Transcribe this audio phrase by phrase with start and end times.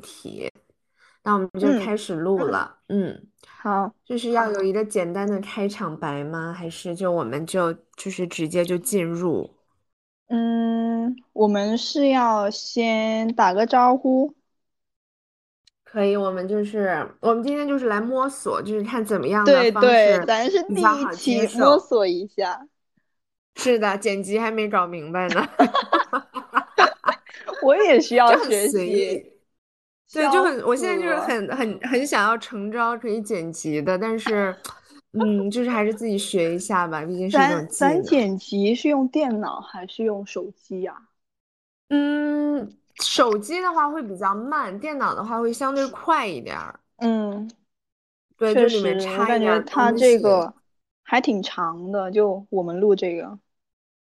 [0.00, 0.50] 题，
[1.22, 2.78] 那我们就开始录了。
[2.88, 6.52] 嗯，好，就是要有一个简单的开场白吗？
[6.52, 9.54] 还是就我们就就是直接就进入？
[10.28, 14.34] 嗯，我们是要先打个招呼。
[15.84, 22.66] 可以，我们就是我们今天就是来摸索，就是看怎么样的方式咱是第一期摸索一下。
[23.56, 25.46] 是的，剪辑还没搞明白呢。
[27.62, 29.29] 我也需要学习。
[30.12, 34.54] 对，就很，我现在就是很很很想要成招可以剪辑的，但是，
[35.12, 40.96] 嗯，就是还是自己学一下吧，毕竟是一种咱剪辑是用电脑还是用手机呀？
[41.90, 46.78] 嗯，手机的话会比较慢，电脑的话会相对快一点儿。
[46.98, 47.50] 嗯，
[48.36, 50.52] 对，确实，我感觉它这个
[51.02, 53.38] 还挺长的，就我们录这个。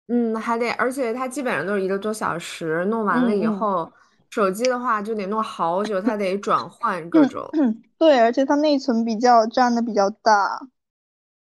[0.10, 3.92] 嗯，还得，而且它基本上都是一个多小时，弄完了以后，
[4.30, 7.50] 手机的话就得弄好久，它得转换各种。
[7.98, 10.68] 对，而且它内存比较占的比较大。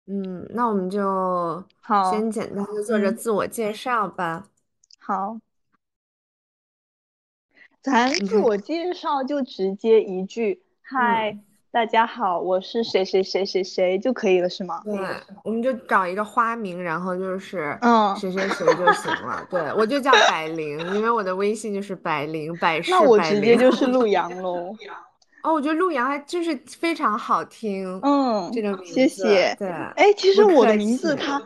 [0.07, 4.49] 嗯，那我们就好先简单的做着自我介绍吧。
[5.01, 5.41] 好，
[7.83, 11.39] 咱自我介绍就直接一句嗨。
[11.77, 14.81] 大家好，我是谁谁谁谁谁就可以了，是吗？
[14.83, 14.97] 对，
[15.45, 19.47] 我们就找一个花名，然后就是嗯谁谁谁就行了。
[19.51, 22.91] 对，我就叫百灵，因为我的微信就是百灵百世。
[22.91, 24.75] 那我直接就是陆 阳喽。
[25.43, 28.01] 哦，我觉得陆阳还就是非常好听。
[28.03, 28.95] 嗯，这个名字。
[28.95, 29.55] 谢谢。
[29.59, 31.43] 对，哎，其实我的名字他，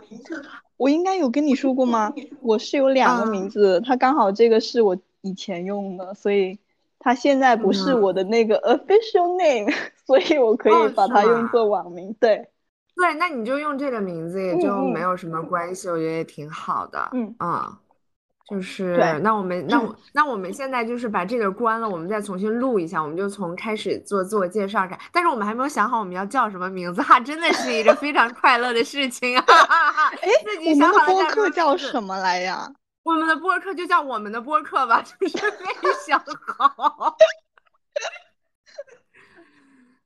[0.77, 2.15] 我应该有跟你说过吗？
[2.41, 6.57] 我是有两个名字，他刚好这个是我以前用的，所以。
[7.03, 9.73] 他现在不是我的那个 official name，
[10.11, 12.13] 所以我可以把它用作网名。
[12.19, 12.37] 对，
[12.97, 17.09] 对，那你就用这个名字，也就没有什么关系，我觉得也挺好的。
[17.13, 17.77] 嗯嗯，
[18.49, 24.99] 就是那我们那我 那我们现在就是把这个关了，我们再重新录一下，我们就从开始做自我介绍开。
[25.13, 29.45] 但是我们还没有想好我们要叫什么名字哈，真的是一个非常快乐的事情啊！
[30.21, 30.29] 哎，
[30.67, 32.69] 我们的播客叫什么来呀？
[33.05, 36.21] 我们的播客就叫我们的播客吧， 就是没想
[36.59, 37.17] 好。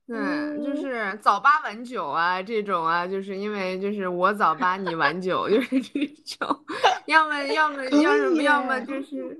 [0.06, 0.16] 对，
[0.62, 6.64] 就是早八晚九啊，这种啊，就是因为就是我早八你晚九，就是 这种。
[7.06, 9.38] 要么要么要什么，要么就是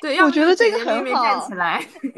[0.00, 0.18] 对。
[0.22, 1.22] 我觉得这个很好。
[1.22, 2.12] 站起来， 姐妹，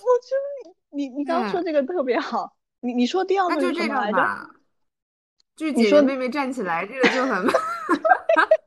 [0.00, 2.56] 我觉得你你你刚刚说这个特别好。
[2.80, 4.50] 你你说第二个是什么来着？
[5.56, 7.46] 就是姐姐妹妹站起来，这个就很。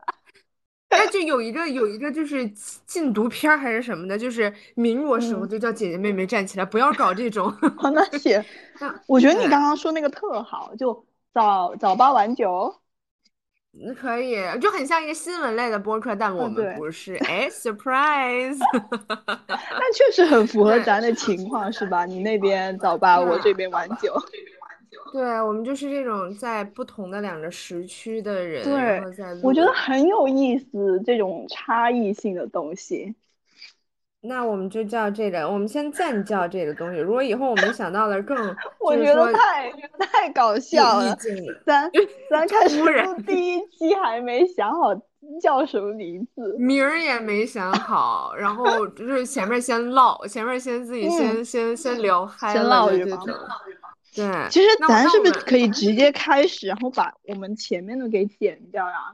[0.91, 2.47] 那就有一个有一个就是
[2.85, 7.53] 禁毒片还是什么的，就是民国时候就叫姐姐妹妹站起来，不要搞这种。
[7.93, 8.43] 那 行，
[9.05, 12.73] 我觉得你刚刚说那个特好，就早早八晚九，
[13.99, 17.15] 可以，就很像一个新闻类的播客，但我们不是。
[17.25, 18.57] 哎，surprise！
[19.27, 22.05] 那确实很符合咱的情况，是吧？
[22.05, 24.13] 你那边早八，我这边晚九。
[25.11, 29.01] 对我们就是这种在不同的两个时区的人，对，
[29.43, 33.15] 我觉得很有意思，这种差异性的东西。
[34.21, 36.99] 那我们就叫这个，我们先暂叫这个东西。
[36.99, 38.35] 如果以后我们想到了更，
[38.81, 41.15] 我觉得太太搞笑了。
[41.65, 41.89] 咱
[42.29, 44.93] 咱开始录第一期还没想好
[45.41, 53.19] 叫什么名字，名儿也没想好，然后就是前面先唠，前面先自己先先先聊嗨了这种。
[54.17, 59.13] 对，其实咱是不是可以直接开始，然后把我们前面的给剪掉呀？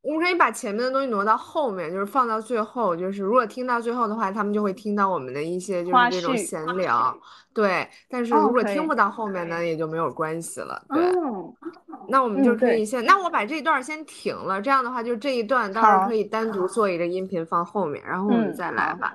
[0.00, 2.94] 我们可以把前面的东西挪到后面，就是放到最后。
[2.94, 7.18] 就是如果听到最后的话，他们就会听到我们的一些就是这种闲聊。
[7.54, 10.84] 对，但是如果听不到后面呢，也就没有关系了。
[10.90, 11.02] 对，
[12.08, 19.14] 那我们就可以先，那我把这段先停了，这样的话，就这一段到时候可以单独做一个音频放后面，然后我们再来吧。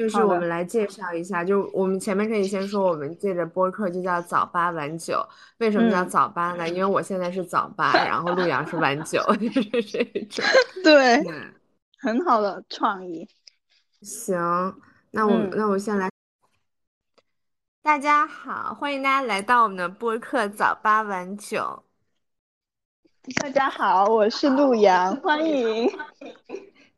[0.00, 5.22] 就是我们来介绍一下，就我们前面可以先说，我们借着播客就叫早八晚九。
[5.58, 6.66] 为什么叫早八呢？
[6.66, 10.42] 因为我现在是早八，然后陆阳是晚九， 就是这种。
[10.82, 11.22] 对，
[12.00, 13.28] 很好的创意。
[14.00, 14.38] 行，
[15.10, 16.08] 那我那我先来。
[17.82, 21.82] 大家好，欢迎大家来到我们的播客早八晚九。
[23.38, 25.90] 大家好，我是陆阳，欢迎。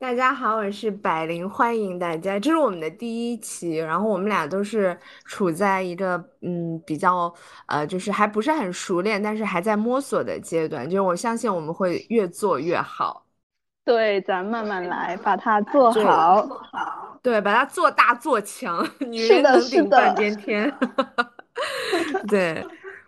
[0.03, 2.37] 大家好，我是百灵，欢迎大家。
[2.37, 7.33] 这是我们的第一期，然后我们俩都是处在一个嗯比较
[7.67, 10.91] 呃，就是还不是很熟练，但是还在摸索的阶段。
[10.91, 13.25] 就是我相信我们会越做越好。
[13.85, 16.49] 对，咱慢慢来，把它做好。
[17.23, 20.77] 对，把它做大做强，女人能顶半边天。
[22.27, 22.67] 对。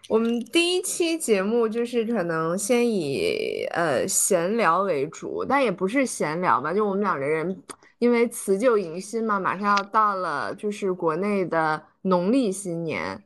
[0.09, 7.63] 我们第一期节目就是可能先以呃闲聊为主，但也不是闲聊吧，就我们两个人
[7.99, 13.25] 因为辞旧迎新嘛，马上要到了，就是国内的农历新年，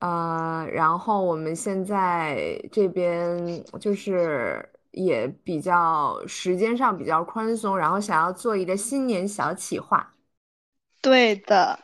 [0.00, 10.14] 呃，然后我们现在这边就是也比较时间上比较宽松，然后想要做一个新年小企划。
[11.00, 11.78] 对的，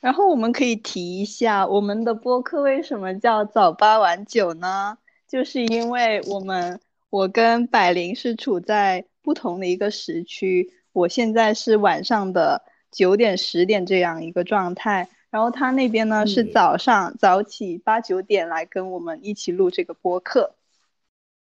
[0.00, 4.98] 然后我们可以提一下，我们的播客为什么叫早八晚九呢？
[5.26, 6.80] 就是因为我们
[7.10, 10.72] 我跟百灵是处在不同的一个时区。
[10.92, 20.54] 我现在是晚上的九点十点这样一个状态，然后他那边呢是早上早起八九点来跟我们一起录这个播客。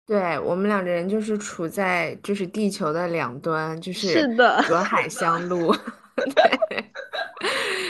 [0.06, 5.74] 对我们两个人就是处在就是地球的两端，就是是的隔海相 录，
[6.70, 6.84] 对，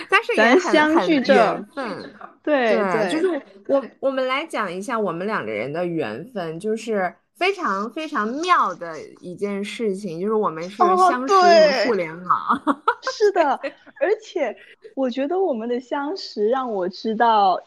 [0.10, 2.14] 但是也很很缘分，
[2.44, 7.16] 对对，就是我我们来讲一下我们两个人的缘分，就是。
[7.38, 12.60] 非常非常妙的一件事情，就是我们是相识于互联网。
[13.14, 13.52] 是的，
[14.02, 14.58] 而且
[14.96, 17.62] 我觉得我们的相识让我知道，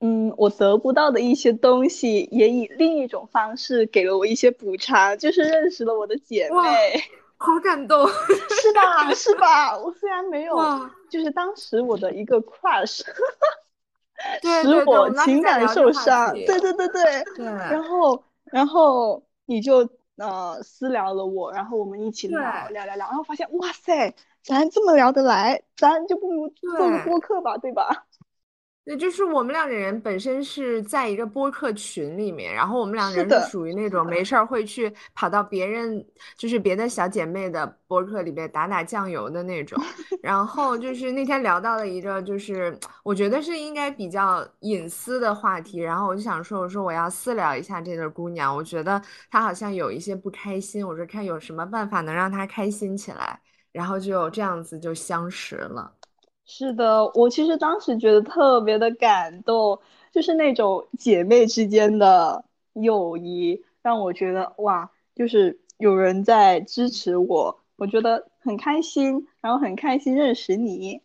[0.00, 7.02] 嗯，我得不到的一些东西，也以另一种方式给了我一些补偿，就是认识了我的姐妹。
[7.44, 9.12] 好感动，是吧？
[9.14, 9.76] 是吧？
[9.78, 10.56] 我虽然没有，
[11.10, 13.02] 就是当时我的一个 crush，
[14.62, 16.32] 使我情感受伤。
[16.32, 18.24] 对对对对对，然后。
[18.52, 22.38] 然后你就呃私聊了我，然后我们一起聊
[22.68, 24.14] 聊聊聊，然后发现哇塞，
[24.44, 28.04] 咱这么聊得来，咱就不如做个播客吧，对吧？
[28.84, 39.82] 对，就是我们两个人本身是在一个播客群里面，然后我们两个人是属于那种没事儿会去跑到别人就是别的小姐妹的播客里面打打酱油的那种。
[40.22, 49.00] 然后就是那天聊到了一个就是我觉得是应该比较隐私的话题，然后我就想说，我说我要私聊一下这个姑娘，我觉得
[49.30, 53.40] 她好像有一些不开心，我说看有什么办法能让她开心起来，
[53.72, 55.90] 然后就这样子就相识了。
[56.46, 59.78] 是的，我其实当时觉得特别的感动，
[60.12, 62.44] 就是那种姐妹之间的
[62.74, 71.00] 友谊，让我觉得哇，就是有人在支持我，我觉得很开心，然后很开心认识你。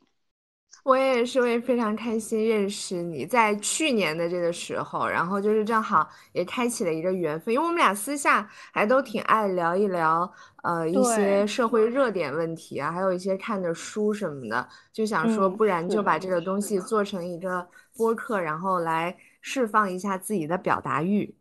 [0.84, 10.32] 我也是，我也非常开心认识你，在去年的这个时候，然后就是正好也开启了一个缘分，因为我们俩私下还都挺爱聊一聊，
[10.64, 17.68] 呃，一些社会热点问题啊，还有一些看的书什么的，就想说，不然就把这个东西做成一个
[17.98, 21.36] 播客，然后来释放一下自己的表达欲。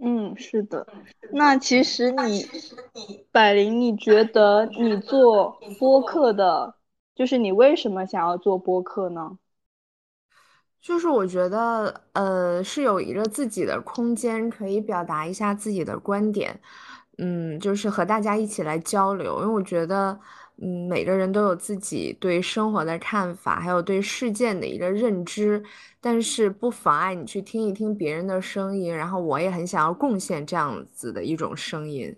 [0.00, 0.86] 嗯，是的。
[1.32, 2.46] 那其实你，
[3.30, 6.74] 百灵，你觉得你做播客的？
[7.18, 9.38] 就是你为什么想要做播客呢？
[10.80, 16.58] 就是我觉得，呃，是有一个自己的空间，可以表达一下自己的观点，
[17.18, 19.40] 嗯，就是和大家一起来交流。
[19.42, 20.18] 因为我觉得，
[20.58, 25.62] 嗯，每个人都有自己对生活的看法，还有对事件的一个认知，
[26.00, 28.96] 但是不妨碍你去听一听别人的声音。
[28.96, 32.16] 然后我也很想要贡献这样子的一种声音。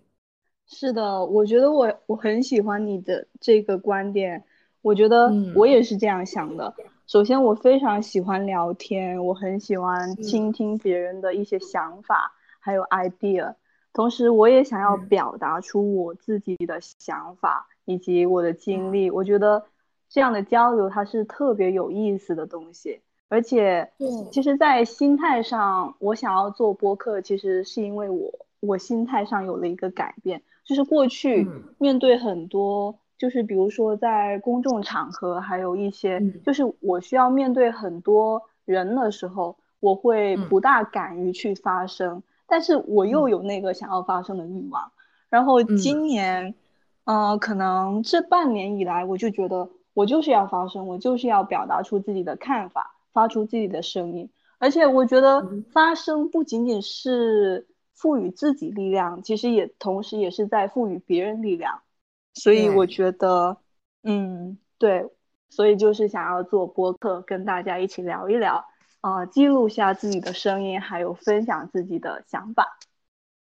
[0.67, 4.45] 是的，我觉得我我很喜欢你的这个观点。
[4.83, 6.75] 我觉得我也是这样想的。
[7.07, 13.55] 首先，我非常喜欢聊天，我很喜欢倾听别人的一些想法，还有 idea。
[13.93, 19.11] 同时，我也想要表达出我自己的想法以及我的经历。
[19.11, 19.65] 我觉得
[20.09, 23.01] 这样的交流它是特别有意思的东西。
[23.29, 23.91] 而且，
[24.31, 32.97] 其实，在心态上，我想要做播客，其实是因为我我心态上有了一个改变，就是过去面对很多。
[33.21, 44.91] 就是比如说在公众场合，还有一些，就是我需要面对很多人的时候，我会不大敢于去发声，但是我又有那个想要发声的欲望。
[45.29, 46.55] 然后今年，
[47.05, 54.31] 嗯，可能这半年以来，我就觉得我就是要发声，我就是要表达出自己的看法，发出自己的声音。
[54.57, 61.81] 而且我觉得发声不仅仅是赋予自己力量，其实也同时也是在赋予别人力量。
[62.35, 63.57] 所以我觉得，
[64.03, 65.05] 嗯，对，
[65.51, 68.65] 所以就是想要做播客，跟大家一起聊一聊，
[69.01, 72.79] 啊，记录下自己的声音，还有分享自己的想法。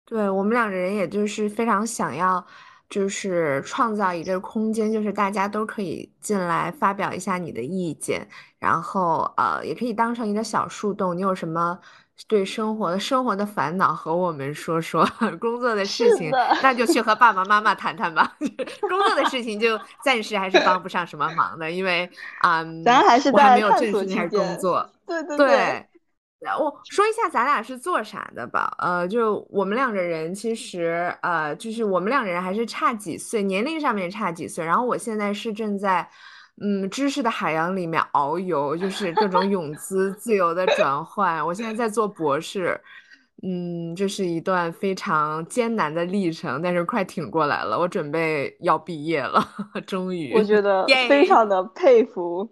[0.05, 2.45] 对我们两个人，也就是非常想要，
[2.89, 11.79] 就是创造一个空间，就是大家都可以进来发表一下你的意见，然后呃，也可以当成一个小树洞，你有什么？
[12.27, 15.05] 对生活的生活的烦恼和我们说说，
[15.39, 16.31] 工作的事情
[16.63, 18.35] 那就去和爸爸妈妈谈谈吧。
[18.39, 22.09] 工作的事情就暂时还是帮不上什么忙的，因为
[22.41, 24.89] 啊，咱还是在没有正式开始工作。
[25.05, 25.87] 对对对。
[26.59, 28.73] 我说一下咱俩是做啥的吧。
[28.79, 34.65] 呃，就我们两个人其实呃，就是我们两个人还是差几岁，年龄上面差几岁。
[34.65, 36.09] 然后我现在是正在
[36.61, 41.45] 嗯知识的海洋里面遨游，就是各种泳姿自由的转换。
[41.45, 42.79] 我现在在做博士。
[43.43, 47.79] 嗯，这是一段非常艰难的历程，但是快挺过来了。
[47.79, 49.43] 我准备要毕业了，
[49.87, 50.31] 终于。
[50.37, 52.47] 我觉得非常的佩服。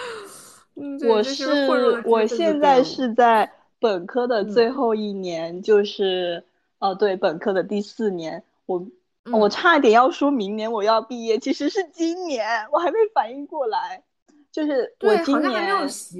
[1.08, 1.66] 我是
[2.04, 6.44] 我现在是在本科的最后一年，就是
[6.78, 8.42] 呃，对，本科的第四年。
[8.66, 8.86] 我
[9.32, 14.02] 我差点要说明年我要毕业，其实是今年，我还没反应过来。
[14.50, 15.68] 就是我今年，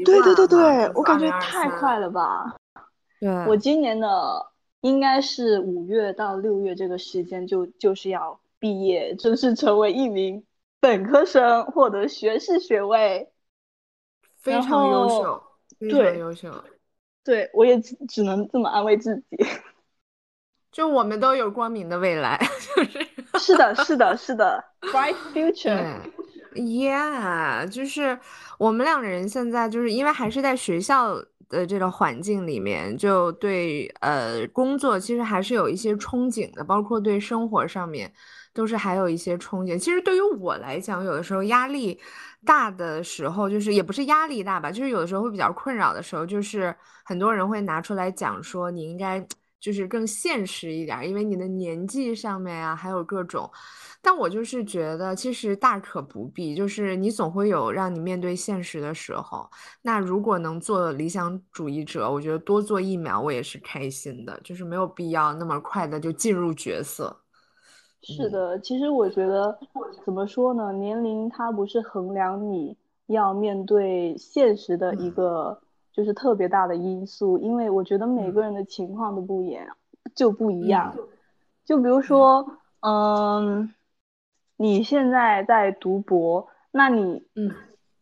[0.04, 2.54] 对对对对，我感觉太快了吧。
[3.49, 4.47] 我今年的
[4.83, 10.45] 应该是五月到六月这个时间就就是要毕业，正式成为一名
[10.78, 13.28] 本科生，获得学士学位，
[14.38, 15.42] 非常优秀，
[15.78, 16.64] 非常优秀。
[17.25, 19.25] 对，我也只只能这么安慰自己。
[20.72, 22.40] 就我们都有光明的未来，
[22.76, 23.08] 就是
[23.38, 25.96] 是的，是的，是的， bright future。
[26.54, 28.18] Yeah，就是
[28.58, 31.16] 我们两个人现在就是因为还是在学校。
[31.50, 38.12] 的这个环境里面，就对呃工作其实还是有一些憧憬的，包括对生活上面
[38.54, 39.76] 都是还有一些憧憬。
[39.76, 42.00] 其实对于我来讲，有的时候压力
[42.46, 46.72] 大的时候，就是也不是压力大吧，就是有的时候会比较困扰的时候，就是
[47.04, 49.18] 很多人会拿出来讲说你应该
[49.61, 53.49] 就是更现实一点，因为你的年纪上面啊，还有各种。
[54.02, 56.55] 但我就是觉得，其实大可不必。
[56.55, 59.47] 就是你总会有让你面对现实的时候。
[59.83, 64.40] 那如果能做理想主义者，我觉得多做一秒，我也是开心的。
[64.43, 67.14] 就是没有必要那么快的就进入角色。
[68.02, 69.59] 是的，其实我觉得
[70.07, 70.73] 怎么说呢？
[70.73, 72.75] 年龄它不是衡量你
[73.09, 75.61] 要面对现实的一个
[75.92, 79.66] 就是特别大的因素，因为我觉得每个人的情况都不一样，
[80.14, 80.94] 就不一样。
[81.64, 82.47] 就比如说，
[82.80, 83.73] 嗯。
[84.62, 87.50] 你现在在读博，那你嗯，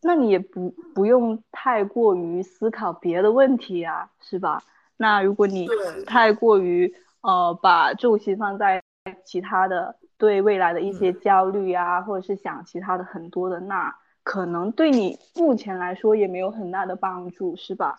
[0.02, 4.60] 那你也不不用太过于思考别的问题啊，是吧？
[4.96, 5.68] 那如果你
[6.04, 8.82] 太过于呃把重心放在
[9.24, 13.94] 其他的对未来的一些焦虑啊，或者是想其他的很多的，那
[14.28, 17.96] 可能对你目前来说也没有很大的帮助，是吧？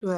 [0.00, 0.12] 对，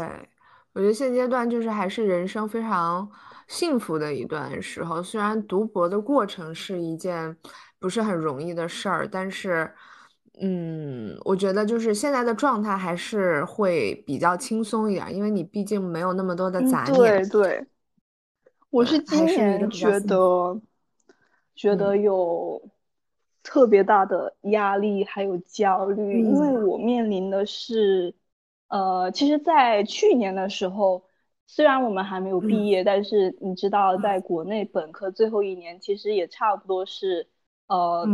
[0.73, 3.07] 我觉得现阶段就是还是人生非常。
[3.49, 7.37] 幸福的一段时候，虽然读博的过程是一件
[7.78, 9.71] 不是很容易的事儿，但是，
[10.40, 16.95] 嗯，我觉得就是现在的状态还是会比较轻松一点，因为你毕竟没有那么多的杂念。
[16.95, 17.66] 对对，
[18.71, 20.59] 我是今年觉得
[21.54, 22.62] 觉得有
[23.43, 28.15] 特别大的压力还有焦虑，因为我面临的是，
[28.69, 31.05] 呃，其实，在去年的时候。
[31.45, 37.29] 虽然我们还没有毕业，但是你知道，在国内本科最后一年，其实也差不多是，
[37.67, 38.09] 呃，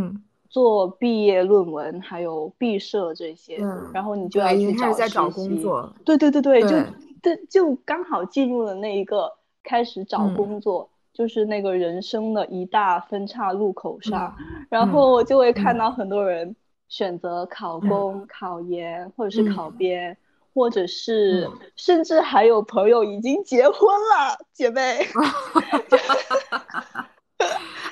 [0.48, 3.58] 做毕业论文，还有毕设这些，
[3.92, 5.94] 然后你就要去找在找工作。
[6.04, 6.68] 对对对对，就
[7.22, 9.32] 对，就刚好进入了那一个
[9.62, 14.32] 开始找工作，就是那个人生的一大分岔路口上，
[14.70, 16.54] 然后就会看到很多人
[16.88, 20.16] 选择考公、考研或者是考编。
[20.54, 25.06] 或者是，甚至还有朋友已经结婚了，姐妹。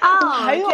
[0.01, 0.69] 啊，还有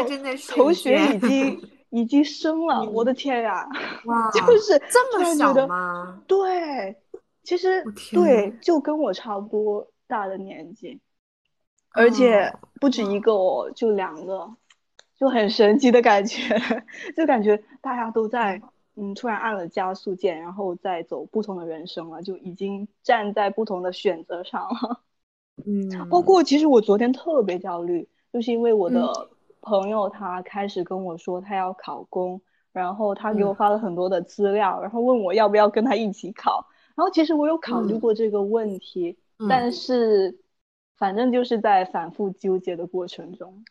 [0.55, 3.69] 同学已经 已经生了，我的天呀！
[4.07, 6.23] 哇，就是这么小吗？
[6.27, 6.97] 对，
[7.43, 10.99] 其实对，就跟我差不多大的年纪，
[11.95, 14.51] 而且不止一个哦，就两个，
[15.19, 16.39] 就很神奇的感觉，
[17.17, 18.61] 就感觉大家都在。
[18.95, 25.01] 嗯，突然按了加速键，然后再走不同的人生了，就已经站在不同的选择上了。
[25.65, 29.11] 嗯，包括其实我昨天特别焦虑，就是因为我的
[29.63, 32.39] 朋友他开始跟我说他要考公，
[32.71, 36.67] 然后他给我发了很多的资料，然后问我要不要跟他一起考。
[36.95, 39.17] 然后其实我有考虑过这个问题，
[39.49, 40.39] 但是
[40.99, 43.65] 反正就是在反复纠结的过程中。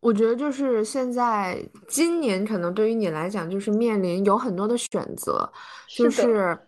[0.00, 5.52] 我觉得就是现在今年可能对于你来讲，就是面临有很多的选择，
[5.88, 6.58] 就是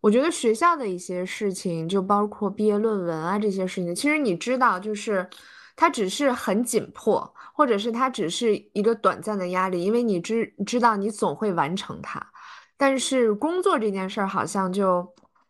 [0.00, 5.26] 我觉得学校的一些事情，就包括毕业论文啊这些事情，其实你知道，就是
[5.74, 12.20] 它只是很紧迫，或者是它只是一个短暂的压力，因为你知知道你总会完成它，
[12.76, 15.08] 但是工作这件事儿好像就。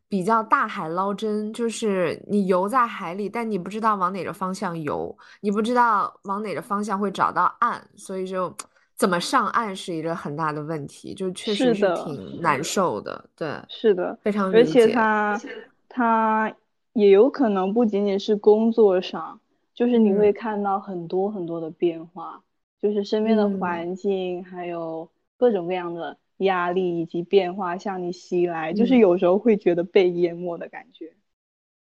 [0.09, 8.55] 比较大海捞针，就是你游在海里，但你不知道往哪个方向游，你不知道往哪个方向会找到岸，所以就
[8.95, 13.29] 怎么上岸是一个很大的问题，就确实是挺难受的。
[13.35, 14.61] 对，是的，非常理解。
[14.61, 15.41] 而且他
[15.89, 16.55] 他
[16.93, 19.41] 也有可能不仅仅是工作上，
[19.75, 22.41] 就是你会看到很多很多的变化，
[22.81, 31.13] 就是身边的环境还有各种各样的压力以及变化向你袭来，就是有时候会觉得被淹没的感觉。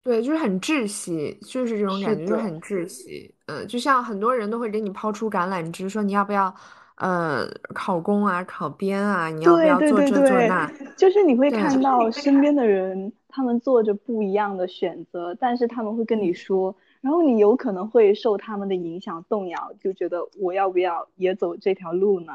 [0.03, 3.35] 对，就是很窒息，就是这种感觉，就是很窒息。
[3.47, 6.55] 嗯，就像很多人都会给你抛出橄榄枝，说你要不要，
[6.97, 10.71] 呃，考公啊，考编啊，你要不要做这做那？
[10.97, 22.33] 就是你会看到身边的人，他们做着不一样的选择，但是他们会跟你说，然后你有可能会受他们的影响动摇，就觉得我要不要也走这条路呢？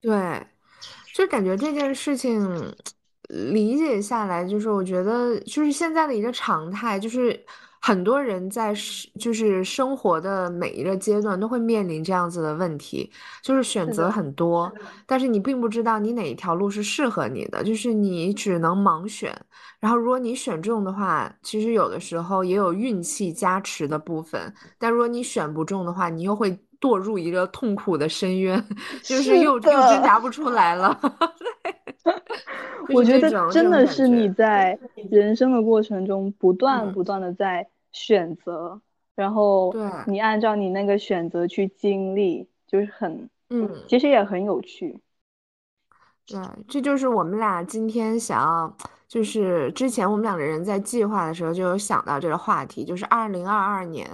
[0.00, 0.46] 对，
[1.16, 2.46] 就感觉这件事情。
[3.28, 7.44] 理解下来，就是我觉得，就是现在的一个常态，就是
[7.80, 8.72] 很多人在
[9.18, 13.10] 就是生活的每一个阶段都会面临这样子的问题，
[13.42, 14.72] 就是选择很多，
[15.06, 19.36] 但是你并不知道你哪一条路是适合你的，就是你只能盲选。
[19.80, 28.62] 然后如果你选中的话，其实有的时候也有运气加持的部分，但如果你选不中的话，你又会堕入一个痛苦的深渊，
[29.02, 30.98] 就是又又挣扎不出来了。
[32.94, 34.78] 我觉得真的是你在
[35.10, 38.80] 人生的过程中不断不断的在选择，
[39.14, 39.74] 然后
[40.06, 45.00] 你按照你那个选择去经历，就是很嗯，其实也很有趣。
[46.26, 48.76] 对，这就是我们俩今天想要，
[49.08, 54.08] 就是之前我们两个人在计划的时候就有想到这个话题，就是二零二二年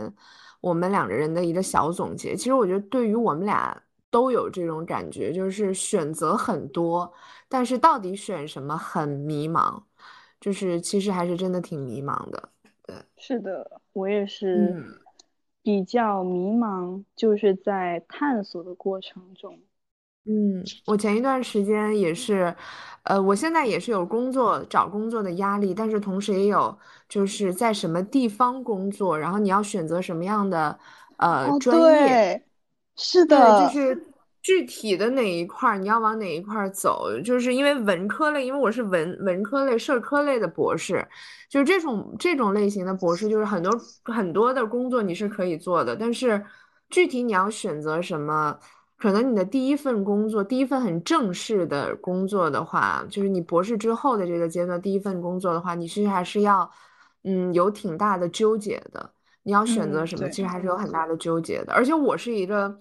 [0.63, 2.35] 我们两个人的一个小总结。
[2.35, 3.79] 其实我觉得对于我们俩
[4.11, 7.13] 都有这种感觉，就是选择很多。
[7.49, 9.83] 但是到底选什么很迷茫，
[10.41, 12.49] 就是其实还是真的挺迷茫的。
[12.87, 14.75] 对，是的，我也是
[15.63, 19.55] 比较迷茫，就是在探索的过程中。
[19.55, 19.63] 嗯，
[20.87, 22.55] 我前一段时间也是，
[23.03, 26.77] 呃，我现在也是有工作找工作的压力，但是同时也有
[27.09, 30.79] 就是在什么地方工作，然后你要选择什么样的
[31.17, 32.45] 呃专业。
[32.97, 34.09] 是的，就是。
[34.43, 37.09] 具体的哪一块儿，你要往哪一块儿走？
[37.25, 41.07] 就是因为文科类，因为我是文文科类、社科类的博士，
[41.49, 43.71] 就是这种这种类型的博士，就是很多
[44.03, 46.45] 很多的工作你是可以做的，但是
[46.91, 48.59] 具体你要选择什么，
[49.03, 56.71] 可能你的第一份工作，第一份很正式的工作的话，就是你博士之后的这个阶段第一份工作的话，你其实还是要，
[57.25, 59.11] 嗯，有挺大的纠结的。
[59.43, 61.73] 你要选择什么，其实还是有很大的纠结的。
[61.73, 62.79] 而且我是一个。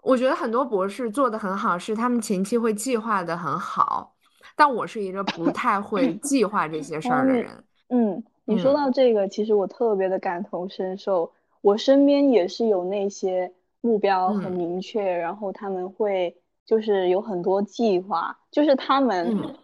[0.00, 4.14] 我觉得很多博士做的很好，是他们前期会计划的很好，
[4.54, 7.50] 但我是一个不太会 计划这些事儿的人。
[7.88, 11.32] 嗯，你说到这个，其实我特别的感同身受。
[11.60, 19.54] 我身边也是有那些目标很明确，然后他们会就是有很多计划，就是他们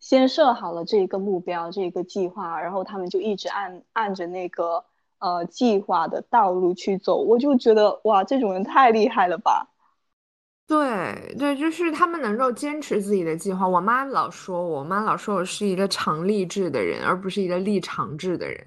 [0.00, 4.84] 先设好了这个目标、这个计划，然后他们就一直按按着那个。
[5.18, 9.66] 呃，计划的道路去走，我就觉得哇，这种人太厉害了吧！
[10.66, 13.66] 对对，就是他们能够坚持自己的计划。
[13.66, 18.62] 我妈老说，我妈老说我是一个长立志的人，而不是一个立长志的人。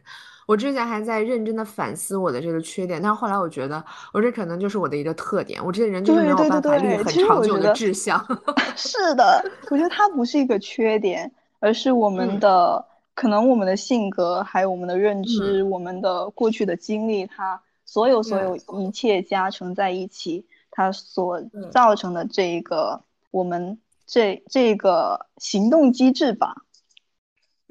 [0.49, 5.63] 我之前还在认真的反思我的这个缺点，但是后来我觉得，我这可能就是我的一个特点。
[5.63, 8.19] 我这个人就是没有办法立很长久的志向。
[8.75, 12.83] 是的，我觉得它不是一个缺点，而是我们的。
[13.13, 26.55] 可能我们的性格，还有我们的认知，我们的过去的经历，它所有所有一切加成在一起，它所造成的这一个我们这这个行动机制吧。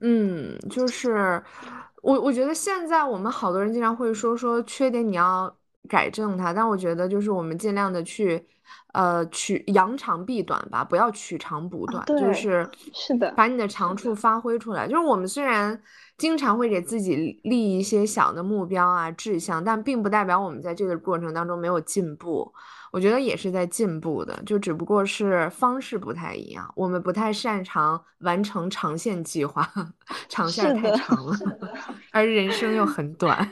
[0.02, 1.42] 嗯，就是
[2.08, 5.54] 我我觉得现在我们好多人经常会说说缺点你要
[5.88, 8.46] 改正它，但我觉得就是我们尽量的去。
[8.92, 14.86] 呃，取扬长避短吧，不要取长补短，就是是的，把你的长处发挥出来。
[14.86, 15.78] 就是我们虽然
[16.18, 22.52] 经常会给自己立一些小的目标啊、志向，但并不代表我们在这个过程当中没有进步。
[22.92, 26.72] 我觉得也是在进步的，就只不过是方式不太一样。
[26.74, 29.68] 我们不太擅长完成长线计划，
[30.28, 31.34] 长线太长了，
[32.10, 33.48] 而人生又很短。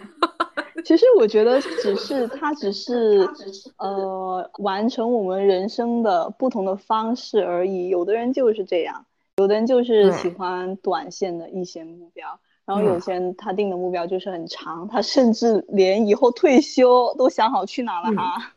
[0.85, 3.29] 其实我觉得只是他只是
[3.79, 7.89] 呃完成我们人生的不同的方式而已。
[7.89, 9.05] 有的人就是这样，
[9.39, 18.53] 有的人就是喜欢短线的一些目标，然后有些人他定的目标就是很长，他甚至连以后退休都想好去哪了哈。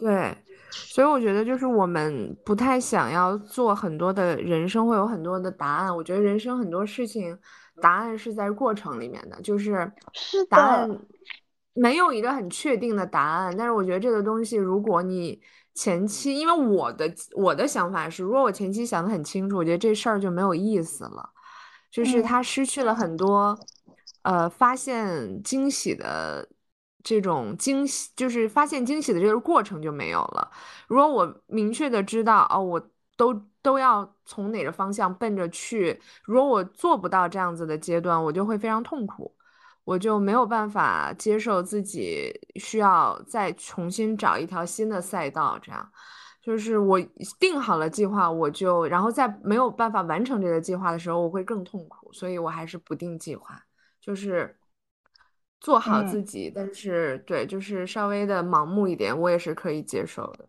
[0.00, 0.36] 对，
[0.72, 5.94] 所以我觉得就是我们不太想要做很多的人生会有很多的答案。
[5.94, 7.38] 我觉得人生很多事情
[7.80, 9.92] 答案是在过程里面的，就是
[10.48, 10.98] 答案。
[11.72, 15.40] 没有一个很确定的答案，但是我觉得这个东西，如果你
[15.72, 21.30] 前期，因为我的我的想法是，如果我前期想的很清楚，我觉得这事儿就没有意思了，
[21.90, 23.56] 就是他失去了很多，
[24.22, 26.46] 呃，发现惊喜的
[27.02, 30.50] 这种惊喜，就是发现惊喜的这个过程就没有了。
[30.88, 39.34] 如果我明确的知道，哦，我都都要从哪个方向奔着去，如果我做不到这样子的阶段，我就会非常痛苦。
[39.84, 45.90] 我就没有办法接受自己需要再重新找一条新的赛道，这样
[46.42, 47.00] 就是我
[47.40, 53.60] 定好了计划，我就然后在没有办法完成这个计划的时候，我会更痛苦，所以我还是不定计划，
[54.00, 54.56] 就是
[55.60, 60.46] 做好自己，但是对，就是稍微的盲目一点，我也是可以接受的。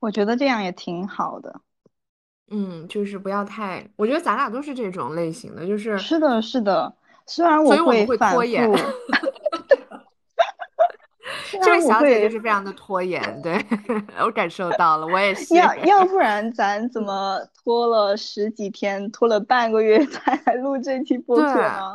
[0.00, 1.60] 我觉得这样也挺好的，
[2.50, 6.92] 嗯，就是不要太，我觉得咱俩都是这种类型的，就是是的，是的。
[7.26, 8.68] 虽然我会拖延，
[11.62, 13.64] 这位小姐就是非常的拖延，对
[14.20, 15.54] 我感受到了，我也是。
[15.54, 21.94] 要 要不然咱怎么拖了十几天，拖了半个月才来录这期播客呢？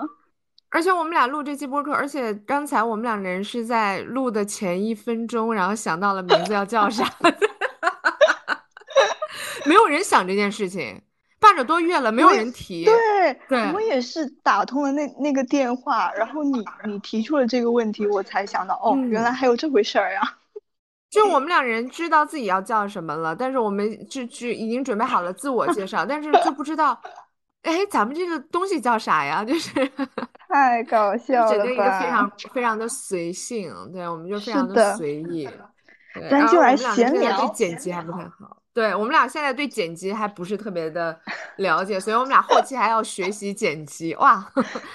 [0.72, 7.04] 而且我们俩录这期播客，而且刚才我们两个人是在录的前一分钟，然后想到了名字要叫啥，
[9.66, 11.02] 没有人想这件事情。
[11.42, 12.84] 半个多月了，没有人提。
[12.84, 12.94] 对，
[13.48, 20.22] 对我也是打通了那那个电话，然后你你提出了这个问题，我才想到，哦，原来还有这回事儿呀。
[21.10, 27.02] 就我们两人知道自己要叫什么了，但是我们就就已经准备好了自我介绍，但是就不知道，
[27.64, 29.44] 哎，咱们这个东西叫啥呀？
[29.44, 29.74] 就是
[30.48, 35.48] 太搞笑了，整个一个非常非常的随性，对，我们就非常的随意。
[36.30, 38.58] 咱就来闲聊，对剪辑还不太好。
[38.74, 41.18] 对我们俩现在对剪辑还不是特别的
[41.58, 44.16] 了解，所以我们俩后期还要学习剪辑。
[44.16, 44.38] 哇，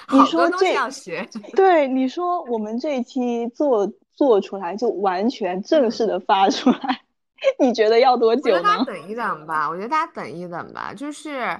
[0.07, 1.27] 好多东西要学。
[1.55, 7.01] 对，你说我们这一期做做出来就完全正式的发出来，
[7.59, 8.63] 你觉得要多久呢？
[8.63, 11.59] 大家等一等吧，我觉得大家等一等吧，就是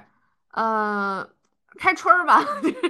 [0.56, 1.26] 呃，
[1.78, 2.44] 开春儿吧。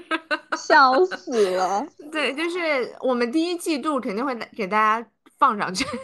[0.57, 1.87] 笑死了。
[2.11, 2.59] 对，就是
[3.01, 5.07] 我们第一季度肯定会给大家
[5.39, 5.85] 放上去。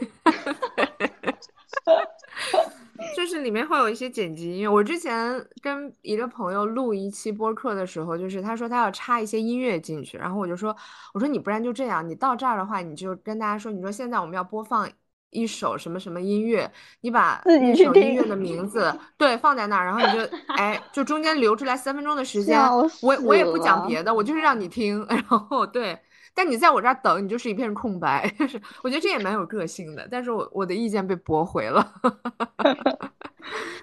[3.16, 4.68] 就是里面会有一些剪辑音乐。
[4.68, 10.76] 我之前跟一个朋友录一期播客的时候，就是他说他要插一些音乐进去，然后我就说，
[11.12, 14.88] 我说你不然就这样，你到这儿的话，你就跟大家说，你说现在我们要播放
[15.32, 22.56] 一首什么什么音乐，你把那首音乐的名字对放在那儿，然后你就 哎，就中间留出来三分钟的时间，
[23.02, 25.98] 我我也不讲别的，我就是让你听， 然后对。
[26.34, 28.26] 但你在我这儿等，你就是一片空白。
[28.38, 31.86] 就 是我觉得这也蛮有个性的，但是我我的意见被驳回了。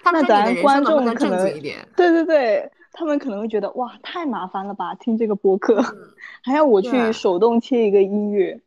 [0.02, 1.86] 他们说你的人生能不能正经一点？
[1.96, 5.80] 对对对，他们可能会觉得哇，太麻烦了吧，听这个播客
[6.42, 8.60] 还要我去手动切一个音乐。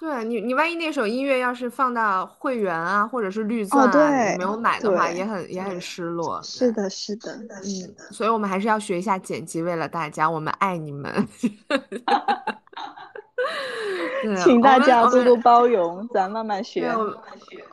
[0.00, 6.40] 对你，你万一那首音乐要是放到会员啊，或者是绿钻啊，你没有买的话，也很也很失落。
[6.42, 11.12] 是的，是的，嗯，所以我们还是要学一下剪辑，为了大家，我们爱你们。
[14.42, 16.90] 请大家多多包容，咱慢慢学。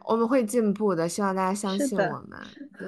[0.06, 2.38] 我们会进步的，希望大家相信我们。
[2.78, 2.88] 对，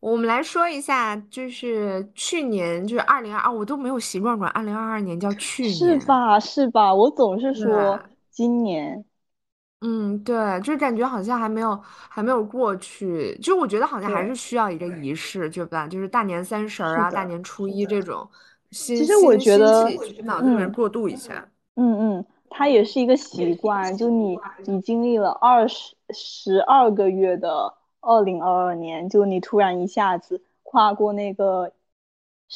[0.00, 6.40] 我们来说一下，就是去年，就是二零二二，我都没有习惯管二零二二年叫去年，是吧？
[6.40, 6.94] 是吧？
[6.94, 7.98] 我总是说
[8.34, 9.04] 今年。
[9.80, 15.86] 嗯，对，就是感觉好像还没有还没有过去，就我觉得好像还是需要一个仪式，对吧？
[15.86, 18.26] 就是大年三十啊，大年初一这种
[18.70, 18.96] 新。
[18.96, 19.84] 其实我觉得，
[20.22, 21.46] 脑子里面过渡一下。
[21.76, 23.94] 嗯嗯，它也是一个习惯。
[23.96, 31.70] 就你，你经历了二十十二个月的二零二二年，就你突然一下子跨过那个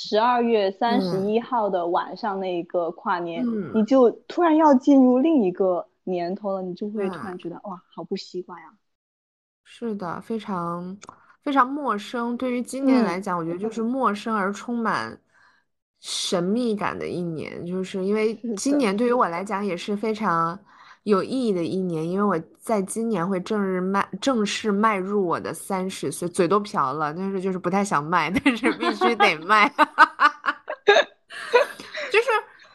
[0.01, 8.69] 十二月三十一号的晚上那一个跨年，你就突然要进入另一个年头了，你就会突然觉得哇，好不习惯呀。
[9.65, 10.97] 是的，非常
[11.43, 12.37] 非常陌生。
[12.37, 15.21] 对于今年来讲，我觉得就是陌生而充满。
[16.01, 20.57] 神秘感的一年，就是因为今年对于我来讲也是非常
[21.09, 29.67] 有意义的一年，因为我在今年会正日迈正式迈入我的三十岁，嘴都瓢了，但是就是不太想迈， 但是必须得迈。
[32.13, 32.29] 就是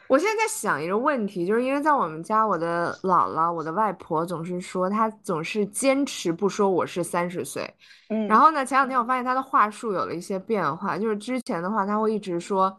[0.08, 7.72] 我现在在想一个问题，就是因为在我们家，我的姥姥、我的外婆总是说，她总是坚持不说我是三十岁。
[8.08, 12.76] 嗯，然后呢，前两天我发现她的话术有了一些变化，就是之前的话，她会一直说。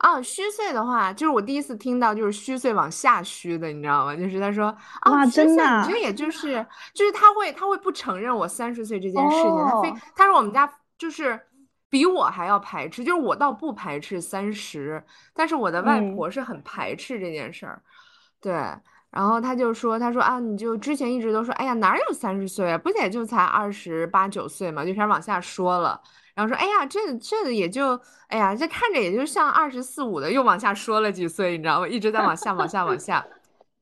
[0.00, 4.16] 啊，虚岁的话，就是我第一次听到，就是虚岁往下虚的，你知道吗？
[4.16, 11.38] 就是他说啊，虚岁，你这也就是，就是他会，他会不承认我三十岁这件事情，他非他说我们家就是
[11.90, 17.82] 比我还要排斥，就是我倒不排斥三十，但是我的外婆是很排斥这件事儿，
[18.40, 18.52] 对，
[19.10, 26.00] 然后他就说：“他说啊，你就之前一直都说，哎呀，哪有三十岁啊，不也就才二十八九岁嘛，就开始往下说了。
[26.34, 31.88] 然后说，哎呀，这这也就，哎呀，这看着也就像二十四五的，又往下说了几岁，你知道吗？
[31.88, 33.24] 一直在往下，往下，往下。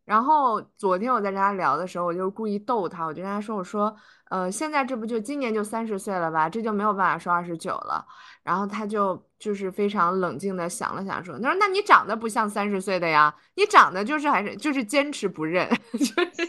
[0.04, 3.94] 然后昨天我在跟他聊的时候，我就故意逗他，我就跟他说，我说。”
[4.30, 6.50] 呃，现在这不就今年就三十岁了吧？
[6.50, 8.04] 这就没有办法说二十九了。
[8.42, 15.66] 然后他就就是非常冷静的想了想，说：“他说那你长得不像三十岁的呀，你长得就是还是就是坚持不认。”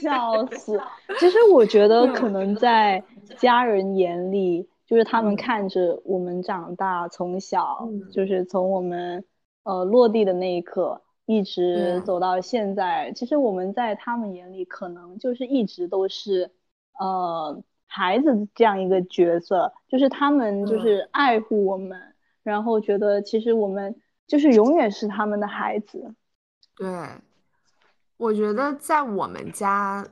[0.01, 0.77] 笑死！
[1.19, 3.01] 其实我觉得可能在
[3.37, 9.23] 家人眼里，就是他们看着我们长大，从小就是从我们
[9.63, 16.51] 呃落地的那一刻，一直走到现在，其实我们在他们眼里可能就是一直都是
[16.99, 17.63] 呃。
[17.91, 21.99] 孩子这样一个角色，就是他们就是爱护我们，
[22.43, 26.13] 然后觉得其实我们就是永远是他们的孩子。
[26.75, 26.87] 对，
[28.17, 30.05] 我觉得在我们家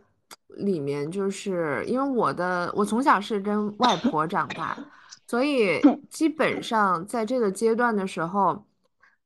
[0.49, 4.77] 里面，就是因为我的我从小是跟外婆长大，
[5.27, 8.65] 所以基本上在这个阶段的时候，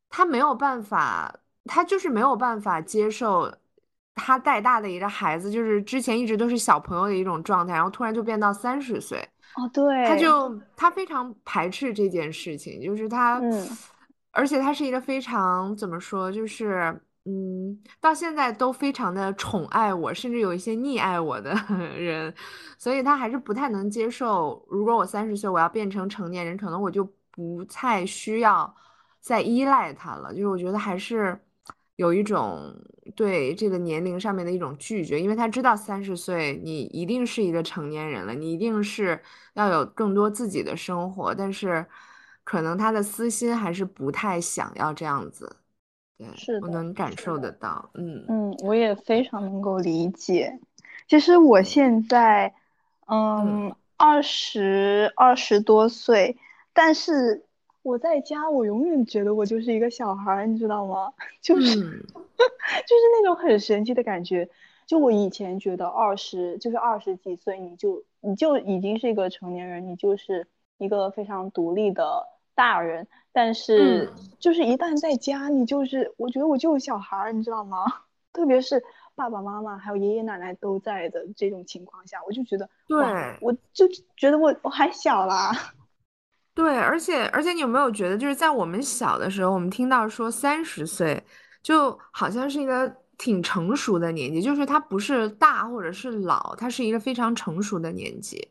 [0.09, 1.33] 他没有办法，
[1.65, 3.51] 他就是没有办法接受。
[4.13, 9.17] 他带大的一个孩子，就是之前一直都是小朋友的一种状态，然后突然就变到三十岁。
[9.55, 13.67] 哦，对，他就他非常排斥这件事情，就是他，嗯，
[14.31, 21.53] 而且他是一个非常怎么说，就是嗯，到现在都非常的宠爱我，甚至有一些溺爱我的
[21.97, 22.33] 人，
[22.77, 28.75] 所以他还是不太能接受，如果我三十岁我要变成成年人，可能我就不太需要
[29.19, 31.39] 再依赖他了，就是我觉得还是。
[31.97, 32.73] 有一种
[33.15, 39.21] 对这个年龄上面的一种拒绝，因为他知道三十岁你一定是一个成年人了，你一定是
[39.53, 41.85] 要有更多自己的生活，但是
[42.43, 45.57] 可能他的私心还是不太想要这样子。
[46.27, 47.89] 对，是我能感受得到。
[47.93, 50.59] 嗯嗯，我也非常能够理解。
[51.07, 52.53] 其实我现在，
[53.07, 56.37] 嗯，二十二十多岁，
[56.73, 57.45] 但是。
[57.83, 61.11] 我在家，我永远觉得我就是一个小孩，你知道吗？
[61.41, 64.47] 就是， 就是那种很神奇的感觉。
[64.85, 70.45] 就我以前觉得二十，就是二十几岁，你就你就已经是一个成年人，你就是
[70.77, 73.07] 一个非常独立的大人。
[73.33, 77.85] 但是，就是一旦在家，你就是我觉得我就是小孩儿，你知道吗？
[78.33, 78.81] 特别是
[79.15, 83.87] 爸爸妈妈还有爷爷奶奶都在的这种情况下，我就觉得，对，我就
[84.17, 85.51] 觉得我我还小啦。
[86.53, 91.23] 对，而且而且，你有没有觉得，就是在我们小的时候，我们听到说三十岁，
[91.63, 98.45] 就好像是一个挺成熟的年纪，就是他不是大或者是老，他是一个非常成熟的年纪。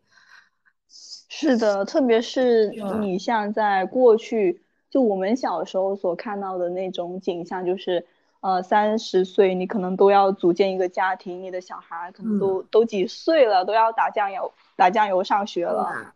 [1.33, 2.69] 是的，特别是
[3.01, 8.05] 你像在过去，就我们小时候所看到的那种景象，就是
[8.41, 16.13] 呃三十岁，你可能都要组建一个家庭，你的小孩可能都都几岁了，都要打酱油打酱油上学了。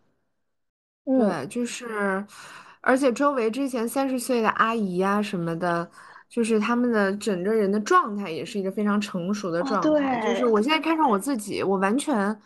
[1.05, 2.27] 对，就是，
[2.81, 5.89] 而且周围之前三十岁的阿姨呀什么的，
[6.29, 10.19] 就是他们的整个人的状态也是一个非常成熟的状态。
[10.19, 12.37] 就是我现在看上我自己，我完全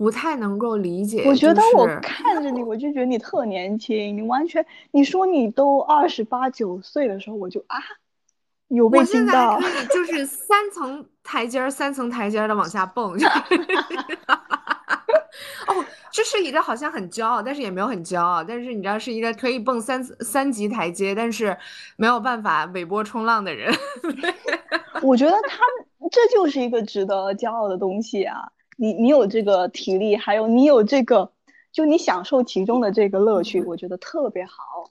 [0.00, 1.24] 不太能够理解。
[1.26, 4.16] 我觉得我看着你，我就觉得你特年轻。
[4.16, 7.76] 你完全，你说你都二十八九岁的时候，我就啊，
[8.68, 9.56] 有被惊到。
[9.56, 13.12] 我现在可以就 是三层台阶儿，三层台阶儿的往下蹦。
[15.68, 15.84] 哦。
[16.12, 18.42] 这是一个好像很骄傲，但是也没有很骄傲。
[18.42, 21.54] 但是你知道，是一个可以蹦三三级台阶，但是
[21.96, 23.70] 没有办法尾波冲浪的人。
[25.02, 25.58] 我觉得他
[26.10, 28.48] 这就是一个值得骄傲的东西啊！
[28.80, 31.30] 你你有这个体力，还有你有这个，
[31.70, 34.88] 就你享受其中的这个乐趣，我觉得特别好。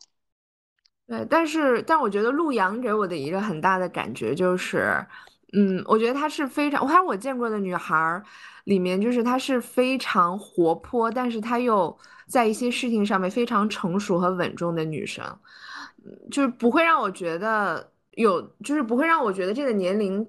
[1.08, 4.94] 对，但是但我觉得陆阳给我的一个很大的感觉就是。
[5.52, 8.24] 嗯，我觉得她是非常，我看我见过的女孩儿
[8.66, 11.98] 里面，就是她是非常活泼，但是她又
[12.28, 15.26] 在一些事情上面非常成熟和稳重的女生，
[16.30, 20.24] 就是不会让我觉得有，就是不会让我觉得这个年龄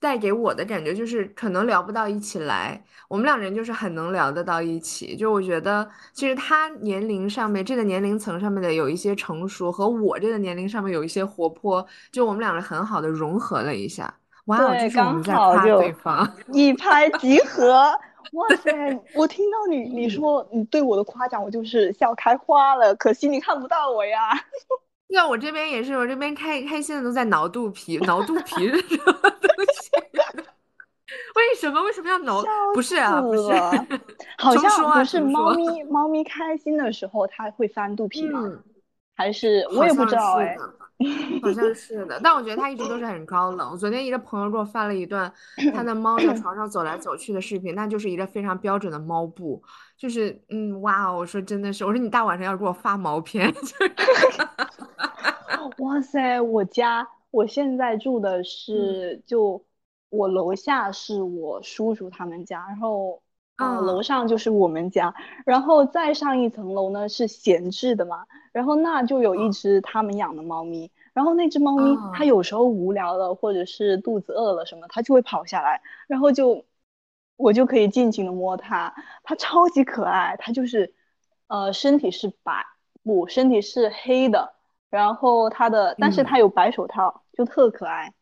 [0.00, 2.82] 带给我的感觉就是可能聊不到一起来。
[3.08, 14.14] 我们两人就是很能聊得到一起，就我觉得其实他年龄上面这个年龄层上面的有一些成熟，和我这个年龄上面有一些活泼，就我们两个很好的融合了一下。
[14.46, 15.82] 哇哦，刚好就
[16.52, 17.90] 一拍即合。
[18.32, 18.70] 哇塞！
[19.14, 22.94] 我听到你你说你对我的夸奖，我就是笑开花了。
[22.96, 24.32] 可惜你看不到我呀。
[25.10, 29.30] 那我这边也是，我这边开开心的都在挠肚皮，挠肚皮是什么东
[29.72, 29.90] 西？
[31.36, 31.82] 为什么？
[31.82, 32.42] 为什么要挠？
[32.74, 33.42] 不是啊，不是。
[34.38, 38.50] 好像不是猫咪， 猫咪开心的时候它会翻肚皮吗？
[39.16, 40.56] 还是我也不知道哎，
[41.42, 43.76] 好像是的，但我觉得它一直都是很高冷。
[43.76, 45.32] 昨天一个朋友给我发了一段
[45.74, 49.60] 他的猫在床上走来走去的视频，那就是一个非常标准的猫步，
[49.96, 53.52] 就是嗯哇哦，我说真的是，我说你大晚上要给我发毛片，
[55.78, 59.64] 哇塞，我家我现在住的是就
[60.10, 63.22] 我楼下是我叔叔他们家，然后。
[63.58, 65.12] 啊，楼上就是我们家，
[65.44, 76.64] 然后再上一层楼呢是闲置的嘛，然后那就有一只他们养的猫咪，然后那只猫咪它有时候无聊了或者是肚子饿了什么，它就会跑下来，然后就
[77.34, 80.94] 我就可以尽情的摸它，它超级可爱，它就是
[81.48, 82.64] 呃身体是白
[83.02, 84.54] 不身体是黑的，
[84.90, 88.12] 然后它的但是它有白手套，就特可爱。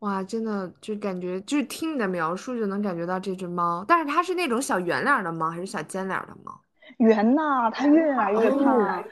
[0.00, 6.60] 哇，真的就感觉就是听你的描述就能感觉到这只猫，但是它是那种小圆脸的猫还是小尖脸的猫？
[6.98, 9.04] 圆呐，它越来越胖。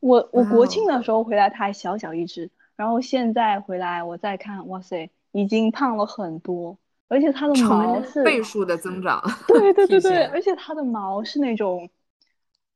[0.00, 6.76] 我我国庆的时候回来它还小小一只，然后现在回来我再看，哇塞，已经胖了很多，
[7.08, 9.22] 而且它的毛是倍数的增长。
[9.48, 11.88] 对对对对，而且它的毛是那种，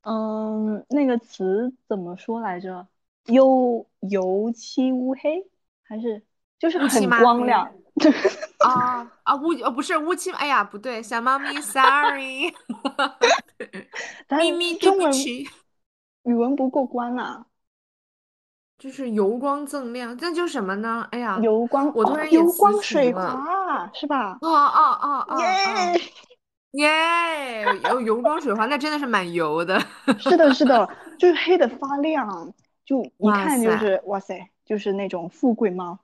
[0.01, 2.87] 嗯，那个词怎么说来着？
[3.25, 5.45] 油油漆乌黑
[5.83, 6.23] 还是？
[6.57, 7.71] 就是很光亮，
[8.65, 12.53] 啊啊乌哦不是乌漆，哎呀不对，小猫咪，sorry，
[14.29, 15.09] 咪咪中文
[16.23, 17.45] 语文不过关啊，
[18.77, 21.07] 就是油光锃亮，那就什么呢？
[21.11, 24.37] 哎呀，油光，我突然油光水滑是吧？
[24.41, 25.39] 啊啊啊啊！
[25.39, 26.01] 耶
[26.71, 29.79] 耶，油油光水滑，那真的是蛮油的。
[30.19, 32.53] 是的，是的， 就是黑的发亮，
[32.85, 35.97] 就一看就是哇塞，就是那种富贵猫。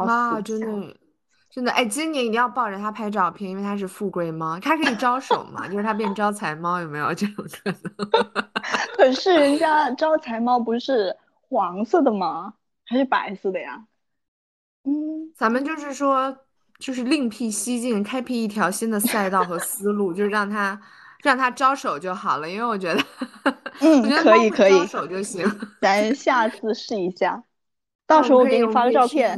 [0.00, 0.96] 哇，真的，
[1.50, 8.50] 真的，哎，今年一定要抱着它拍照片，因为它是富贵猫，它可以招手嘛，就是它变招财猫，有没有 这种可能？
[8.96, 11.16] 可是人 家招财猫不是
[11.48, 12.54] 黄色的吗？
[12.86, 13.86] 还是白色的呀？
[14.84, 16.36] 嗯，咱们就是说，
[16.78, 20.80] 就是另辟蹊径，开辟一条新的赛道和思路，就是让他
[21.22, 23.02] 让他招手就好了，因为我觉得，
[23.80, 25.44] 嗯，可以可以，招手就行，
[25.80, 27.42] 咱下次试一下。
[28.06, 29.36] 到时候我给你发个照片，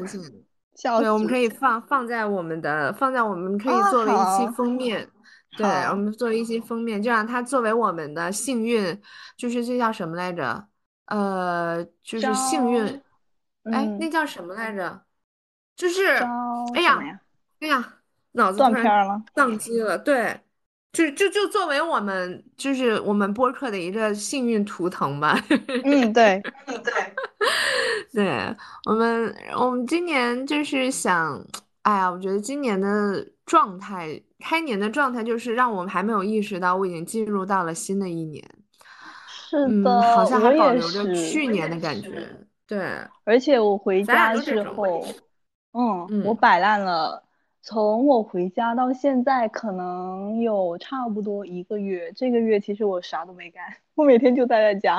[1.00, 5.08] 对，我们可以放放在我们的，放在我们可以作为一期封面，
[5.56, 9.00] 对，我们作为一期封面，就让它作为我们的幸运，
[9.36, 10.66] 就是这叫什么来着？
[11.06, 13.02] 呃，就是幸运，
[13.72, 15.02] 哎，那叫什么来着？
[15.74, 16.06] 就是，
[16.74, 16.98] 哎呀，
[17.60, 17.94] 哎呀，
[18.32, 20.40] 脑子断片了，宕机了，对。
[20.90, 25.38] 就就就作为我们就是我们播客的一个幸运图腾吧。
[25.84, 27.14] 嗯，对， 对，
[28.14, 31.44] 对我们我们今年就是想，
[31.82, 38.42] 哎呀，我觉得今年的状态，开年的状态就是让我们还没有意识到我已经进入到了新的一年。
[39.28, 42.26] 是的，好像还保留着去年的感觉。
[42.66, 45.04] 对，而且我回家之后，
[45.72, 47.22] 嗯，我摆烂了。
[47.68, 52.10] 从我回家到现在，可能有差不多一个月。
[52.16, 53.62] 这个月其实我啥都没干，
[53.94, 54.96] 我每天就待在家。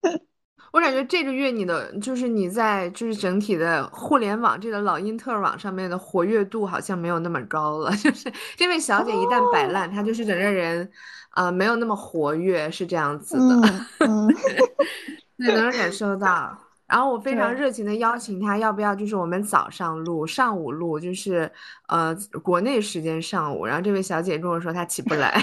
[0.72, 7.90] 我感觉这个月你的就是你在就是整体的互联网这个老因特网上面的活跃度好像没有那么高了。
[7.98, 10.88] 就是这位小姐一旦摆烂，她就是整个人
[11.30, 13.86] 啊没有那么活跃，是这样子的。
[15.34, 16.56] 你能感受到。
[16.90, 21.48] 然后我非常热情的邀请他，要不要就是我们早上录，上午录，就是
[21.86, 23.64] 呃国内时间上午。
[23.64, 25.40] 然后这位小姐跟我说她起不来，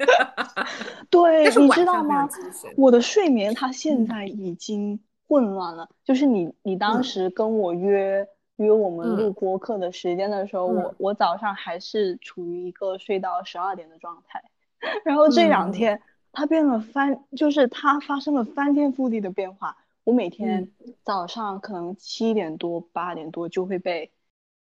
[1.08, 2.28] 对，你知道吗？
[2.76, 5.88] 我的睡眠它现在已经混乱了。
[6.04, 14.42] 就是你你当时跟我约约我们录播课的时间的时候，我我早上还是处于一个睡到十二点的状态，
[15.06, 19.74] 然后这两天它变了翻，就是它发生了翻天覆地的变化。
[20.04, 20.70] 我每天
[21.04, 24.10] 早上可能七点多八点多就会被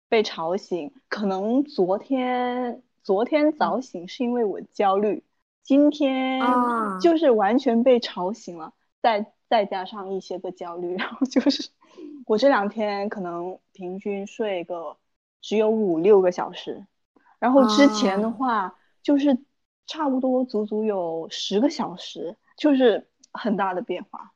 [0.08, 5.22] 被吵醒，可能昨天昨天早醒是因为我焦虑，
[5.62, 6.40] 今天
[7.00, 11.70] 就是完全被吵醒了，再再加上一些个焦虑， 然后就是
[12.26, 14.96] 我这两天可能平均睡个
[15.40, 16.84] 只有五六个小时，
[17.38, 19.38] 然后之前的话就是
[19.86, 24.32] 差不多足足有十个小时，就是很大的变化。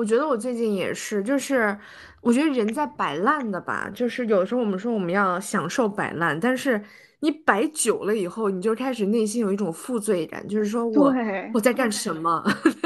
[0.00, 1.76] 我觉得我最近也是，就是
[2.22, 6.82] 我觉得人在摆烂的吧，就是有时候我们说我们要享受摆烂，但是
[7.20, 11.12] 你摆久了以后，你就开始内心有一种负罪感，就是说我
[11.52, 12.42] 我在干什么？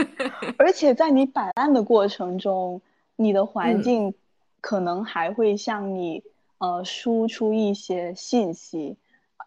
[0.59, 2.83] 而且在你摆烂的过程中，
[3.15, 4.13] 你的环境
[4.61, 6.21] 可能还会向你
[6.59, 8.97] 呃输出一些信息，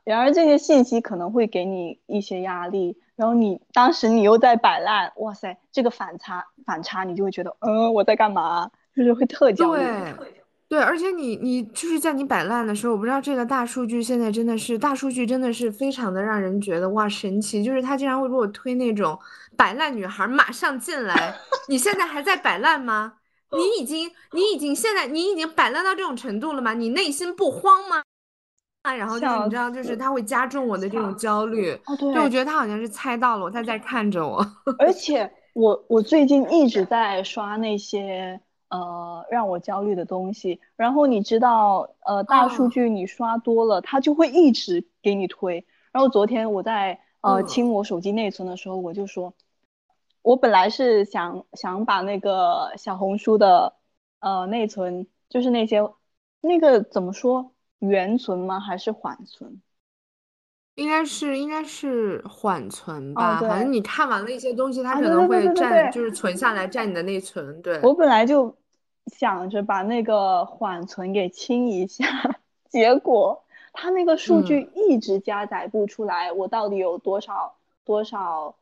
[0.05, 8.71] 然而这些信息可能会给你一些压力，然后你当时你又在摆烂，哇塞，这个反差反差，你就会觉得，嗯，我在干嘛？
[8.95, 9.83] 就是会特焦虑。
[10.69, 19.17] 对，而且你你就是在你摆烂的时候，我不知道这个大数据现在真的是大数据，真的是非常的让人觉得哇神奇，就是它竟然会给我推那种
[19.55, 21.35] 摆烂女孩马上进来，
[21.69, 23.13] 你现在还在摆烂吗？
[23.51, 26.73] 你已经你已经现在你已经摆烂到这种程度了吗？
[26.73, 28.03] 你内心不慌吗？
[28.87, 31.71] 啊，然后就是你知道，就是他会加重我的这种焦虑。
[31.85, 34.45] 哦，对，我觉得他好像是猜到了，他在看着我。
[34.79, 38.39] 而且我我最近一直 在刷那些。
[38.69, 40.59] 呃，让我焦虑的东西。
[40.75, 45.65] 然后你知道，呃，大数据你刷多了，它就会一直给你推。
[45.93, 49.33] 然后昨天我在呃清我手机内存的时候，我就说，
[50.21, 53.73] 我本来是想想把那个小红书的
[54.19, 55.89] 呃内存，就是那些
[56.41, 58.59] 那个怎么说，原存吗？
[58.59, 59.61] 还是缓存？
[60.75, 67.59] 应该是应该是缓存吧，反正你看完了一些东西，它可能会占，就是存下来占你的内存。
[67.63, 68.55] 对，我本来就
[69.07, 72.05] 想着把那个缓存给清一下，
[72.69, 78.55] 结果它那个数据一直加载不出来，我到底有多少多少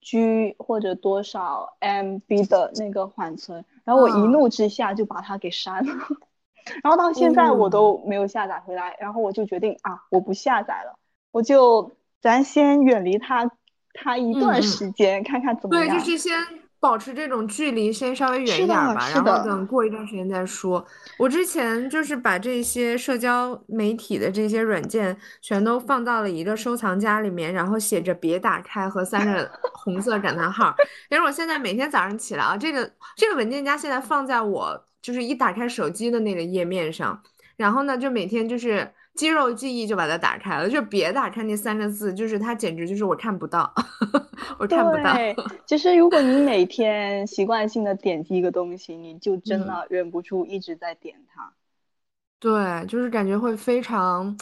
[0.00, 5.92] G 或者多少 MB 的那个缓存，然后我一怒之下就把它给删了，
[6.82, 10.98] 然后到现在我都没有下载回来，然后我就决定啊，我不下载了。
[11.30, 13.50] 我就咱先远离它，
[13.92, 15.86] 它一段时间看看怎么样。
[15.86, 16.32] 对，就是先
[16.80, 20.84] 保持这种距离，先稍微远一点吧，然后等过一段时间再说。
[21.18, 30.72] 我之前就是把这些社交媒体的这些软件全都放到了一个收藏夹里面，然后写着“别打开”和三个 红色感叹号。
[31.10, 37.22] 但是我现在每天早上起来啊，这个这个文件夹现在放在我就是一打开手机的那个页面上，
[37.56, 38.92] 然后呢，就每天就是。
[39.14, 43.74] 肌肉记忆就把它打开了，就别打开那三个字，就是它简直就是我看不到，
[44.60, 45.12] 我看不到。
[45.66, 51.52] 其实如果你每天习惯性的点击一个东西，你就真的忍不住一直在点它。
[52.38, 54.38] 对，就是感觉会非常，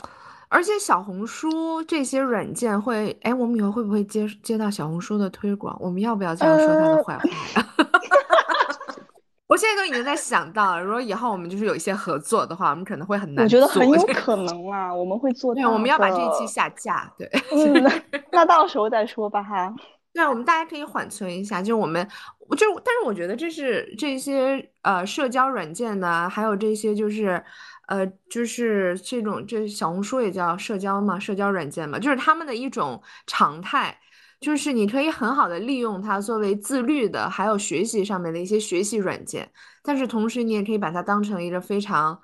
[0.49, 5.75] 而且小红书这些软件会，哎，我们以后会不会接接到小红书的推广？
[5.81, 7.67] 我们要不要这样说他的坏话呀？
[9.49, 13.45] 我现在都已经在想到了，如果以后我们就是有一些合作的话，我们可能会很难。
[13.45, 15.55] 我觉得很有可能啊，我们会做。
[15.55, 17.09] 对，我们要把这一期下架。
[17.17, 17.31] 对
[18.33, 19.73] 那到时候再说吧哈。
[20.13, 22.05] 对，我们大家可以缓存一下，就是我们，
[22.57, 27.41] 就但是我觉得这是这些呃社交软件呢，还有这些就是
[27.87, 33.97] 呃就是这种这小红书也叫社交嘛，社交软件嘛，就是他们的一种常态。
[34.39, 39.51] 就是你可以很好的利用它作为自律的，还有学习上面的一些学习软件，
[39.83, 42.21] 但是同时你也可以把它当成一个非常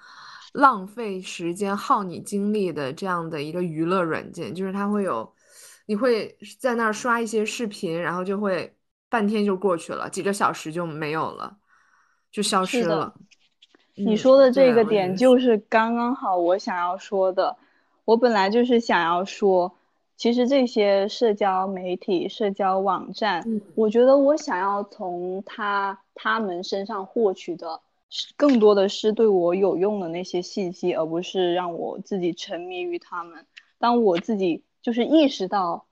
[0.52, 4.54] 浪费时间、耗你精力的这样的一个娱乐软件。
[4.54, 5.34] 就是它会有，
[5.86, 8.76] 你会在那儿刷一些视频，然后就会
[9.08, 11.56] 半天就过去了，几个小时就没有了，
[12.30, 13.14] 就消失了。
[13.94, 17.56] 你说的这个点就是刚刚好我想要说的，
[18.04, 19.78] 我本来就是想要说。
[20.22, 23.44] 其实这些社交媒体、社交网站，
[23.74, 27.80] 我觉得我想要从他他们身上获取的，
[28.36, 33.44] 更多的是对我有用的那些信息，而不是让我自己沉迷于他们。
[33.80, 35.86] 当我自己就是意识到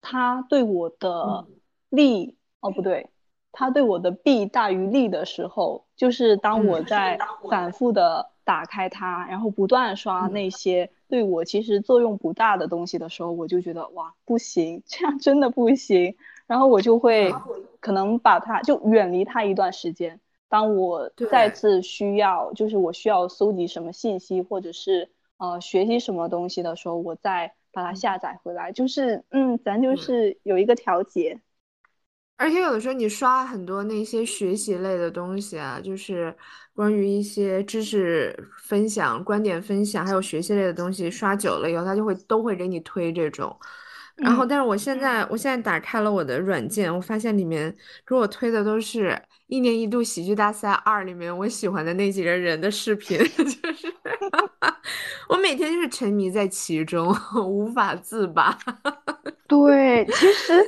[0.00, 1.48] 他对我的
[1.88, 3.10] 利，哦不对，
[3.50, 7.18] 他对我的弊大于利的时候，就是当我在
[7.50, 10.90] 反复的打开它，然后不断刷那些。
[11.08, 16.16] 对我其实作用不大的东西的时候，我就觉得哇不行， 这样真的不行。
[16.46, 17.32] 然后我就会
[17.80, 20.20] 可能把它就远离它一段时间。
[20.48, 28.72] 当我再次需要，就是我需要搜集什么信息，或者是呃学习什么东西的时候，我再把它下载回来。
[28.72, 31.40] 就是嗯，咱就是有一个调节。
[32.42, 36.34] 而且有的时候你刷很多那些学习类的东西啊，就是
[36.74, 43.56] 关于一些知识分享、观点分享，还有学习类的东西，刷久了以后，它就会都会给你推这种。
[44.16, 47.74] 然后，但是我现在我现在打开了我的软件，我发现里面
[48.06, 49.20] 给我推的都是
[49.52, 53.44] 一年一度喜剧大赛二里面我喜欢的那几个人的视频， 就
[53.74, 53.92] 是
[55.28, 57.14] 我每天就是沉迷在其中，
[57.46, 58.58] 无法自拔。
[59.46, 60.64] 对，其实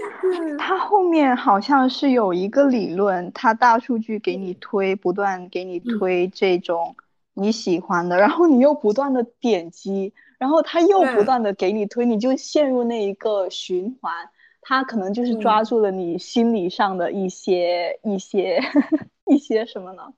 [0.59, 6.95] 它后面好像是有一个理论，它大数据给你推，不断给你推这种
[7.32, 14.12] 你喜欢的，然后你又不断的点击，然后它又不断的给你推，你就陷入那一个循环。
[14.66, 18.58] 它可能就是抓住了你心理上的一些一些
[19.26, 20.12] 一些什么呢？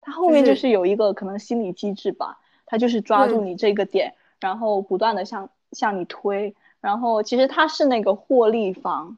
[0.00, 6.54] 他后面就是有一个可能心理机制吧，他就是抓住你这个点，然后不断的向向你推。
[6.80, 9.16] 然后其实他是那个获利方，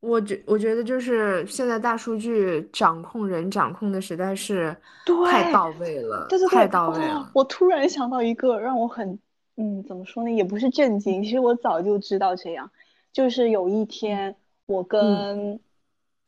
[0.00, 4.76] 我觉我觉得就是现在大数据掌控人掌控的实在是
[5.24, 7.30] 太到位了，对对对，太到位了。
[7.34, 9.18] 我突然想到一个让我很
[9.56, 12.70] 嗯，怎么说呢，也不是震惊，其实我早就知道这样。
[13.12, 14.36] 就是有一天
[14.66, 15.60] 我跟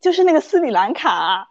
[0.00, 1.50] 就是那个斯里兰卡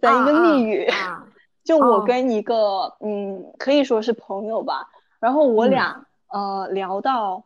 [0.00, 0.86] 的一个密语，
[1.64, 4.88] 就我跟一个嗯可以说是朋友吧，
[5.18, 7.44] 然后我俩呃聊到，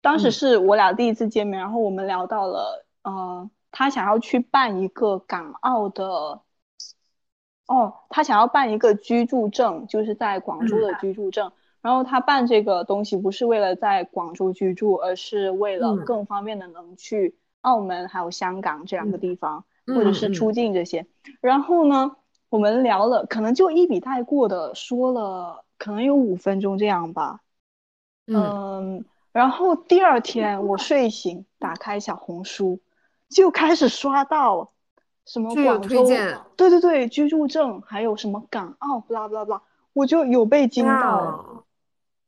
[0.00, 2.86] 当时是我俩第一次见面，然后我们聊到了。
[3.02, 6.40] 呃，他想要去办一个港澳的，
[7.66, 11.52] 哦，他想要办一个居住证，就是在广州的居住证。
[11.80, 21.06] 然后他办这个东西不是为了在广州居住，而是为了更方便的能去澳门还有香港这两个地方，或者是出境这些。
[21.40, 22.16] 然后呢，
[22.48, 27.40] 我们聊了，可能就一笔带过的说了，可能有五分钟这样吧。
[28.26, 32.80] 嗯，然后第二天我睡醒，打开小红书。
[33.28, 34.70] 就开始刷到
[35.26, 36.06] 什么广州，
[36.56, 39.60] 对对对，居住证，还有什么港澳，不啦不啦不啦，
[39.92, 41.66] 我就有被惊到。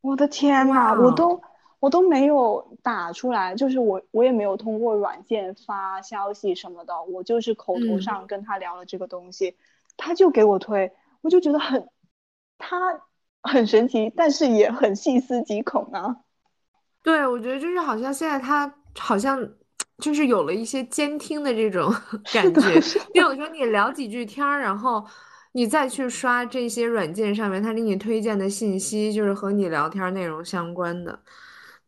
[0.01, 1.41] 我的天呐，我都
[1.79, 9.57] 我都没有打出来，就是我我也没有通过软件发消息什么的，我就是口头上跟他聊了这个东西，
[9.97, 11.89] 他就给我推，我就觉得很
[12.59, 12.79] 他
[13.43, 16.17] 很神奇，但是也很细思极恐啊。
[17.03, 19.51] 对，我觉得就是好像现在他好像。
[20.01, 21.93] 就是有了一些监听的这种
[22.33, 25.05] 感觉，就有的时候你聊几句天儿，然后
[25.53, 31.19] 你再去刷这些软件上面他给你推荐的信息，就是和你聊天内容相关的。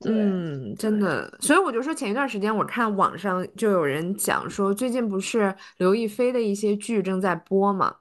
[0.05, 7.95] 嗯，真的，所以我就说前一段时间我看网上就有人讲说，最近不是刘亦菲的一些剧正在播嘛，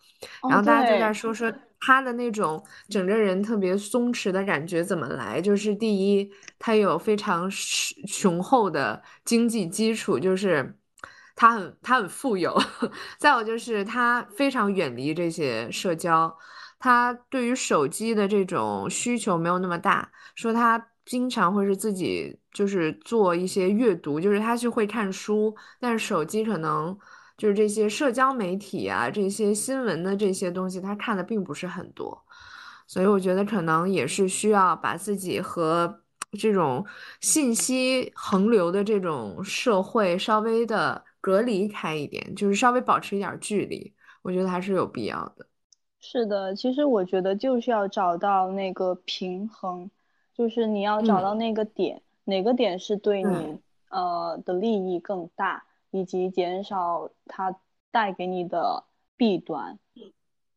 [0.49, 1.51] 然后大家就在说说。
[1.83, 5.41] 她的那种整个人特别松弛的感觉怎么来？
[5.41, 10.75] 就是第一，她有非常雄厚的经济基础，就是
[11.41, 12.51] 他很他很富有；
[13.17, 16.31] 再有就是他非常远离这些社交，
[16.77, 20.11] 他对于手机的这种需求没有那么大。
[20.35, 26.95] 说他经常会是自己就是做一些阅读，就是他是会看书，但是手机可能。
[27.37, 32.23] 就是这些社交媒体啊，这些新闻的这些东西，他看的并不是很多，
[32.85, 36.01] 所以我觉得可能也是需要把自己和
[36.39, 36.85] 这种
[37.19, 45.47] 信息横流的这种社会稍微的隔离开一点，就是稍微保持一点距离，我觉得还是有必要的。
[46.01, 49.89] 是的，其实我觉得就是要找到那个平衡，
[50.33, 53.59] 就是你要找到那个点，哪个点是对你
[53.89, 55.63] 呃的利益更大。
[55.93, 57.53] 以及减少它
[57.91, 58.85] 带给你的
[59.17, 59.77] 弊端。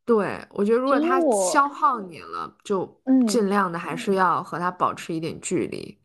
[0.04, 2.86] 对我觉得，如果它消耗你了，就
[3.26, 5.98] 尽量的还是要和它保持一点距离。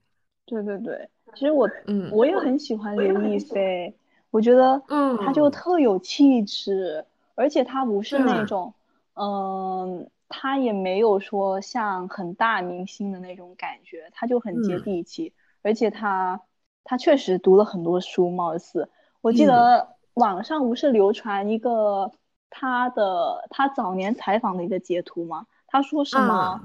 [0.48, 3.96] 对对对，其实我嗯，我也很喜欢刘亦菲，
[4.32, 7.06] 我觉得嗯，他就特有气质，
[7.36, 8.74] 而且他不是那种
[9.16, 16.42] 嗯，她也没有说像很大明星的那种感觉，他就很接地气，而且他
[16.84, 18.90] 他确实读了很多书，貌似。
[19.22, 22.12] 我记得网上不是流传一个
[22.50, 25.48] 他的他早年采访的一个截图吗？
[25.68, 26.62] 他说什么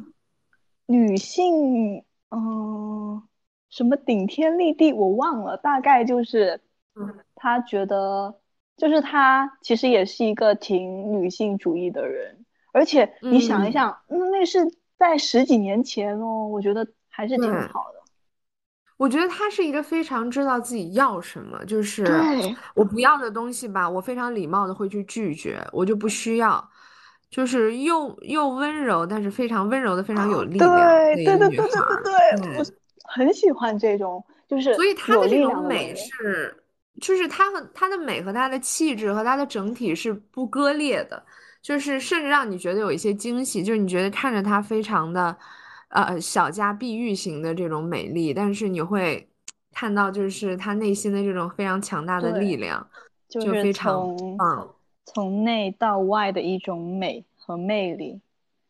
[0.87, 3.23] 女性，嗯，
[3.71, 6.61] 什么顶天立地，我忘了，大概就是
[7.35, 8.35] 他觉得，
[8.77, 14.61] 就是他其实也是一个挺女性主义的人，而且你想一想，那那是
[14.99, 18.01] 在十几年前哦，我觉得还是挺好的。
[18.97, 22.07] 我觉得他是一个非常知道自己要什么，就是
[22.75, 26.71] 我不要的东西吧，我非常礼貌的会去拒绝，我就不需要，
[27.29, 31.37] 就是又又温柔，但是非常温柔的，非常有力量的一个女孩。
[31.37, 31.69] 对对对对
[32.05, 32.65] 对，我
[33.05, 36.64] 很喜欢这种，就是所以她的这种美是，
[37.01, 41.23] 就是她和她的美和她的气质和她的整体是不割裂的，
[41.63, 45.37] 就是甚至让你觉得有一些惊喜，就是你觉得看着她非常的。
[45.91, 49.29] 呃，小家碧玉型的这种美丽，但是你会
[49.73, 52.85] 看到，就是她内心的这种非常强大的力量，
[53.29, 54.75] 就非常棒，
[55.05, 58.21] 从内到外的一种美和魅力，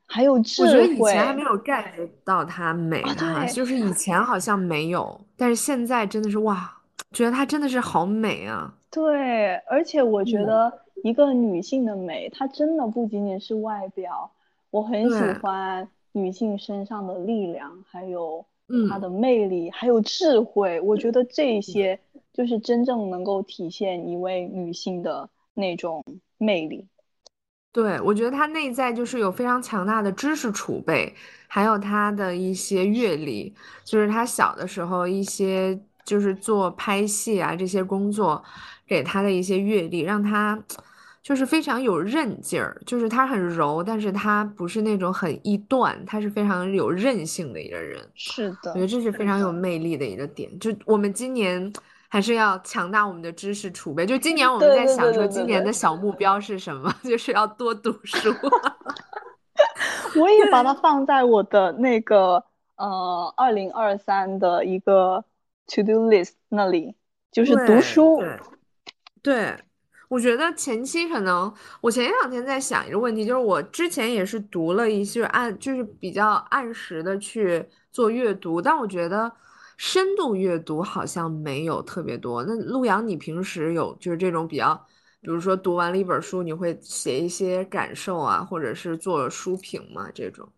[0.05, 0.69] 还有智慧。
[0.69, 1.83] 我觉得以前还没有 get
[2.25, 6.77] 到她美呢，就是以前好像没有，但是现在真的是哇，
[7.15, 8.75] 觉得她真的是好美啊。
[8.91, 10.71] 对，而且我觉得
[11.03, 14.31] 一个女性的美，她真的不仅仅是外表，
[14.69, 15.89] 我很喜欢。
[16.17, 18.47] 女性身上的力量，还有
[18.89, 21.99] 她的魅力，还有智慧，我觉得这些
[22.33, 26.05] 就是真正能够体现一位女性的那种
[26.39, 26.87] 魅力。
[27.73, 31.13] 对，我觉得她内在就是有非常强大的知识储备，
[31.49, 33.53] 还有她的一些阅历，
[33.83, 38.43] 就是她小的时候一些就是做拍戏啊这些工作
[38.87, 40.59] 给他的一些阅历，让他
[41.23, 47.99] 就是非常有韧劲儿，就是他很柔，但是他不是那种很易断，他是非常有韧性的一个人。
[48.15, 50.59] 是的，我觉得这是非常有魅力的一个点。
[50.59, 51.73] 就我们今年
[52.09, 54.05] 还是要强大我们的知识储备。
[54.05, 56.95] 就今年我们在想说，今年的小目标是什么？
[57.03, 58.33] 就是要多读书。
[60.21, 62.45] 我也把它放在我的那个
[62.77, 65.25] 呃二零二三的一个
[65.67, 66.95] to do list 那里，
[67.31, 68.23] 就是读书。
[69.23, 69.57] 对。
[70.09, 79.33] 我觉得前期可能，我前两天在想一个问题，就是我之前也是读了一些按，就是比较按时的去做阅读，但我觉得
[79.77, 82.45] 深度阅读好像没有特别多。
[82.45, 84.75] 那陆阳，你平时有就是这种比较，
[85.21, 90.11] 比如说读完了一本书，你会写一些感受啊，或者是做书评吗？
[90.15, 90.49] 这种？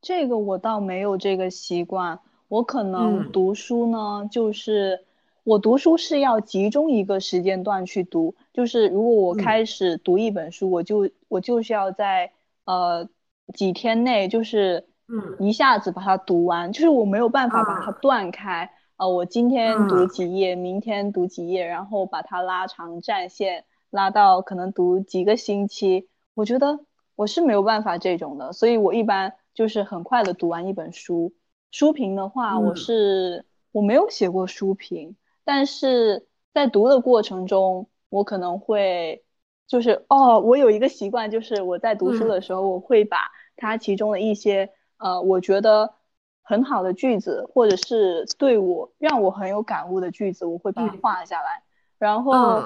[0.00, 2.18] 这个我倒没有这个习惯，
[2.50, 5.04] 我可能读书呢，就是
[5.44, 8.34] 我读书是要集中一个时间段去读。
[8.52, 12.32] 就是如果我开始读一本书，我就我就是要在
[12.64, 13.08] 呃
[13.54, 26.08] 几天内，就是嗯一下子把它读完，就是我没有办法把它断开呃，我今天读几页，明天读几页，然后把它拉长战线，拉到可能读几个星期。
[26.34, 26.80] 我觉得
[27.14, 31.32] 我是没有办法这种的，所以我一般就是很快的读完一本书。
[31.70, 37.86] 书评的话，我是我没有写过书评，但是在读的过程中。
[38.12, 39.22] 我可能会，
[39.68, 45.94] 就是哦，我有一个习惯，就是我在读书的时候，我会把它其中的一些呃，我觉得
[46.42, 51.62] 很好的句子，或者是对我让我很有感悟的句子，我会把它画下来。
[52.00, 52.64] 然后，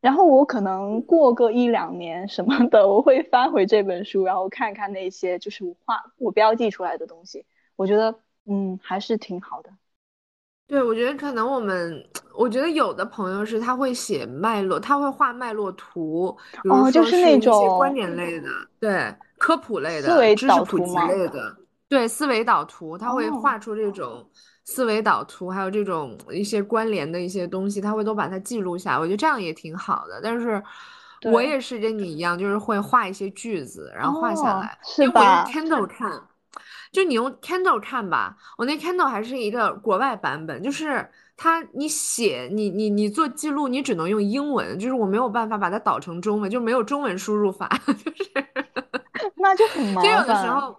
[0.00, 7.44] 然后我可能过个一两年什么的，我会翻回这本书，然后看看那些就是我画我标记出来的东西。
[7.74, 9.70] 我觉得嗯，还是挺好的。
[10.68, 12.04] 对，我觉得可能我们，
[12.36, 16.36] 我觉得有的朋友是他会写脉络，他会画脉络图，
[16.68, 18.48] 哦，就是那种观点类的，
[18.80, 21.56] 对，科普类的，知识普及类的，
[21.88, 24.28] 对，思维导图，他会画出这种
[24.64, 30.20] 思维导图，还有这种一些关联的一些东西，他会都把它记录下来，我觉得这样也挺好的。
[30.20, 30.60] 但是，
[31.30, 36.20] 我也是跟你一样，就是会画一些句子，然后画下来，因为我用 Kindle 看。
[36.96, 48.30] 就你用 Kindle 看吧，我那 Kindle 还是一个国外版本，就是它你写你你你做记录，你只能用英文，就是我没有办法把它导成中文，就没有中文输入法， 就是
[49.34, 50.04] 那就很麻烦。
[50.04, 50.74] 就有的时候，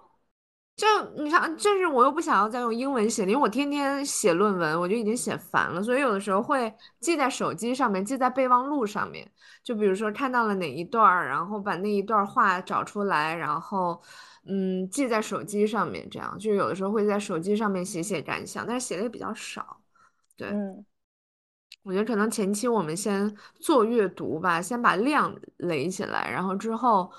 [0.75, 0.87] 就
[1.23, 9.29] 你看，就是我又不想要再用英文写，因为我天天写论文，我就已经写烦了，所以有的时候会记在手机上面，记在备忘录上面。
[9.63, 14.01] 就比如说看到了哪一段，然后把那一段话找出来，然后。
[14.47, 19.77] 嗯，记在手机上面，这样就有的时候会在手机上面写写感想，但是写的也比较少。
[20.37, 20.47] 对，
[21.83, 27.11] 我觉得可能前期我们先做阅读吧，先把量垒起来，然后之后，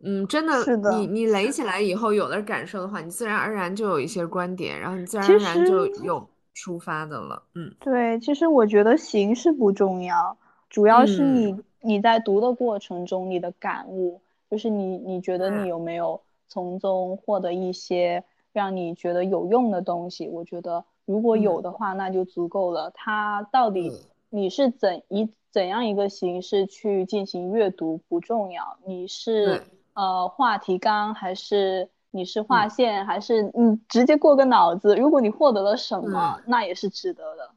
[0.00, 7.42] 嗯，真的，你你垒起来以后有了感受的话，你自然而然就有一些观点，然后你自然而然就有出发的了。
[7.54, 10.36] 嗯，对，其实我觉得形式不重要，
[10.68, 14.20] 主要是你你在读的过程中你的感悟，
[14.50, 16.20] 就是你你觉得你有没有。
[16.48, 22.90] 从中获得一些让你觉得有用的东西，我觉得如果有的话，那就足够了。
[22.94, 23.92] 它到底
[24.30, 29.62] 你是怎以怎样一个形式去进行阅读不重要，你是
[29.94, 34.94] 呃画题纲还是你是划线还是你直接过个脑子？
[34.96, 37.50] 如果你获得了什么，那也是值得的。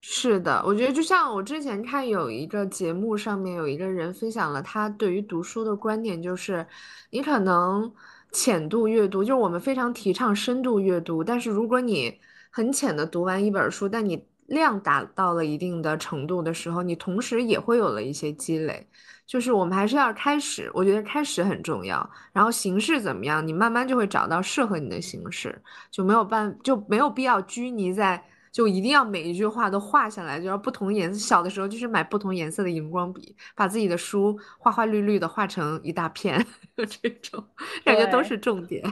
[0.00, 6.66] 是的，我觉得就像我之前看有一个节目上面有一个人分享了他对于读书的观点，就是
[7.10, 7.92] 你可能。
[8.32, 12.18] 浅度阅读就是我们非常提倡深度阅读，但是如果你
[12.50, 18.86] 很浅的读完一本书，但你量达到了一定的程度的时候，你同时也会有了一些积累。
[19.26, 22.08] 就是我们还是要开始，我觉得开始很重要。
[22.32, 28.22] 然后形式怎么样，你慢慢就会找到适合你的形式，就没有办就没有必要拘泥在。
[28.52, 31.18] 就一定要每一句话都画下来，就要不同颜色。
[31.18, 36.46] 小的时候就是买不同颜色的荧光笔，把自己的书花花绿绿的画成一大片，
[36.76, 37.42] 这种
[37.82, 38.84] 感觉都是重点。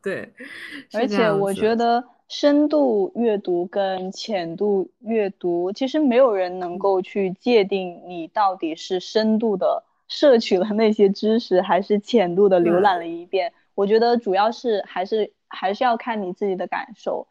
[0.00, 0.32] 对，
[0.94, 13.52] 而且我觉得深度阅读跟浅度阅读，其实没有人能够去界定你到底是深度的摄取了那些知识，还是浅度的浏览了一遍。
[13.74, 17.26] 我觉得主要是还是还是要看你自己的感受。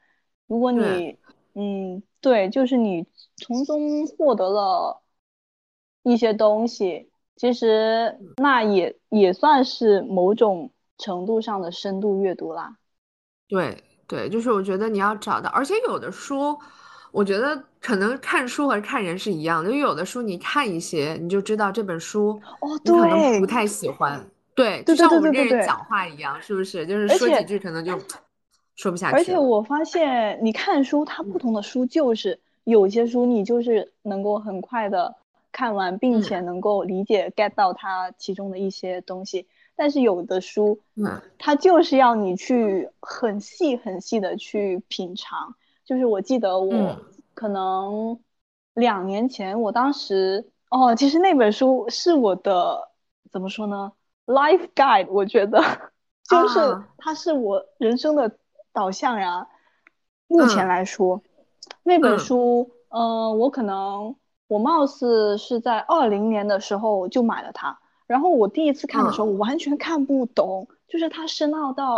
[0.47, 1.17] 如果你
[1.59, 3.03] 嗯，对，就是你
[3.37, 5.01] 从中获得了
[6.03, 12.77] 一些东西，其实那也也算是某种程度上的深度阅读啦。
[13.47, 16.57] 对对，就是我觉得你要找到，而且有的书。
[17.09, 24.23] 我觉得可能看书和看人是一样的，因为有的书你看一些，你就知道这本书哦，对可能不太喜欢。
[24.53, 26.85] 对，就像我们这人讲话一样，是不是？
[26.85, 27.97] 就是说几句可能就
[28.77, 29.15] 说不下去。
[29.17, 35.13] 而且我发现，你看书，它不同的书就是有些书你就是能够很快的
[35.51, 39.45] 看完，并且能够理解 get 到它其中的一些东西。
[39.75, 45.53] 但是有的书，嗯，它就是要你去很细很细的去品尝。
[45.85, 46.99] 就是我记得我
[47.33, 48.19] 可能
[48.73, 52.89] 两年前，我当时哦，其实那本书是我的
[53.31, 53.91] 怎么说呢
[54.25, 55.61] ？Life Guide，我觉得
[56.29, 56.59] 就是
[56.97, 58.35] 它是我人生的
[58.77, 59.47] 导向呀。
[60.27, 61.19] 目前来说，
[61.81, 64.15] 那本书，嗯，我可能
[64.47, 67.79] 我貌似是在二零年的时候就买了它。
[68.05, 71.95] 然后我第一次看的时候，我完全看不懂，就是它深奥到，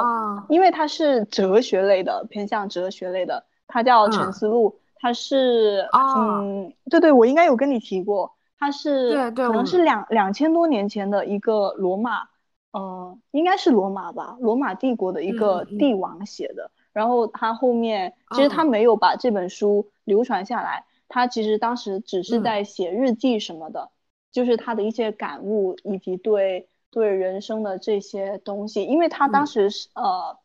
[0.48, 3.44] 因为它是哲学类的，偏向哲学类的。
[3.68, 4.70] 它叫《沉思录》，
[5.02, 12.30] 它是，嗯，对对，我应该有跟你提过，它是，对对，可能是两两千多年前的一个罗马，
[12.72, 16.72] 呃，应该是罗马吧，罗马帝国的一个帝王写的。
[16.94, 23.90] 然后他后面其实他没有把这本书流传下来，他其实当时只是在写日记什么的。
[24.32, 30.38] 就是他的一些感悟，以及对对人生的这些东西，因为他当时是呃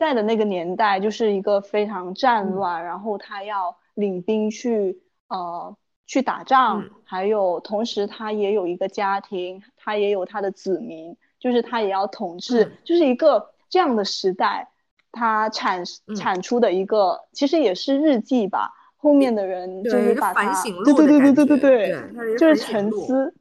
[0.00, 5.76] 在的那个年代，就是一个非常战乱，然后他要领兵去呃
[6.08, 14.68] 去打仗，还有同时他也有一个家庭，他也有他的子民，就是他也要统治，就是一个这样的时代，
[15.10, 15.82] 他产
[16.16, 18.74] 产出的一个其实也是日记吧。
[18.96, 23.34] 后面的人就是把它，对对对对对对对，就是沉思。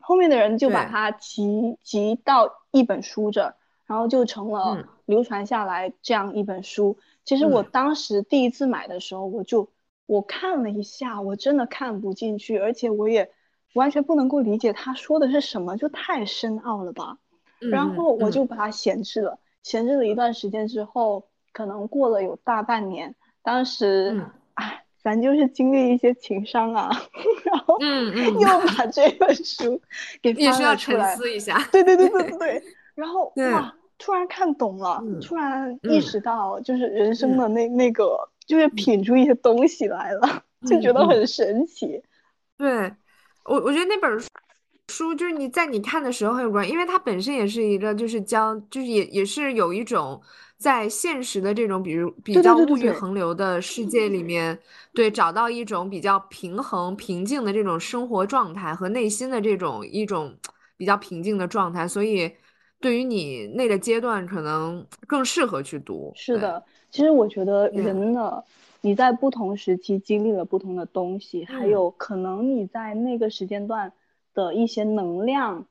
[0.00, 3.54] 后面的人就把它集集到一本书这，
[3.86, 6.98] 然后就成了流传下来这样一本书。
[7.24, 9.70] 其实我当时第一次买的时候，我就
[10.06, 13.30] 我看了一下，我真的看不进去，而且我也
[13.74, 17.16] 完全不能够理解他说的是什么，就太深奥了吧。
[17.58, 24.24] 然后我就把它闲置了，闲置了一段时间之后，可能过了有大半年，当时。
[25.02, 26.90] 咱就是经历一些情商啊，
[27.42, 27.78] 然后
[28.38, 29.80] 又把这本书
[30.20, 31.16] 给翻了出来。
[31.16, 32.62] 思一下，对对对对 对对。
[32.94, 42.02] 然后哇，突然看懂了，突然意识到就是人生的那那个，就是品出一些东西来了，就觉得很神奇。
[42.58, 42.94] 对，
[43.50, 44.08] 我我觉得那本
[44.88, 50.20] 书就是你在你看的时候很有关，因为它本身也是一个就是将，就是也也是有一种。
[50.60, 54.58] 在现实的这种，比如比较物欲横流的世界里面，
[54.92, 60.36] 对找到一种比较平衡、平静的这种生活状态和内心的这种一种
[60.76, 62.30] 比较平静的状态，所以
[62.78, 66.12] 对于你那个阶段可能更适合去读。
[66.14, 68.44] 是的，其实我觉得人呢，
[68.80, 73.92] 你在不同时期经历了不同的东西，还有可能你在那个时间段
[74.34, 75.66] 的一些能量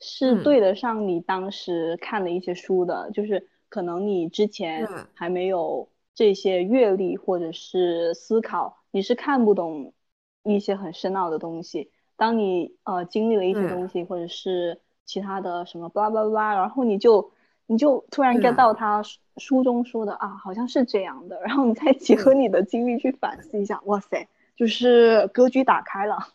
[0.00, 3.48] 是对得上你当时看的一些书的，就是。
[3.72, 9.94] 可能你之前还没有这些阅历或者是思考，你是看不懂
[10.42, 11.92] 一些很深奥的东西。
[12.16, 17.30] 当你呃经历了一些东西，或者是其他的什么巴拉巴拉，然后你就
[17.66, 19.00] 你就突然 get 到他
[19.40, 26.34] 书中说的啊，好像是这样的，然后你再结合你的经历去反思一下，哇塞，就是格局打开了。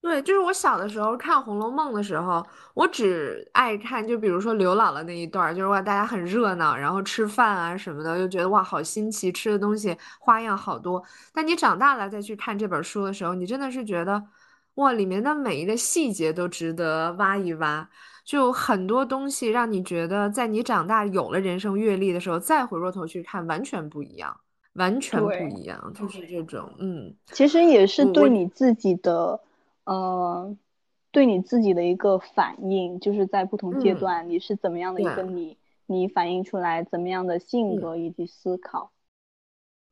[0.00, 11.02] 对，就是我小的时候看《红楼梦》的时候，我只爱看，就比如说刘姥姥那一段，就是哇，大家很热闹，然后吃饭啊什么的，就觉得哇，好新奇，吃的东西花样好多。
[11.32, 14.22] 但你长大了再去看这本书的时候，你真的是觉得
[14.74, 17.88] 哇，里面的每一个细节都值得挖一挖，
[18.24, 24.36] 就很多东西让你觉得，在你长大有了人生阅历的时候，再回过头去看，完全不一样，
[24.72, 29.40] 完全不一样，就是这种，嗯，其实也是对你自己的。
[29.86, 30.56] 呃，
[31.10, 38.90] 对你自己的一个反应，就是在不同阶段你是怎么样的一个你，你反映出来怎么样的性格以及思考。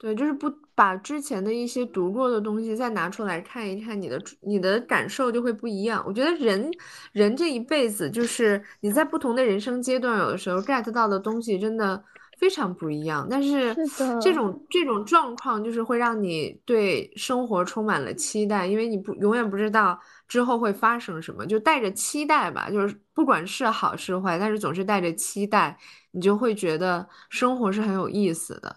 [0.03, 6.03] 对，就是不把之前的一些读过的东西再拿出来看一看，你的你的感受就会不一样。
[6.05, 6.69] 我觉得人
[7.13, 12.03] 人这一辈子，就是你在不同的人生阶段，有的时候 get 到的东西真的。
[12.39, 13.73] 非常不一样，但是
[14.21, 19.97] 这种这种状况就是会让你对生活充满了期待，因为你不永远不知道
[20.27, 25.79] 之后会发生什么，就带着期待吧，就是不管是好是坏，但是总是带着期待，
[26.11, 28.75] 你就会觉得生活是很有意思的。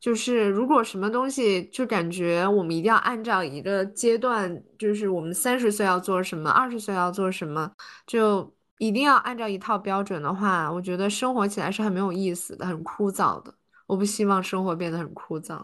[0.00, 7.72] 就是如果什么东西就感觉我们一定要按照一个阶段，就是我们三十岁要做什么，二十岁要做什么，
[8.06, 8.52] 就。
[8.80, 13.52] 一定要按照一套标准的话，我觉得生活起来是很没有意思的，很枯燥的。
[13.88, 15.60] 我不希望生活变得很枯燥。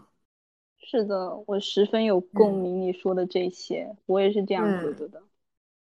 [0.79, 5.23] 是的，我十分有共鸣你说的这些，我也是这样觉得的。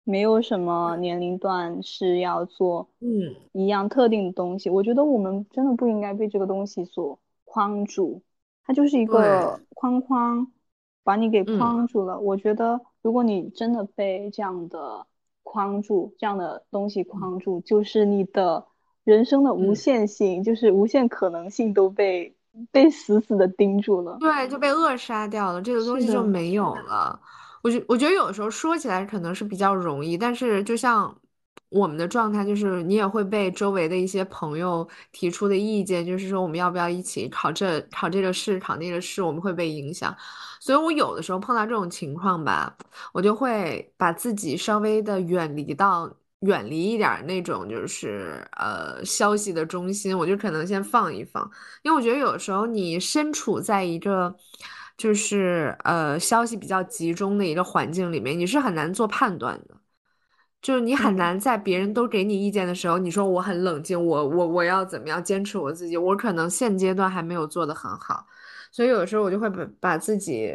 [0.05, 8.22] 没有什么年龄段是要做嗯一样特定的东西，我觉得我们真的不应该被这个东西所框住，
[8.66, 10.50] 它就是一个框框，
[11.04, 12.18] 把你给框住了。
[12.18, 15.06] 我觉得如果你真的被这样的
[15.44, 18.66] 框住，这样的东西框住，就是你的
[19.04, 22.34] 人生的无限性，就是无限可能性都被
[22.72, 27.20] 被死死的盯住了，对，就被扼杀掉了，这个东西就没有了。
[27.62, 31.16] 我觉我觉得有的时候说起来可能是比较容易，但是就像
[31.68, 40.14] 我们的状态，就是你也会被周围的一些朋友提出的意见，就是说我们要不要一起考这考这个试考那个试，我们会被影响。
[40.60, 42.76] 所以我有的时候碰到这种情况吧，
[43.12, 51.50] 我就会把自己稍微的远离到远离一点那种就是呃消息的中心，我就可能先放一放，
[51.82, 54.34] 因为我觉得有时候你身处在一个。
[54.98, 59.74] 就是呃，消息比较集中的一个环境里面，你是很难做判断的。
[60.66, 65.96] 就是你很难在别人都给你意见的时候，你说我很冷静，我我我要怎么样坚持我自己？
[65.96, 68.26] 我可能现阶段还没有做得很好，
[68.72, 70.52] 所以有的时候我就会把把自己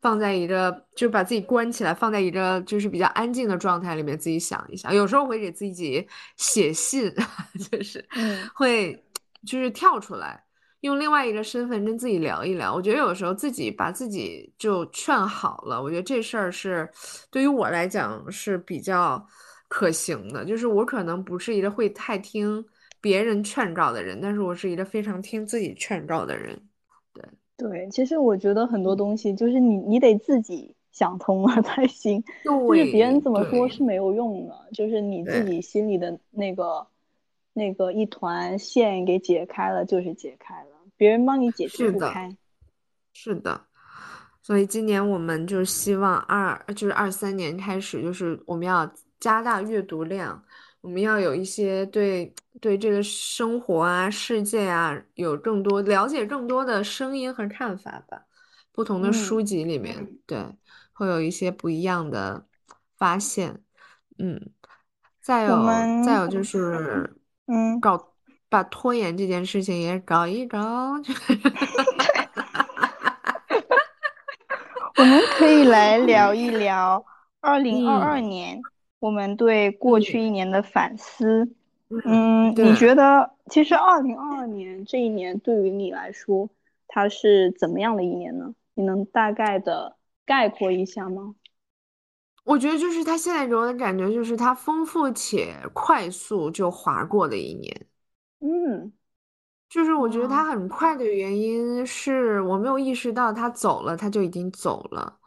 [0.00, 4.92] 放在一个，就把自己关起来，放在一个就是比较安静的状态里面，自己想一想。
[4.92, 6.04] 有时候会给自己
[6.36, 7.14] 写信，
[7.70, 8.04] 就是
[8.52, 9.00] 会
[9.46, 10.42] 就是跳出来。
[10.80, 16.88] 用另外一个身份跟自己聊一聊，我觉得有时候自己把自己就劝好了，我觉得这事儿是
[17.30, 19.22] 对于我来讲是比较
[19.68, 20.44] 可行的。
[20.44, 22.64] 就是我可能不是一个会太听
[23.00, 26.58] 别人劝告的人，但是我是一个非常听自己劝告的人。
[27.12, 27.22] 对
[27.58, 36.86] 对，其实我觉得很多东西就是你你得自己想通了才行，就是别人怎么说是没有用的，就是你自己心里的那个。
[37.52, 40.69] 那个一团线给解开了，就是解开了，
[41.00, 42.36] 别人帮你解释不开。
[43.14, 43.64] 是的，
[44.42, 50.44] 所以今年我们就是希望二就是二三年开始，就是我们要加大阅读量，
[50.82, 58.24] 我们要有一些对对这个生活啊、世界啊有更多了解、更多的声音和看法吧。
[58.70, 60.54] 不同的书籍里面，对，
[60.92, 62.44] 会有一些不一样的
[62.98, 63.62] 发现。
[64.18, 64.50] 嗯，
[65.22, 65.64] 再有
[66.04, 67.16] 再有就是。
[67.46, 68.09] 嗯，搞
[68.50, 70.58] 把拖延这件事情也搞一搞，
[74.98, 77.02] 我们可以来 聊一聊
[77.40, 78.60] 二零二二年
[78.98, 81.48] 我们对过去一年的反思。
[82.04, 86.50] 嗯，你觉得其实二零二二年这一年对于你来说，
[86.86, 88.54] 它是怎么样的一年呢？
[88.74, 89.96] 你能大概的
[90.26, 91.34] 概括一下吗？
[92.44, 97.86] 我觉得就是他现在给我的感觉，就是他丰富且快速就划过的一年。
[98.40, 98.92] 嗯，
[99.68, 105.18] 就是我觉得他很快的原因是我没有意识到他走了，他就已经走了。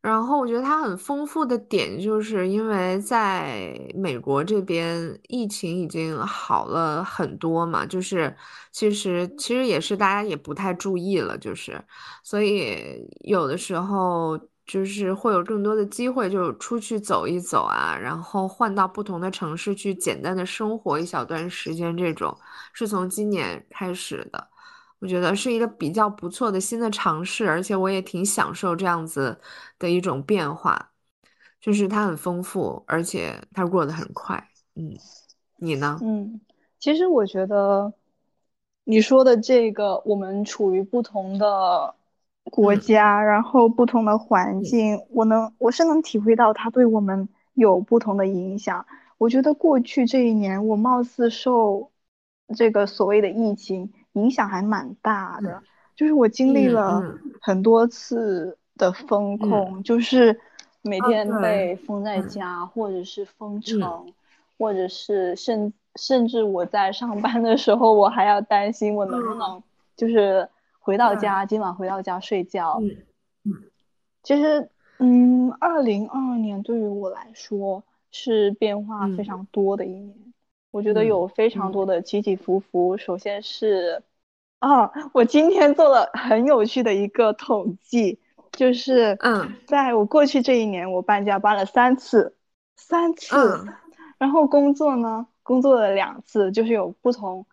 [0.00, 8.34] 然后我觉得他很丰富的点，就是因为在美国这边疫情已经好了很多嘛，就是
[8.72, 11.82] 其实其实也是大家也不太注意了，就是
[12.22, 14.38] 所以有的时候。
[14.66, 22.34] 就是会有更多的机会，就出去走一走啊，然后换到不同的城市去简单的生活一小段时间，这种
[22.72, 24.48] 是从今年开始的，
[25.00, 29.38] 我觉得是一个比较不错的新的尝试，而且我也挺享受这样子
[29.78, 30.92] 的一种变化，
[31.60, 34.48] 就是它很丰富，而且它过得很快。
[34.76, 34.96] 嗯，
[35.58, 35.98] 你呢？
[36.02, 36.40] 嗯，
[36.78, 37.92] 其实我觉得
[38.84, 41.94] 你说的这个，我们处于不同的。
[42.50, 48.86] 国家，然后不同的环境，我能我是能体会到它对我们有不同的影响。
[49.18, 51.90] 我觉得过去这一年，我貌似受
[52.54, 55.62] 这个所谓的疫情影响还蛮大的，
[55.96, 57.02] 就是我经历了
[57.40, 60.38] 很多次的风控，就是
[60.82, 64.12] 每天被封在家，或者是封城，
[64.58, 69.62] 或者是甚甚至我在上班的时候，我还要担心我能不能
[69.96, 70.46] 就是。
[70.84, 72.78] 回到家，今晚回到家睡觉。
[72.82, 72.98] 嗯
[73.44, 73.70] 嗯，
[74.22, 74.68] 其实，
[74.98, 80.14] 嗯，二零二二年对于我来说是变化非常多的一年。
[80.70, 82.98] 我觉得有非常多的起起伏伏。
[82.98, 84.02] 首先是，
[84.58, 88.20] 啊，我今天做了很有趣的一个统计，
[88.52, 92.36] 就是，嗯，在我过去这一年，我搬家搬了三次，
[92.76, 93.34] 三次，
[94.18, 97.46] 然后工作呢，工作了两次，就是有不同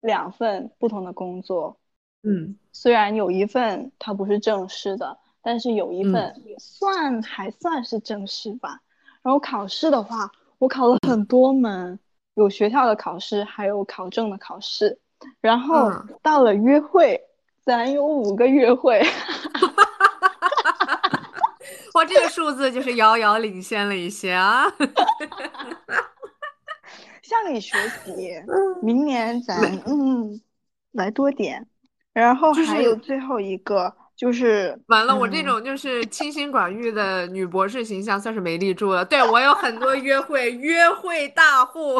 [0.00, 1.76] 两份不同的工作。
[2.22, 8.80] 嗯，虽然有一份它不是正式的，但是有一份算还算是正式吧。
[9.22, 11.98] 然后考试的话，我考了很多门，
[12.34, 14.98] 有学校的考试，还有考证的考试。
[15.40, 15.92] 然后
[16.22, 17.20] 到了约会，
[17.64, 19.00] 咱有五个约会，
[21.94, 24.64] 哇，这个数字就是遥遥领先了一些啊。
[27.22, 28.42] 向你学习，
[28.82, 30.40] 明年咱嗯
[30.92, 31.66] 来多点。
[32.12, 39.04] 然后还有最后一个就是完了，我这种就是清心寡欲的女博士形象算是没立住了。
[39.04, 41.98] 对我有很多约会，约会大户。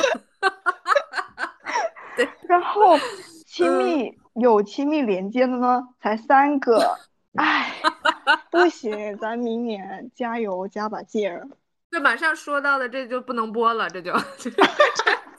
[2.16, 2.98] 对，然后
[3.46, 6.98] 亲密有亲密连接的呢，才三个。
[7.36, 7.72] 哎，
[8.52, 11.48] 不行，咱明年加油加把劲儿。
[11.90, 14.12] 这，马上说到的这就不能播了，这就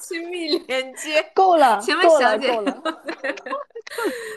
[0.03, 2.47] 亲密连接 够了，请问小姐，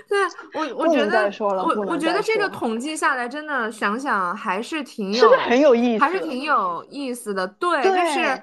[0.09, 0.19] 对，
[0.55, 7.47] 我我觉得我我觉得这个统计下来，真的想想还是挺有，很有意思，还是挺有意思的。
[7.47, 8.43] 对，就是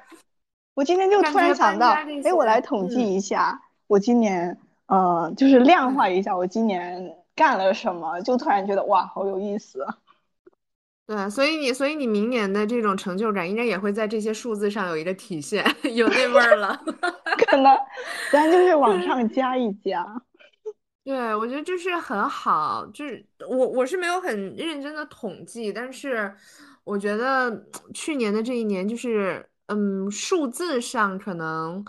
[0.76, 3.58] 我今天就突然想到，哎，我来统计一下，
[3.88, 4.58] 我今年
[4.88, 9.86] 呃，就是量化一下我今年干了什么，就突然觉得哇，好有意思。
[11.06, 16.82] 对，所以你，所以你明年的这种成就感，应该也会在这些数字上有一个体现， 有那味儿了。
[17.48, 17.76] 可能，
[18.32, 20.06] 咱就是往上 加一加。
[21.04, 26.34] 对，我觉得这是很好，就是我我是没有很认真的统计，但是
[26.86, 31.84] 我觉得去年的这一年，就是嗯，数字上可能，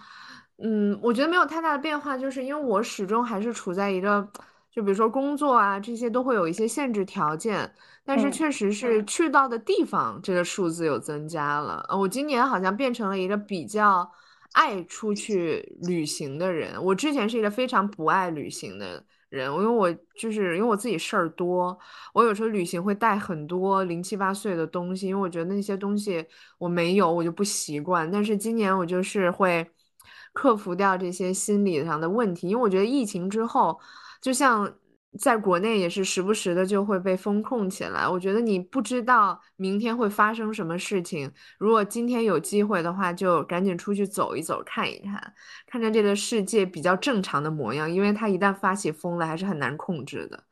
[0.59, 4.29] 嗯，我觉得没有太大的变化，就是因为我始终还是处在一个，
[4.75, 7.73] 就比如说工作啊这些都会有一些限制条件。
[8.07, 11.83] 但是确实是去到的地方，这个数字有增加了。
[11.89, 14.07] 呃，我今年好像变成了一个比较
[14.53, 16.73] 爱出去旅行的人。
[16.85, 21.79] 我之前是一个非常不爱旅行的人，因为我就是因为我自己事儿多，
[22.13, 26.23] 我有时候旅行会带很多零七八碎的东西，因为我觉得那些东西
[26.59, 28.11] 我没有，我就不习惯。
[28.11, 29.67] 但是今年我就是会
[30.35, 33.81] 克服掉这些心理上的问题，因为我觉得疫情之后，
[34.21, 34.71] 就像。
[35.17, 41.31] 在国内也是时不时的就会被封控起来，我觉得你不知道明天会发生什么事情。
[41.57, 45.35] 如果今天有机会的话，就赶紧出去走一走，看一看，
[45.69, 47.89] 看看这个世界比较正常的模样。
[47.89, 50.43] 因为它一旦发起疯来，还是很难控制的。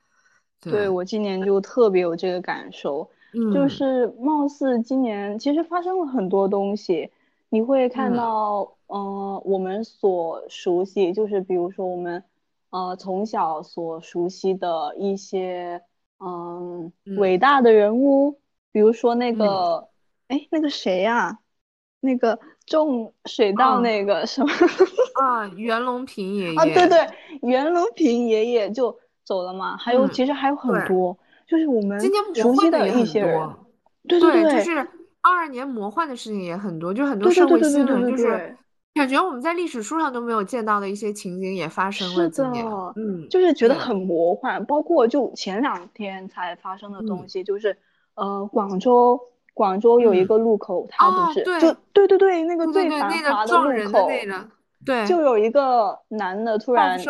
[0.60, 3.10] 对我今年就特别有这个感受，
[3.52, 7.10] 就是貌似今年其实发生了很多东西。
[7.52, 12.24] 你会看到，嗯，我们所熟悉，就是比如说我们。
[12.70, 15.82] 呃，从小所熟悉的一些，
[16.18, 18.40] 嗯，伟大的人物，
[18.72, 19.88] 比如说那个，
[20.28, 21.40] 哎，那个谁呀？
[22.00, 24.50] 那个种水稻那个什么？
[25.22, 26.58] 啊， 袁隆平爷爷。
[26.58, 27.06] 啊，对对，
[27.42, 29.76] 袁隆平爷爷就走了嘛。
[29.76, 31.14] 还有，其实还有很多，
[31.46, 32.00] 就是我们
[32.34, 33.50] 熟悉的一些人。
[34.08, 34.88] 对对对，就是
[35.22, 38.56] 二二年魔幻的事情也很多，就很多社会新闻就是。
[38.94, 42.14] 感觉我们在历史书上都没有见到的一些情景也发生了。
[42.14, 44.62] 是的，嗯，就是觉得很魔幻。
[44.66, 47.74] 包括就前两天才发生的东西，就是
[48.16, 49.18] 呃，广州
[49.54, 54.06] 广州有一个路口，它不是就对对对，那个最繁华的路口，
[54.84, 57.00] 对，就有一个男的突然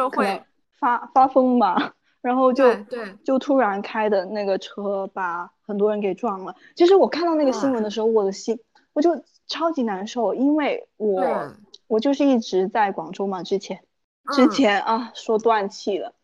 [0.78, 1.74] 发发疯嘛，
[2.22, 6.56] 然后就对就突然开的那个车把很多人给撞了。
[6.74, 8.58] 其实我看到那个新闻的时候，我的心
[8.94, 11.52] 我就超级难受，因为我。
[11.88, 13.82] 我就是一直在广州嘛，之前，
[14.32, 16.14] 之前啊说断气了，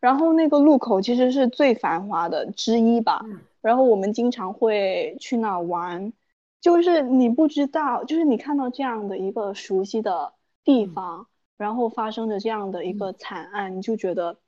[0.00, 3.20] 然后那个路口其实是最繁华的之一吧，
[3.60, 6.14] 然后我们经常会去那玩，
[6.62, 10.32] 就是你不知道，就是你看到这样的一个熟悉的
[10.64, 11.26] 地方，
[11.58, 14.38] 然后发生着这样的一个惨案，你就觉得，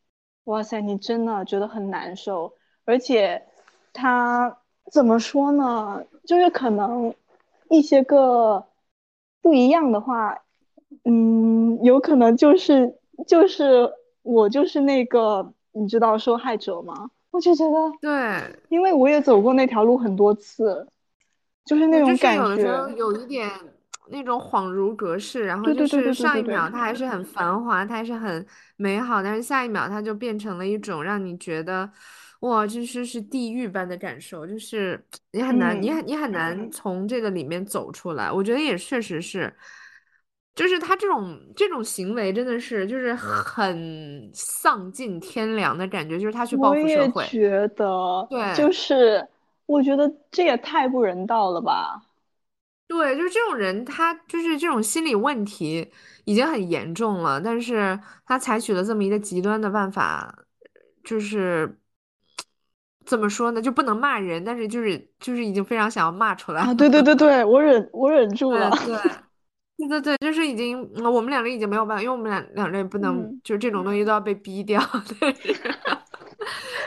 [0.51, 2.53] 哇塞，你真的觉得很难受，
[2.85, 3.41] 而且，
[3.93, 4.59] 他
[4.91, 6.05] 怎么说呢？
[6.27, 7.15] 就是可能
[7.69, 8.67] 一些个
[9.41, 10.43] 不一样的话。
[11.05, 13.89] 嗯，有可能就是就是
[14.23, 17.11] 我就是那个你知道受害者吗？
[17.31, 20.89] 我就觉得对，因为我也走过那条路很多次，
[21.65, 23.49] 就是那种感觉，有一点
[24.11, 28.47] 那种恍如隔世，然后就是上一秒它还是很繁华，它还是很
[28.77, 31.91] 美好，但是下一秒它就变成了一种让你觉得
[32.41, 35.03] 哇，就是是地狱般的感受，就是
[35.33, 38.31] 你很难，你很你很难从这个里面走出来。
[38.31, 39.55] 我觉得也确实是。
[40.53, 47.23] 就是他这种这种行为真的是就是很丧尽天良的感觉，就是他去报复社会。
[47.23, 49.27] 我也觉得，对，就是
[49.65, 52.03] 我觉得这也太不人道了吧。
[52.91, 55.89] 对，就是这种人，他就是这种心理问题
[56.25, 60.35] 已经很严重了，但是他采取了这么一个极端的办法，
[61.05, 61.79] 就是
[63.07, 63.63] 怎么说呢？
[63.63, 66.63] 就不能骂人，但是就是就是已经非常想要骂出来。
[66.63, 68.69] 啊，对对对对， 我忍我忍住了。
[68.85, 68.99] 对。
[69.79, 74.79] 对对对，就是已经，我们两个已经没有办法，因为我们两两人不能，就是这种东西都要被逼掉。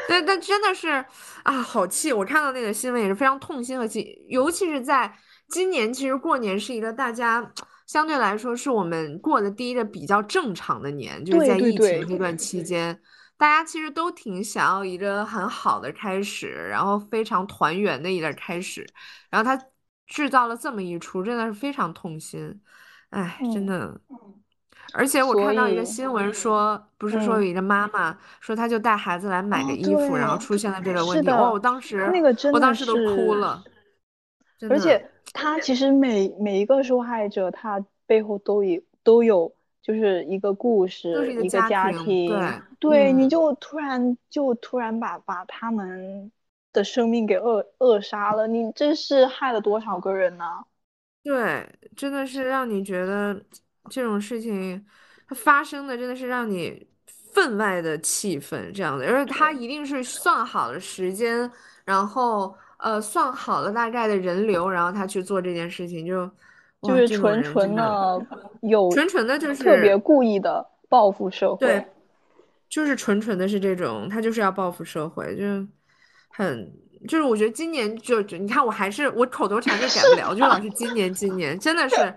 [0.07, 1.03] 但但真的是
[1.41, 2.13] 啊，好气！
[2.13, 5.11] 我看到那个新闻也是非常痛心和气，尤其是在
[5.49, 7.51] 今年，其实过年是一个大家
[7.85, 12.99] 相对来说是我们过的第一个比较正常的年，就是在疫情这段期间，
[13.37, 18.87] 大家其实都挺想要一个很好的开始，然后非常团圆的一个开始，
[19.29, 19.61] 然后他
[20.07, 22.59] 制造了这么一出，真的是非常痛心，
[23.09, 23.99] 哎，真的。
[24.93, 31.29] 而且我看到一个新闻说，不是说有一个妈妈说，她就带孩子来买个衣服，然后出现了这个问题。
[31.31, 33.63] 哦，我当时那个真的，我当时都哭了。
[34.69, 42.27] 而且他其实每每一个受害者，他背后都有都有就是一个故事，一个家庭。
[42.27, 46.31] 对，对，你就突然就突然把把他们
[46.71, 50.45] 的生命给扼扼杀了，你这是害了多少个人呢？
[51.23, 53.41] 对，真的是让你觉得。
[53.89, 54.81] 这种事情，
[55.27, 56.87] 它发生的真的是让你
[57.33, 61.51] 分外的气愤，这样的，而且他一定是算好了时间，
[61.83, 66.29] 然后呃算好了大概的人流，然后他去做这件事情，就
[66.83, 68.23] 就是纯纯的
[68.61, 71.85] 有纯纯的，就是特别故意的报复社会，对，
[72.69, 75.43] 就是纯纯的是这种，他就是要报复社会，就
[76.29, 76.71] 很
[77.07, 82.13] 就是我觉得今年就你看我还是我口头禅就改不了，就老是今年今年真的是。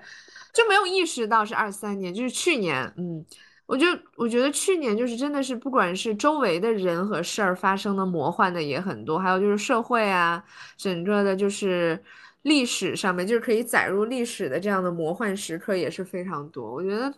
[0.53, 3.23] 就没有意识到是二三年，就是去年，嗯，
[3.67, 3.87] 我就
[4.17, 10.43] 我觉得去年就是真的是，不管是周围的人和事儿发生的魔幻的也很多，还有就是社会啊，
[10.77, 12.01] 整个的就是
[12.43, 16.73] 历史上面就是可以载入历史的这样的魔幻时刻也是非常多。
[16.73, 17.13] 我觉得，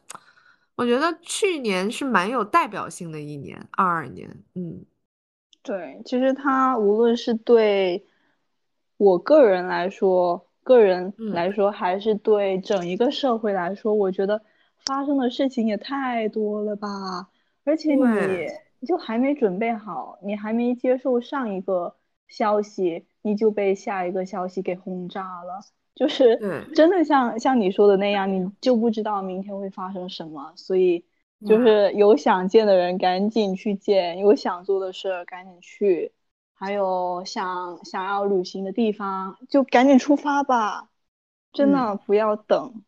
[0.75, 4.85] 我觉得去年是蛮有代表性的一年，二二年，嗯，
[5.63, 8.07] 对，其实它无论是对
[8.97, 10.45] 我个人来说。
[10.69, 14.43] 个人来说，还是对整一个社会来说，我觉得
[14.89, 16.89] 发生的事情也太多了吧。
[17.65, 21.95] 而且你就还没准备好，你还没接受上一个
[22.27, 25.61] 消息，你就被下一个消息给轰炸了。
[25.95, 26.39] 就是
[26.75, 30.53] 真的像像你说的那样，你就不知道明天会发生什么。
[30.57, 31.05] 所以
[31.45, 36.13] 就是有想见的人赶紧去见，有想做的事赶紧去。
[36.55, 40.89] 还有想想要旅行的地方，就赶紧出发吧，
[41.53, 42.83] 真的不要等。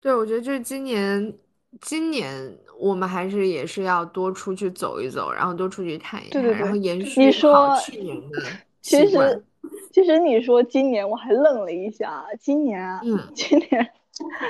[0.00, 1.32] 对，我觉得就是今年，
[1.80, 8.38] 今年我们还是也是要多出去走一走，然后多出去看一看，然后延续好去年的
[8.80, 9.44] 其实，
[9.92, 13.90] 其实你说今年，我还愣了一下，今年，嗯，今年，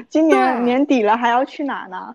[0.08, 2.14] 今年年底了，还要去哪呢？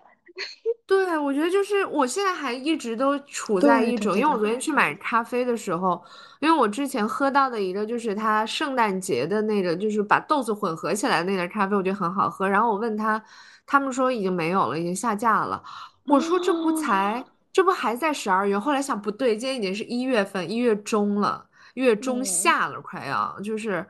[0.88, 6.00] 对，我觉得就是我现在还一直都处在一种，因为我昨天去买咖啡的时候，
[6.40, 12.48] 因为我之前喝到的一个就是他圣诞节的那个，就是把豆子混合起来那个咖啡，我觉得很好喝。
[12.48, 13.22] 然后我问他，
[13.66, 15.64] 他们说已经没有了，已经下架了。
[16.06, 18.60] 我说这不才，这不还在十二月？
[18.60, 23.84] 后来想不对，今天已经是一月份，一月中了，月中下了，快要就是，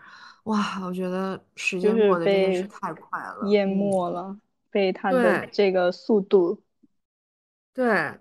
[0.43, 4.33] 哇，我觉得时间过得真的是太快了，淹没了，
[4.75, 6.61] 被他的这个速度。
[7.73, 8.19] 对，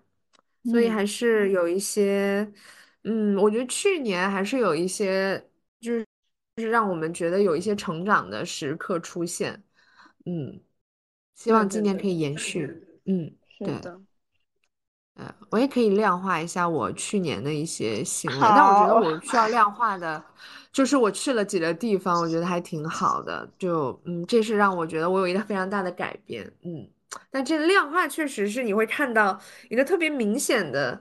[0.63, 2.49] 所以还是有一些，
[3.03, 5.49] 嗯，我觉得去年还是有一些，
[5.81, 6.07] 就是
[6.55, 9.65] 就是让我们觉得有一些成长的时刻出现，
[10.27, 10.61] 嗯，
[11.35, 14.01] 希望今年可以延续，嗯，对的，
[15.15, 20.25] 呃，我也可以量化一下我去年的一些行为，但我觉得我需要量化的，
[20.75, 26.87] 就是我去了几个地方，我觉得还挺好的，就嗯，这是让我觉得我有一个非常大的改变，嗯。
[27.31, 29.39] 但这量化确实是你会看到
[29.71, 31.01] 一个特别明显的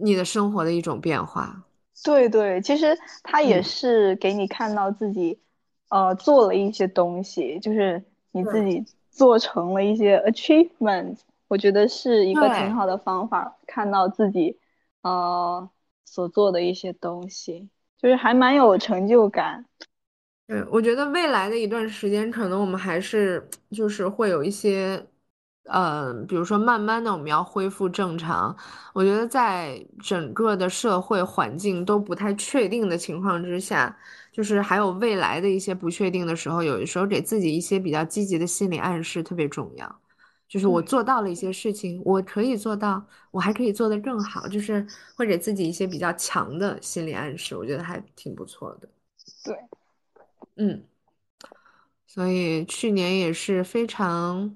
[0.00, 1.62] 你的生活的一种变化。
[2.02, 5.38] 对对，其实它也是给你看到自己，
[5.90, 8.02] 呃，做了一些东西，就是
[8.32, 11.18] 你自己做成了一些 achievement。
[11.46, 14.58] 我觉得是一个挺好的方法，看到自己，
[15.02, 15.68] 呃，
[16.06, 17.68] 所做的一些东西，
[18.04, 19.64] 就是还蛮有成就感。
[20.46, 25.02] 对，我觉得未来的一段时间，可能我们还是就是会有一些。
[25.72, 28.54] 嗯，比如说，慢慢的我们要恢复正常。
[28.92, 33.96] 我觉得在整个的社会环境都不太确定的情况之下，
[34.30, 40.00] 就是还有未来的一些不确定的时候，有的时候给自己一些比较积极的心理暗示特别重要。
[40.48, 48.88] 就是我做到了一些事情，我可以做到，我还可以做得更好，就是会给自己一些比较强的心理暗示，我觉得还挺不错的。
[49.44, 49.56] 对，
[50.56, 50.84] 嗯，
[52.06, 54.54] 所以去年也是非常。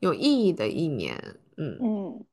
[0.00, 1.16] 有意义的一年，
[1.56, 2.26] 嗯嗯，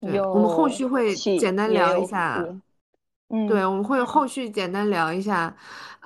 [0.00, 2.42] 对，我们后续会简单聊一下，
[3.28, 5.54] 嗯，对，我们会后续简单聊一下，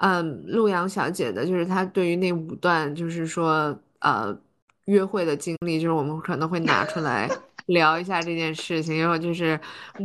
[0.01, 4.37] 嗯，陆阳小姐的，就是她对于那五段，就是说，呃，
[4.91, 7.31] 约会的经历，就是我们可能会拿出来
[7.67, 9.59] 聊一下这件事情，然后就是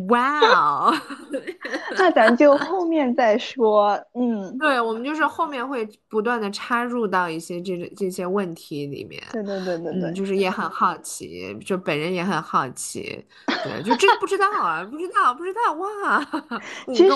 [0.09, 0.93] 哇哦，
[1.97, 3.99] 那咱就后面再说。
[4.13, 9.19] 嗯，对，我们就是后面会不断的插入到一些这这些问题里面。
[9.31, 13.25] 对对对对对，就是也很好奇，就本人也很好奇。
[13.47, 16.23] 对，就真不知道啊，不知道，不知道哇。
[16.93, 17.11] 其实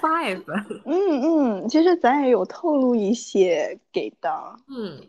[0.00, 0.42] five，
[0.84, 4.30] 嗯嗯，其实咱也有透露一些给的。
[4.68, 5.00] 嗯。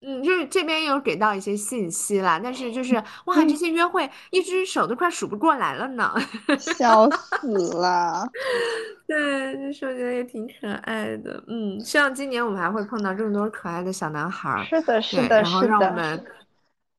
[0.00, 2.94] 嗯，就是这边有给到一些信息啦，但是就是
[3.24, 6.14] 哇，这些约会一只手都快数不过来了呢，
[6.56, 8.24] 笑死了。
[9.08, 11.42] 对，就是我觉得也挺可爱的。
[11.48, 14.64] 嗯，希望今年我们还会碰到更多可爱的小男孩。
[14.70, 15.42] 是的，是的，是的。
[15.42, 16.24] 然后让我们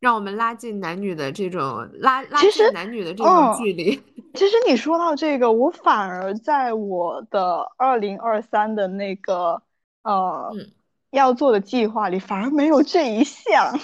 [0.01, 3.95] 让我们拉近男女的这种拉拉近男女的这种距离。
[4.33, 9.61] 其实你说到这个，我反而在我的二零二三的那个
[10.03, 10.53] 呃。
[11.11, 13.77] 要做的计划里反而没有这一项，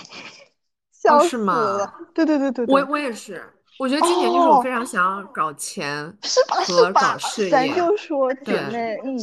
[0.92, 1.94] 笑死了！
[2.14, 3.44] 对对对对，我我也是，
[3.80, 6.64] 我觉得今年就是我非常想要搞钱，是吧？
[6.64, 7.18] 是吧？
[7.50, 9.18] 咱就说姐妹，嗯，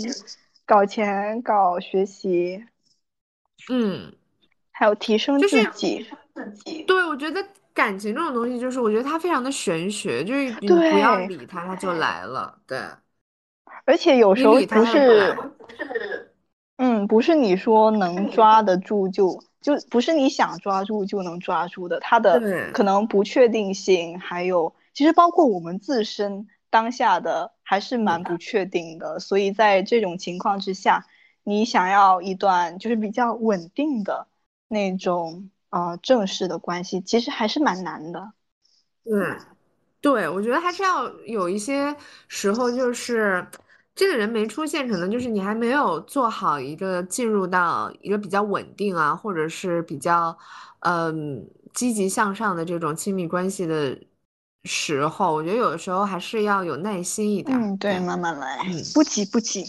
[0.67, 2.65] 搞钱、搞学习，
[3.71, 4.13] 嗯，
[4.73, 6.07] 还有提升自己。
[6.87, 12.59] 对，我觉得感情这种东西，就是我觉得它非常的玄学，就是你不要理它，它就来了。
[12.67, 12.81] 对，
[13.85, 15.39] 而且有时候不是。
[16.77, 22.43] 嗯，不是你说能抓得住就就不是你想抓住就能抓住的，它的
[22.73, 31.07] 可能不确定性，还有其实包括我们自身当下的还是蛮不确定的，所以在这种情况之下，
[31.45, 34.27] 你想要一段就是比较稳定的
[34.67, 38.33] 那种呃正式的关系，其实还是蛮难的。
[39.05, 39.37] 对，
[40.01, 41.95] 对，我觉得还是要有一些
[42.27, 43.47] 时候就是。
[44.03, 50.37] 这个人没出现，可能就是你还没有做好一个进入到一个比较稳定啊，或者是比较，
[50.81, 53.97] 嗯，积极向上的这种亲密关系的
[54.65, 55.33] 时候。
[55.33, 57.57] 我觉得有的时候还是要有耐心一点。
[57.57, 59.63] 嗯，对，慢慢来，嗯，不急不急，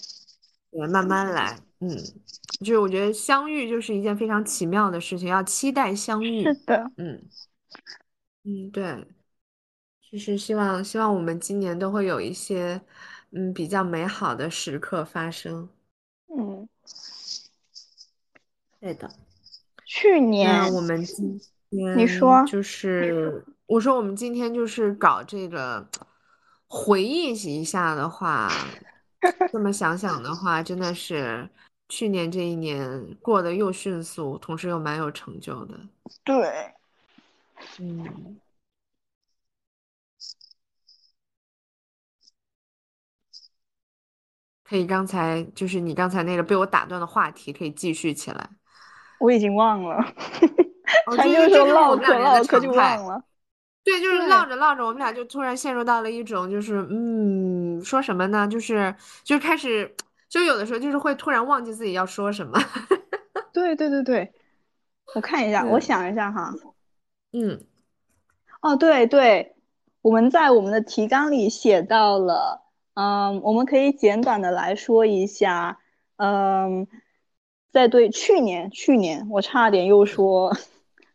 [0.72, 1.56] 对，慢慢来。
[1.82, 1.96] 嗯，
[2.62, 6.44] 就是我觉得相遇就是一件非常奇妙的事情，要期待相遇。
[6.44, 7.22] 是的，嗯，
[8.46, 9.06] 嗯，对，
[10.12, 12.82] 就是希望希望我们今年都会有一些。
[13.36, 15.68] 嗯，比较美好的时刻发生。
[16.28, 16.70] 嗯，
[18.80, 19.10] 对的。
[19.86, 21.40] 去年我们今
[21.70, 25.88] 天你说就是我说我们今天就是搞这个
[26.68, 28.52] 回忆一下的话，
[29.52, 31.50] 这么想想的话，真的是
[31.90, 35.80] 去年这一年过得又迅速，同时又蛮有成就的。
[36.24, 36.74] 对，
[37.80, 38.40] 嗯。
[44.74, 48.50] 可以，刚才就是你刚才那个被我打断的话题，可以继续起来。
[49.20, 50.04] 我已经忘了，
[51.16, 53.24] 咱就是唠嗑唠嗑就忘了。
[53.84, 58.48] 对，就是唠着唠着，我们俩就突然陷入到了一种，就是嗯，说什么呢？
[58.48, 59.96] 就是就开始，
[60.28, 62.60] 就有的时候就是会突然忘记自己要说什么。
[63.54, 64.34] 对对对对，
[65.14, 66.52] 我看一下，我想一下哈。
[67.32, 67.64] 嗯，
[68.62, 69.56] 哦，对对，
[70.02, 72.63] 我们在我们的提纲里写到了。
[72.96, 75.80] 嗯，我们可以简短的来说一下。
[76.18, 76.88] 嗯，
[77.72, 80.56] 在对去年，去年我差点又说，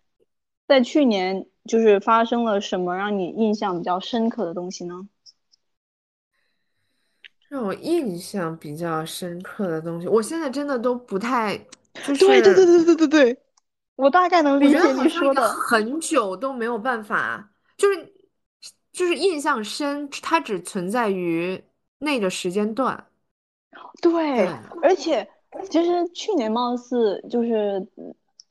[0.67, 5.09] 在去年就是发生了什么让你印象比较深刻的东西呢？
[7.49, 11.57] 让我印象比较深刻的东西，我现在真的都不太，
[12.05, 13.43] 就是对对对对对对对，
[13.95, 15.49] 我大概能理解你说的。
[15.49, 18.13] 很久都没有办法，就是
[18.93, 21.63] 就是印象深，它只存在于。
[22.01, 23.07] 那个时间段，
[24.01, 24.47] 对，
[24.83, 25.29] 而且
[25.69, 27.85] 其实去年貌似就是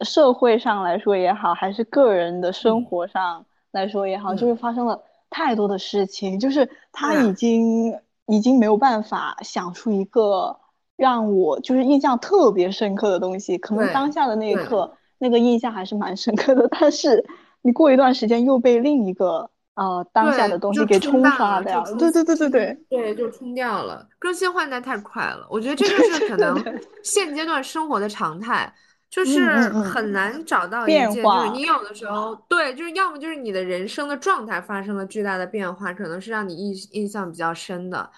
[0.01, 10.59] 社会上来说也好，还是个人的生活上来说也好，就是发生了太多的事情，就是他已经已经没有办法想出一个
[10.97, 13.57] 让我就是印象特别深刻的东西。
[13.57, 17.25] 可能当下的那一刻，那个印象还是蛮深刻的，但是
[17.61, 19.49] 你过一段时间又被另一个。
[19.77, 24.03] 啊，当下的东西给冲刷掉，对对对对对，对就冲掉了。
[24.17, 26.59] 更新换代太快了，我觉得这就是可能
[27.03, 28.73] 现阶段生活的常态，
[29.07, 38.09] 就是很难找到一件，就是你有的时候，对，就是要么就是你的人生的状态发生了巨大的变化，可能是让你印印象比较深的。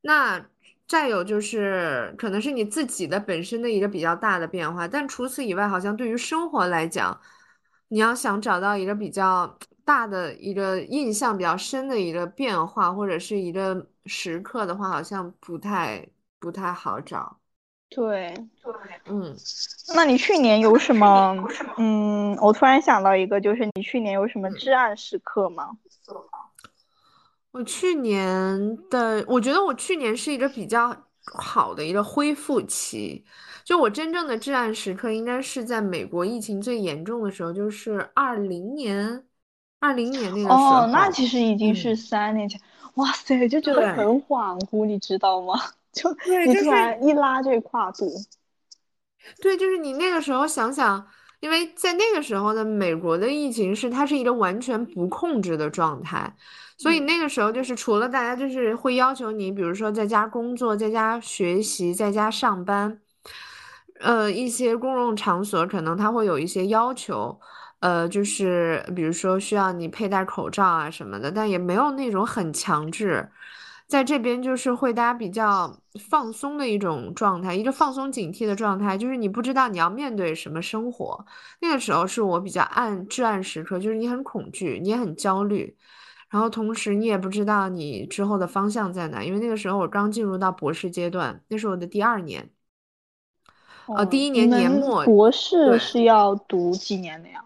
[0.00, 0.42] 那
[0.88, 7.20] 再有就是可能是你自己的本身的一个比较大的变化，但除此以外，好像对于生活来讲，
[7.88, 9.58] 你要想找到一个比较。
[9.84, 16.06] 大的一个印象比较深的一个变化，或者是一个时刻的话，好像不太
[16.38, 17.38] 不太好找。
[17.90, 18.72] 对对，
[19.06, 19.36] 嗯，
[19.94, 21.36] 那你去年有什么？
[21.78, 25.70] 嗯，我突然想到一个，就是你去年有什么至暗时刻吗？
[27.52, 33.24] 我去年的，我觉得我去年是一个比较好的一个恢复期。
[33.62, 39.24] 就我真正的至暗时刻，应该是在美国疫情最严重的时候，就是二零年，
[39.84, 40.54] 二零年那个时候。
[40.54, 42.60] 哦，那其实已经是三年前。
[42.94, 45.54] 哇塞，就觉得很恍惚，你知道吗？
[45.92, 46.10] 就
[46.46, 48.08] 你突然一拉这跨度。
[49.42, 51.06] 对，就是你那个时候想想，
[51.40, 56.34] 因为在那个时候的美国的疫情是它是一个完全不控制的状态。
[56.76, 62.98] 所以那个时候就是除了大家就是会要求你，比如说在家工作、在家学习、在家上班，
[64.00, 67.38] 呃，一些公共场所可能他会有一些要求，
[67.84, 73.28] 呃，就是比如说需要你佩戴口罩啊什么的，但也没有那种很强制。
[73.86, 75.78] 在这边就是会大家比较
[76.08, 81.26] 放松的一种状态，一个放松警惕的状态，就是你不知道你要面对什么生活。
[81.60, 85.76] 那个时候是我比较暗至暗时刻，就是你很恐惧，你也很焦虑。
[86.30, 92.48] 然后同时你也不知道你之后的方向在哪，因为那个时候我刚进入到博士阶段，那是我的第二年，
[93.94, 95.04] 呃，第一年年末。
[95.04, 97.43] 博士是要读几年的呀？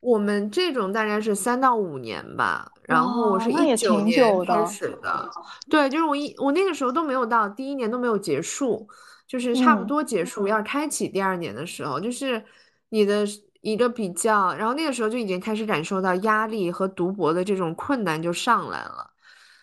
[0.00, 2.70] 我们这种大概是三到五年吧。
[2.82, 5.30] 然后我是一九年开始的，
[5.70, 8.88] 对，就是我一我那个时候都没有到第一年都没有结束，
[9.28, 12.44] 就是差不多结束要开启第二年的时候，就是
[12.88, 13.24] 你的。
[13.62, 19.10] 一个比较，然后那个时候就已经开始感受到压力和读博的这种困难就上来了，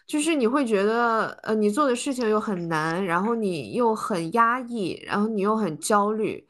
[0.06, 6.46] 就是你会觉得，呃，你做的事情又很难，然后你又很压抑，然后你又很焦虑，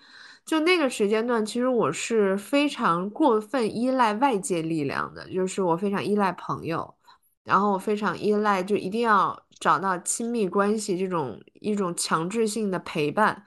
[0.48, 6.96] 就那个时间段，其实我是非常过分依赖外界力量的，就是我非常依赖朋友，
[7.44, 13.46] 然后我非常依赖，就一定要找到亲密关系这种一种强制性的陪伴。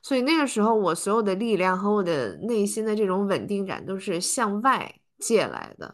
[0.00, 5.92] 所以那个时候，我所有的力量和我的内心的这种稳定感都是向外借来的，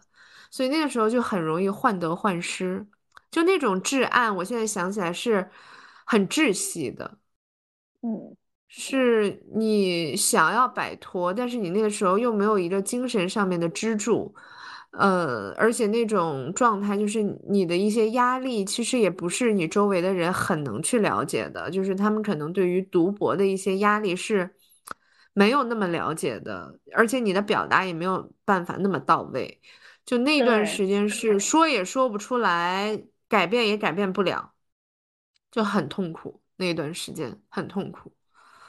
[0.51, 2.87] 所以那个时候就很容易患得患失，
[3.31, 5.51] 就那种至暗，我现在想起来是
[6.05, 7.17] 很窒息的，
[8.03, 8.37] 嗯，
[8.75, 14.35] 是你想要摆脱，但是你那个时候又没有一个精神上面的支柱。
[14.93, 24.55] 呃，而且那种状态就是你的一些压力，其实也不是你周围的人很能去了解的，就是他们可能对于读博的一些压力是
[25.35, 29.61] 没有那么了解的，而且你的表达也没有办法那么到位，
[30.07, 34.53] 就那段时间是说也说不出来，改变也改变不了，
[35.51, 38.13] 就很痛苦，那段时间很痛苦。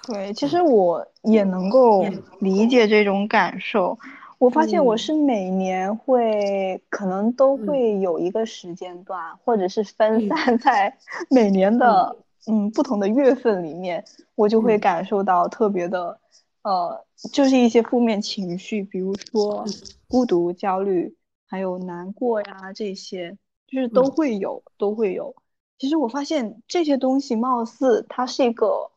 [0.07, 2.03] 对，其实我也能够
[2.39, 3.97] 理解这种感受。
[4.37, 10.97] 我发现我是每年会可能都会有一个时间段，或者是分散在
[11.29, 12.13] 每年的
[12.47, 14.03] 嗯不同的月份里面，
[14.35, 16.19] 我就会感受到特别的
[16.63, 19.65] 呃，就是一些负面情绪，比如说
[20.09, 21.15] 孤独、焦虑，
[21.47, 25.33] 还有难过呀这些，就是都会有都会有。
[25.79, 28.91] 其实我发现这些东西貌似它是一个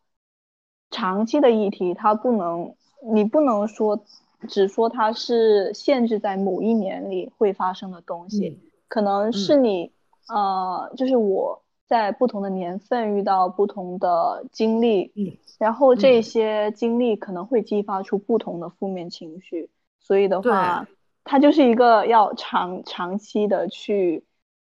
[0.91, 2.75] 长期的议题，它不能
[3.13, 4.03] 你不能说。
[4.49, 9.91] 只说它是限制在某一年里会发生的东西，可能是你，
[10.29, 20.87] 呃，就是我在不同的年份遇到不同的经历，嗯，然后这些经历可能会激发出不同的负面情绪，所以的话，
[21.25, 24.23] 它就是一个要长长期的去，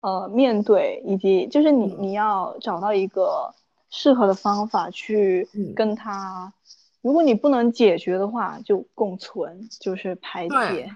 [0.01, 3.55] 呃，面对，以及就是你你要找到一个
[3.91, 6.53] 适合的方法去跟他。
[7.03, 10.95] 如果你不能解决的话，就共存，就是排解。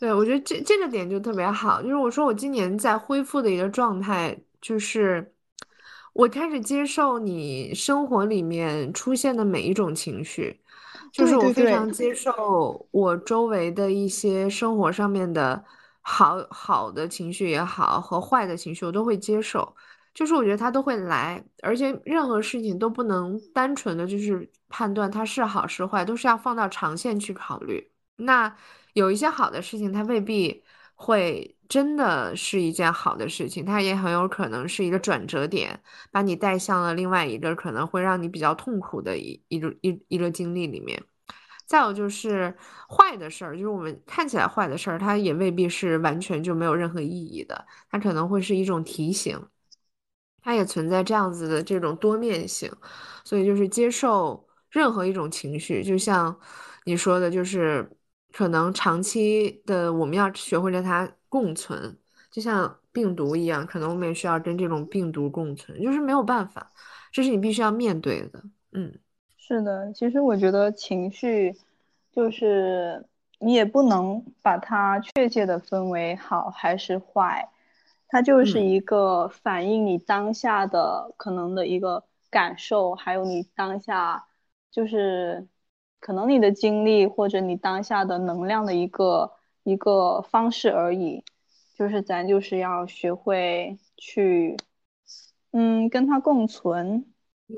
[0.00, 1.80] 对，我觉得这这个点就特别好。
[1.80, 5.32] 就是我说我今年在恢复的一个状态，就是
[6.12, 10.60] 我开始接受你生活里面出现的每一种情绪，
[11.12, 15.64] 就是我非常接受我周围的一些生活上面的
[16.00, 19.74] 好好的情绪也好和坏的情绪，我都会接受。
[20.14, 27.90] 就是我觉得他都会来，而且任何事情都不能单纯的就是判断它是好是坏，都是要放到长线去考虑。
[28.16, 28.56] 那
[28.92, 30.62] 有一些好的事情，它未必
[30.94, 35.78] 会真的是一件好的事情，它也很有可能是一个转折点，
[36.12, 41.02] 把你带向了另外一个可能会让你比较痛苦的一一个一一个经历里面。
[41.66, 42.54] 再有就是
[42.88, 49.36] 坏的事儿，就是我们看起来坏的事儿，它也未必是完全就没有任何意义的，它可能会是一种提醒。
[50.44, 52.70] 它也存在这样子的这种多面性，
[53.24, 56.38] 所以就是接受任何一种情绪，就像
[56.84, 57.90] 你说的，就是
[58.30, 61.96] 可能长期的我们要学会跟它共存，
[62.30, 66.70] 就像病毒一样，可能我们也需要跟这种病毒共存，就是没有办法，
[67.10, 68.42] 这是你必须要面对的。
[68.72, 68.92] 嗯，
[69.38, 71.56] 是的，其实我觉得情绪
[72.12, 73.04] 就是
[73.38, 77.48] 你也不能把它确切的分为好还是坏，
[78.14, 84.24] 它就是一个反映你当下的可能的一个感受，还有你当下
[84.70, 85.48] 就是
[85.98, 89.32] 可能你的经历或者你当下的能量的一个
[89.64, 91.24] 一个方式而已，
[91.76, 94.56] 就是咱就是要学会去
[95.50, 97.04] 嗯跟它共存，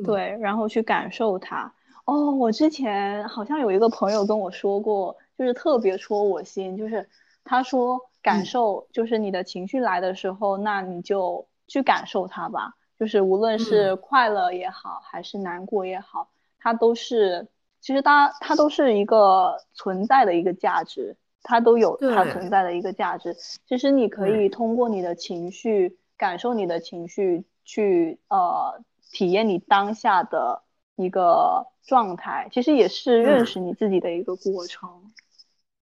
[0.07, 1.75] 对，然后去感受它。
[2.07, 7.07] 哦，我之前好像有一个朋友跟我说过，就是特别戳我心，就是
[7.45, 16.29] 他说感受，就是你的情绪来的时候，那你就去感受它吧，就是无论是快乐也好，还是难过也好，
[16.59, 17.47] 它都是，
[17.81, 23.37] 其实它它都是一个存在的一个价值，它都有它存在的一个价值。
[23.69, 28.83] 其实你可以通过你的情绪，感受你的情绪，去呃
[29.13, 30.63] 体验你当下的
[30.97, 31.69] 一个。
[31.87, 34.91] 状态其实也是认识你自己的一个过程。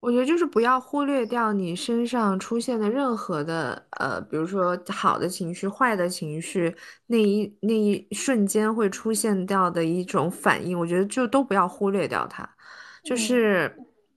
[0.04, 6.76] 我觉得就是不要忽略掉你身上出现的任何的呃，比如说好的情绪、坏的情绪，
[7.08, 12.48] 那一那一瞬间会出现掉的一种反应，我觉得就都不要忽略掉它，
[13.02, 13.74] 就是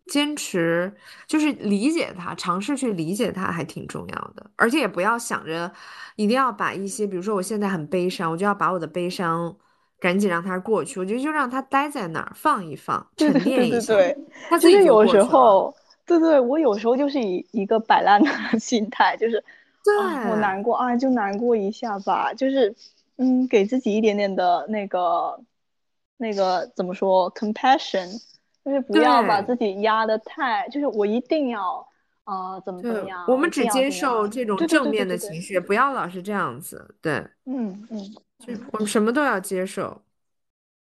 [0.08, 0.92] 坚持，
[1.28, 4.50] 就是理解它，尝试去理解它，还挺重要的。
[4.56, 5.72] 而且也不要想着
[6.16, 9.56] 一定要把一些，比如说我现在很悲伤，我就要把我的悲伤。
[9.98, 13.94] 赶紧让它过去，我觉得就让它待在那儿，放一放，沉淀一下。
[13.94, 14.16] 对对对
[14.50, 15.74] 对，其实有时候，
[16.04, 19.42] 对对，我有时候就是以一个摆烂的 心态，就是，
[19.82, 19.94] 对，
[20.30, 22.74] 我难过啊，就难过一下吧，就是，
[23.16, 25.40] 嗯，给自己一点点的那个，
[26.18, 28.06] 那个怎么说，compassion，
[28.64, 31.86] 就是不要把自己压的太，就是我一定要，
[32.24, 33.24] 啊，怎么怎么样？
[33.26, 36.94] 我们只接受这种正面的情绪，不要老是这样子。
[37.00, 37.14] 对，
[37.46, 38.14] 嗯嗯。
[38.38, 40.02] 就我们什么都要接受，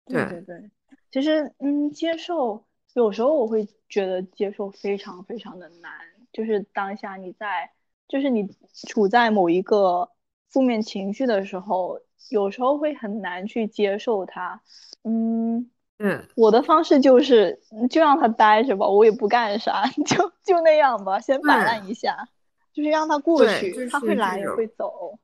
[0.06, 0.70] 对对对。
[1.10, 2.64] 其实，嗯，接受
[2.94, 5.92] 有时候我会觉得接受非常非常的难。
[6.32, 7.70] 就是当下你在，
[8.08, 8.48] 就是你
[8.88, 10.10] 处在某一个
[10.48, 12.00] 负面情绪的时候，
[12.30, 14.60] 有时候会很难去接受它。
[15.04, 22.28] 嗯嗯，我的方式就是就让它待着吧，我也不干啥， 就就那样吧，先摆烂一下，
[22.72, 25.20] 就是让它过去，他会来也会走。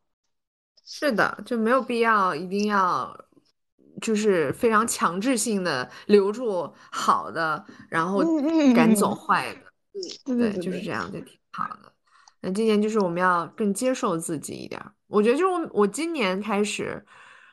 [0.93, 3.17] 是的，就没有必要一定要，
[4.03, 8.25] 就是非常强制性的留住好的，然后
[8.75, 9.61] 赶走坏的。
[10.27, 11.93] 嗯，对，就是这样，就挺好的。
[12.41, 14.85] 那今年就是我们要更接受自己一点。
[15.07, 17.05] 我觉得就是我，我今年开始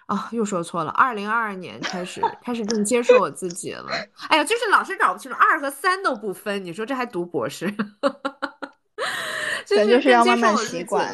[0.07, 3.85] 啊，又说错了，二零二二年开始开始更接受我自己了。
[4.29, 7.71] 哎呀，就是老是搞不清楚二和三都不分，你说这还读博士？
[9.63, 11.13] 就是要慢慢习惯。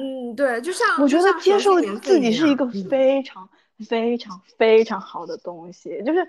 [0.00, 3.46] 嗯，对，就像我觉得接受自己是一个非常
[3.86, 6.26] 非常非常好的东西，就是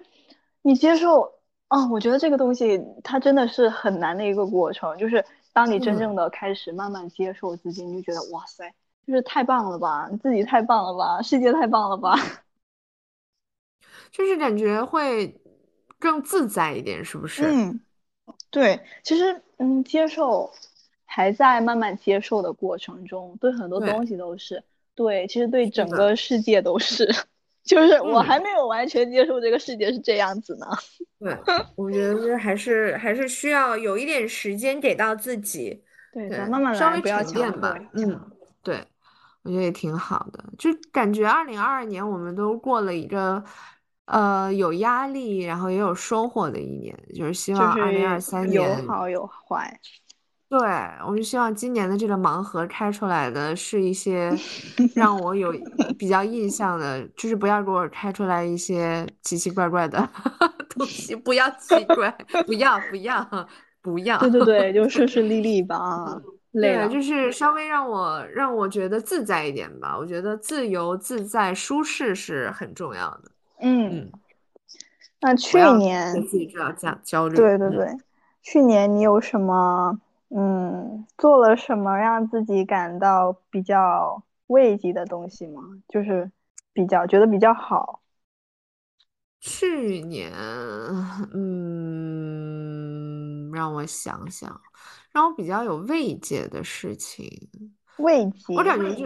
[0.61, 1.31] 你接受
[1.69, 5.23] 啊，我觉得这个东西它真的是很难的一个过程，就是
[5.53, 8.73] 当你真正的开始慢慢接受自己，你就觉得哇塞，
[9.07, 12.13] 就是太棒了吧，自己太棒了吧，世界太棒了吧，
[14.11, 15.39] 就是感觉会
[15.97, 17.43] 更自在一点，是不是？
[17.43, 17.79] 嗯，
[18.49, 20.51] 对，其实嗯，接受。
[21.13, 24.63] 还在慢慢接受的过程中，对很多东西都是
[24.95, 27.05] 对，其实对整个世界都是，
[27.65, 30.65] 就是我还没有完全接受这个世界是这样子呢。
[31.19, 31.37] 对，
[31.75, 35.83] 我觉得还是还是需要有一点时间给到自己，
[36.13, 37.77] 对，慢慢来，稍微沉淀吧。
[37.93, 38.31] 嗯，
[38.63, 38.81] 对，
[39.43, 43.43] 我觉得也挺好的，就感觉二零二二年我们都过了一个
[44.05, 49.77] 呃有压力，然后也有收获的一年，就是希望二零二三年有好有坏。
[50.51, 50.59] 对，
[51.07, 54.29] 我就希望今年的这个盲盒开出来的是一些
[54.93, 55.49] 让我有
[55.97, 59.97] 比较印象的，就是不要给我开出来一些奇奇怪怪的
[60.67, 62.11] 东西，不要奇怪，
[62.45, 63.47] 不要不要
[63.81, 64.17] 不要。
[64.17, 66.21] 对对对，就顺顺利利吧。
[66.51, 69.97] 对，就是稍微让我让我觉得自在一点吧。
[69.97, 73.31] 我觉得自由自在舒适是很重要的。
[73.61, 74.11] 嗯，
[75.21, 77.37] 那去年自己知道这样焦虑。
[77.37, 77.87] 对对对，
[78.41, 79.97] 去年你有什么？
[80.33, 85.61] 嗯，做了什么让自己感到比较慰藉的东西吗？
[85.89, 86.31] 就是
[86.73, 88.01] 比较觉得比较好。
[89.39, 90.31] 去年，
[91.33, 94.61] 嗯，让我想想，
[95.11, 97.27] 让我比较有慰藉的事情。
[97.97, 99.05] 慰藉，我感觉就，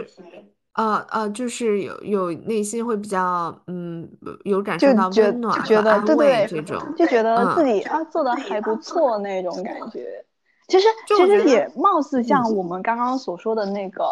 [0.74, 4.08] 呃呃，就是有有内心会比较，嗯，
[4.44, 10.24] 有感受到温暖和安慰这种，就觉得自己啊做的还不错那种感觉。
[10.68, 14.06] 其实其实也貌似像我们刚刚所说的那个，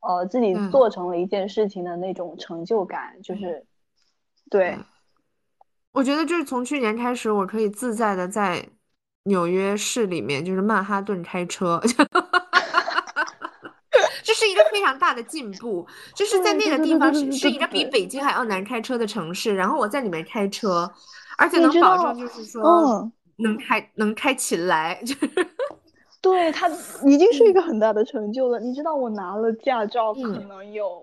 [0.00, 3.64] 呃，自己做成了一件事情的那种成就感，就是，
[4.50, 4.76] 对，
[5.92, 8.68] 我觉得就是从去年开始，我可以自在的在
[9.24, 11.80] 纽约市里面，就是曼哈顿开车，
[14.24, 15.86] 这是一个非常大的进步。
[16.14, 20.92] 就是在那个地方是是一个比北京还要难开车的城市，然后我在里面开车，
[21.38, 25.30] 而且能保证就是说能开能开起来，就是。
[26.20, 26.68] 对他
[27.04, 28.60] 已经是一个很大的成就了。
[28.60, 31.02] 你知道我拿了驾照可能有，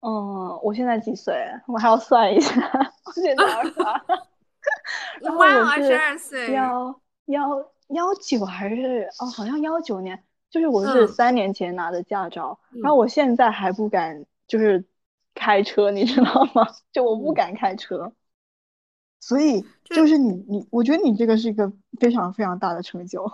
[0.00, 1.34] 嗯，我现在几岁？
[1.66, 2.54] 我还要算一下，
[3.04, 4.00] 我现在二 十二。
[5.22, 5.46] 我
[6.30, 14.84] 是幺幺幺九还是哦，好像幺九年，就是我是三年前拿的驾照，然后我现在还不敢就是
[15.34, 16.68] 开车，你知道吗？
[16.92, 18.12] 就我不敢开车，
[19.20, 23.28] 所以就是你你，我觉得你这个是一个非常非常大的成就。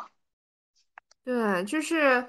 [1.24, 2.24] 对，就是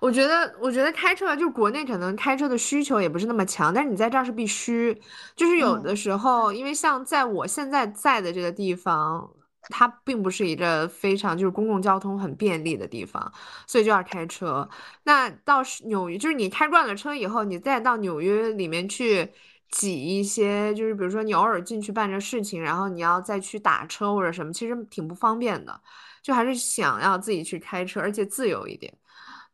[0.00, 4.96] 我觉得，我觉得开车就国内可能开车的需求也不是那么强，但是你在这儿是必须。
[5.34, 9.28] 就是有的时候，因为像在我现在在的这个地方，
[9.70, 13.32] 它并不是一个非常就是公共交通很便利的地方，
[13.66, 14.68] 所以就要开车。
[15.02, 19.28] 那到纽约，就是你开惯了车以后，你再到纽约里面去
[19.70, 25.80] 挤一些，就是比如说你偶尔进去办个事情，然后你要再去打车或者什么，其实挺不方便的。
[26.26, 28.92] 就还是想要自己去开车，而且自由一点。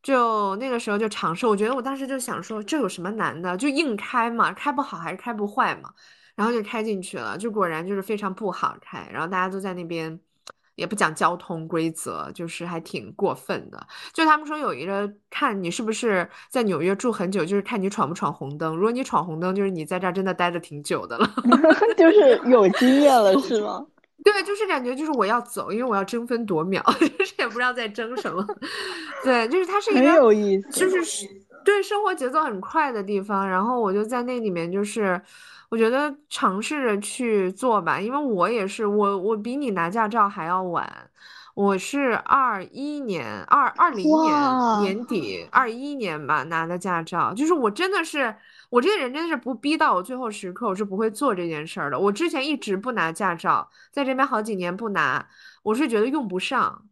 [0.03, 3.55] 就那个时候就尝试，我觉得我当时就想说，这有什么难的？
[3.59, 5.90] 就硬开嘛，开不好还是开不坏嘛。
[6.35, 9.07] 然后就开进去了，就果然就是非常不好开。
[9.12, 10.19] 然后大家都在那边
[10.77, 13.86] 也不讲交通规则，就是还挺过分的。
[14.15, 18.74] 就他们说有一个看你是不是在纽约住很久，就是看你闯不闯红灯。
[18.74, 21.31] 如果你闯红灯，就是你在这儿真的待着挺久的了，
[21.99, 23.86] 就是有经验了，是吗？
[24.24, 26.81] 对，就是感觉就是我要走，因为我要争分夺秒，
[27.19, 28.47] 就是也不知道在争什么。
[29.24, 31.27] 对，就是它是一个很有意思，就是
[31.65, 33.49] 对生活节奏很快的地方。
[33.49, 35.20] 然后我就在那里面，就是
[35.69, 40.89] 我觉得尝试着去做吧，因为我也是我我比你拿驾照还要晚，
[41.55, 48.35] 我是二一年二二零年年底二一年吧拿的驾照，就是我真的是。
[48.73, 51.99] 我这个人真的是不逼到我最后时刻，我是不会做这件事儿的。
[51.99, 55.28] 我之前一直不拿驾照，在这边好几年不拿，
[55.62, 56.89] 我是觉得用不上。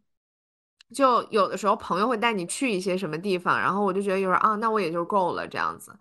[0.93, 5.91] 就有的时候朋友会带你去一些什么地方，然后我就觉得有时候啊，那我也就够了这样子。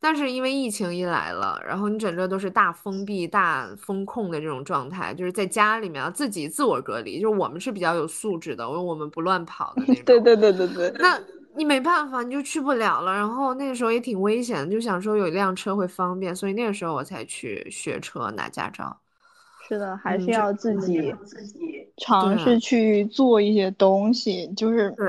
[0.00, 7.20] 但是因为疫情一来了，然后你整个都是大封闭、大风控的这种状态，就是在家里面自己自我隔离。
[7.20, 10.02] 就是我们是比较有素质的，因为我们不乱跑的那种。
[10.06, 10.94] 对对对对对。
[10.98, 11.20] 那。
[11.56, 13.12] 你没办法，你就去不了了。
[13.12, 19.00] 然后那个时候也挺危险的，就想说有一辆车会方便，所以那个时候我才去学车拿驾照。
[19.68, 21.12] 是的，还是要自己
[21.96, 25.06] 尝试去做一些东西，就是对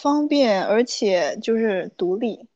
[0.00, 2.48] 方便，而且就是独立。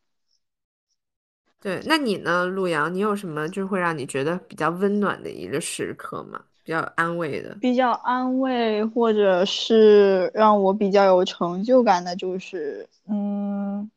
[1.61, 2.93] 对，那你呢，陆阳？
[2.93, 6.43] 你有什么就会让你觉得比较温暖的一个时刻吗？
[6.65, 13.91] 比较安慰的，比较安慰，或者是让我比较有成就感的，就是，嗯，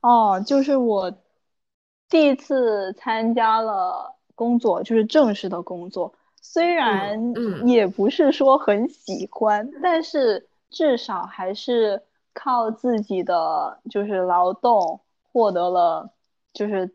[0.00, 1.12] 哦，就是我
[2.08, 7.18] 第一次参加了工作，就是正式的工作，虽然
[7.66, 12.02] 也不是说很喜欢，但是至少还是
[12.32, 15.00] 靠自己的就是劳动
[15.30, 16.10] 获得了
[16.54, 16.94] 就是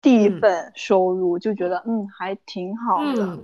[0.00, 3.38] 第一份收入，就觉得嗯还挺好的。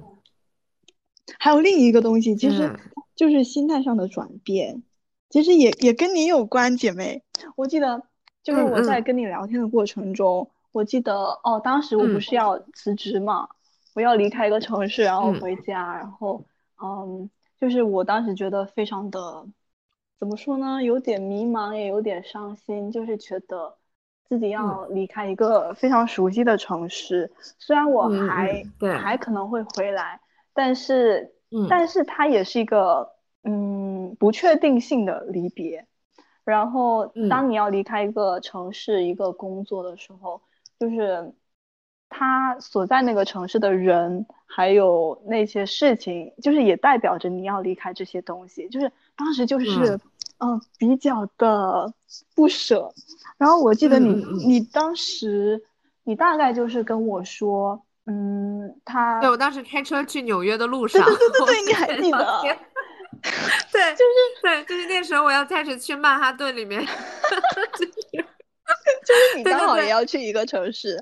[1.38, 2.70] 还有另一个东西，其实
[3.14, 4.82] 就是心态上的转变，
[5.28, 7.22] 其实也也跟你有关，姐妹。
[7.56, 8.02] 我记得
[8.42, 13.48] 就是我在跟你聊天的过程中，我记得哦，当时我不是要辞职嘛，
[13.94, 16.42] 我要离开一个城市，然后回家，然后
[16.82, 17.28] 嗯，
[17.60, 19.44] 就是我当时觉得非常的，
[20.18, 23.76] 怎么说呢，有点迷茫，也有点伤心，就是觉得
[24.28, 30.20] 自己要离开一个非常熟悉的城市，虽然我还还可能会回来。
[30.58, 31.32] 但是，
[31.68, 33.12] 但是它也是一个
[33.44, 35.86] 嗯不确定性的离别。
[36.42, 40.40] 然后，当你要离开一个城市、一个工作的时候，
[40.80, 41.32] 就是
[42.08, 48.68] 他所在那个城市的人，还有那些事情，就是也代表着你要离开这些东西。
[48.68, 50.00] 就是当时就是
[50.38, 51.94] 嗯比较的
[52.34, 52.92] 不舍。
[53.36, 54.12] 然后我记得你，
[54.44, 55.62] 你当时
[56.02, 57.80] 你大概就是跟我说。
[58.10, 62.42] 嗯，他对我当时开车去纽约的路上，对对对对，你还记得？
[63.70, 66.80] 对，就是对，就是那时候我要开始去曼哈顿里面，
[67.76, 70.98] 就是你刚好也要去一个城市，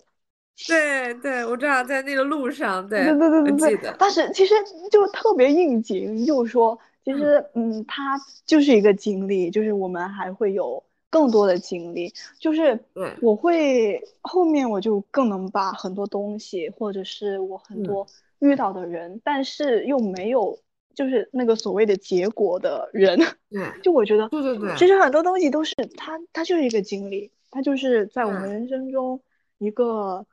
[0.67, 3.95] 对对，我正好在那个路上，对对对对对，记得。
[3.99, 4.55] 但是其实
[4.91, 10.83] 就特别应景，就是说，其实嗯，它就是一个经历，就是我们还会有。
[11.17, 12.79] 更多的经历，就是
[13.23, 18.07] 我会后面我就更能把很多东西，或者是我很多
[18.41, 20.59] 遇到的人，但是又没有
[20.95, 23.19] 就是那个所谓的结果的人。
[23.49, 29.19] 对，就我觉得，对对对，其实很多东西都是它，它就是一个经历，它就是在我们人生中
[29.57, 30.27] 一个，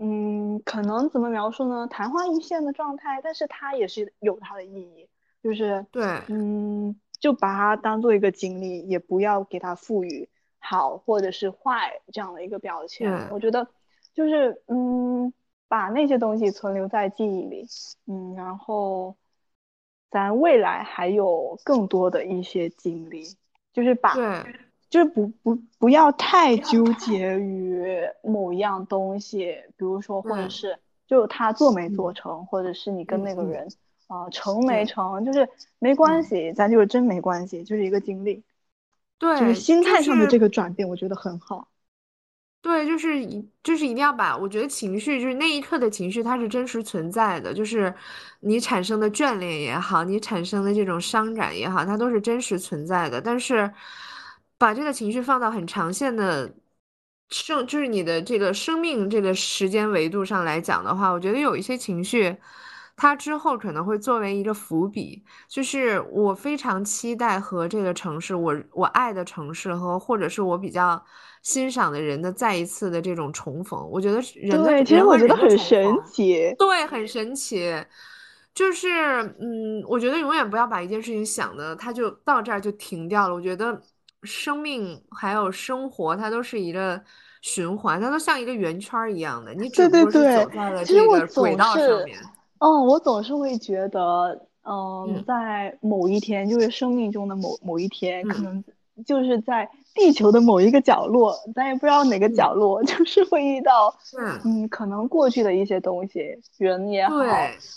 [0.00, 1.86] 嗯，可能怎么描述呢？
[1.88, 5.08] 昙花一现的状态，但是它也是有它的意义，
[5.44, 10.28] 就是对，嗯，就把它当做一个经历，也不要给它赋予
[10.58, 13.10] 好或者是坏这样的一个标签。
[13.30, 13.66] 我觉得，
[14.12, 15.32] 就是嗯。
[15.66, 17.66] 把那些东西存留在记忆里，
[18.06, 19.16] 嗯，然后
[20.08, 23.24] 咱未来还有更多的一些经历，
[23.72, 24.14] 就是把，
[24.88, 27.84] 就是不不不要太纠结于
[28.22, 30.78] 某一样东西，比如说或者是
[31.08, 33.66] 就他做没做成，或者是你跟那个人
[34.14, 38.42] 啊成没成，就是没关系，咱就是真没关系，就是一个经历，
[39.18, 41.68] 对，就是心态上的这个转变，我觉得很好。
[42.62, 47.94] 对，就是一，就是一定要把，我觉得情绪就是那一刻的情绪，它是真实存在的，就是
[48.40, 53.20] 你产生的眷恋也好，你产生的这种伤感也好，它都是真实存在的。
[53.20, 53.70] 但是
[54.56, 56.54] 把这个情绪放到很长线的
[57.28, 62.34] 生，就是你的这个生命这个时间维度上来讲的话，我觉得有一些情绪。
[62.96, 71.04] 它之后可能会作为一个伏笔，就是我非常期待和这个城市，我我爱的城市和或者是我比较
[71.42, 73.88] 欣赏的人的再一次的这种重逢。
[73.90, 77.74] 我觉得人的其实我觉得很神奇，对，很神奇。
[78.54, 78.88] 就是
[79.40, 83.34] 嗯，我觉得永远不要把一件事情想的，它就到这儿就停掉了。
[83.34, 83.82] 我觉得
[84.22, 87.02] 生命还有生活，它都是一个
[87.42, 89.52] 循环，它都像一个圆圈一样的。
[89.52, 92.16] 你只不过是走在了这个轨道上面。
[92.64, 98.64] 嗯，我总是会觉得，嗯，在某一天，就是生命中的某某一天，可能
[99.04, 103.94] 就是在地球的某一个角落，咱也不知道哪个角落， 就是会遇到，
[104.46, 107.16] 嗯，可能过去的一些东西，人也好，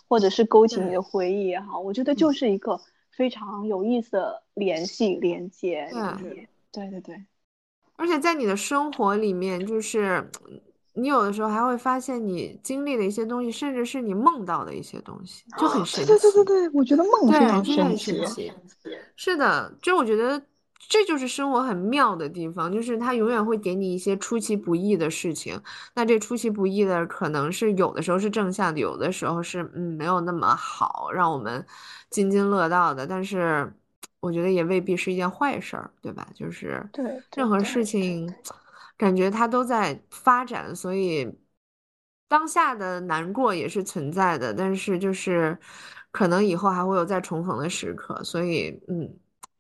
[0.08, 2.80] 或者是勾起你的回忆也好，我觉得就是一个
[3.12, 5.90] 非常有意思的联系连接，
[6.72, 7.22] 对对对，
[7.98, 10.32] 而且在你的生活里面，就是。
[11.00, 16.08] 你有的时候还会发现，你经历的一些东西，甚至是你梦到的一些东西，就很神奇。
[16.08, 18.52] 对对对对，我觉得梦非常神奇。
[19.16, 20.42] 是的，就我觉得
[20.90, 25.62] 这就是生活很妙的地方，就是它永远会给你一些出其不意的事情。
[25.94, 31.64] 那这出其不意的，可能是有的时候是正向的，有的时候是嗯没有那么好，让我们
[32.10, 33.06] 津津乐道的。
[33.06, 33.72] 但是
[34.20, 36.28] 我觉得也未必是一件坏事儿，对吧？
[36.34, 38.34] 就是对任何事情。
[38.98, 41.32] 感觉它都在发展，所以
[42.28, 45.58] 当下的难过也是存在的，但是就是
[46.12, 49.10] 可能以后还会有再重逢的时刻，所以嗯，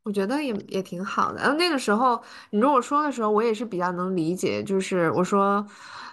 [0.03, 1.39] 我觉得也也挺好的。
[1.39, 5.65] 然后那个时候你如果说的时候，我也是比较能理解，就是我说，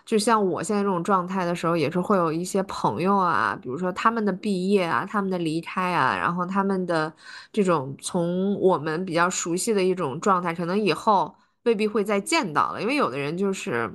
[0.04, 7.12] 就像我现在这种状态的时候，也是会有一些朋友啊，比如说他们的毕业啊，他们的离开啊，然后他们的
[7.52, 11.34] 这种从我们比较熟悉的一种状态，可能以后。
[11.64, 13.90] 未必会再见到了，因为有的人就是，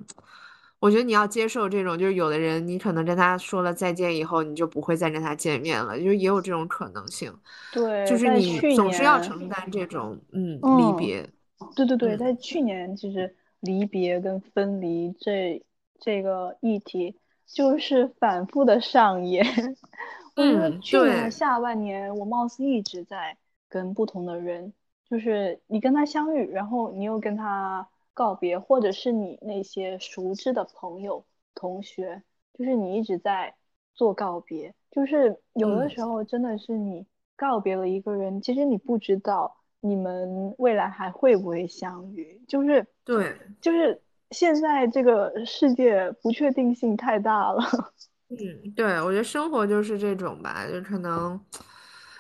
[0.80, 7.34] 我觉得你要接受这种，就是有的人你可能跟他说了再见以后，你就不会再跟他见面了，就是也有这种可能性。
[7.72, 11.30] 对，就是你总是要承担这种嗯离别。
[11.76, 15.62] 对对对，在去年其实离别跟分离这
[16.00, 17.16] 这个议题
[17.46, 19.46] 就是 反复的上演。
[20.36, 23.38] 我觉得去年下半年我貌似一直在
[23.68, 24.74] 跟不同的人。
[25.10, 31.26] 就是你跟他相遇，然后你又跟他告别，或者是你那些熟知的朋友、
[31.56, 32.22] 同学，
[32.54, 33.56] 就是你一直在
[33.96, 34.76] 做告别。
[34.92, 37.06] 就是有的时候真的是你
[37.36, 42.40] 告别了一个人，其实你不知道你们未来还会不会相遇。
[42.48, 44.00] 就是对，就是
[44.32, 47.64] 现在这个世界不确定性太大了。
[48.30, 51.40] 嗯，对，我觉得生活就是这种吧，就可能。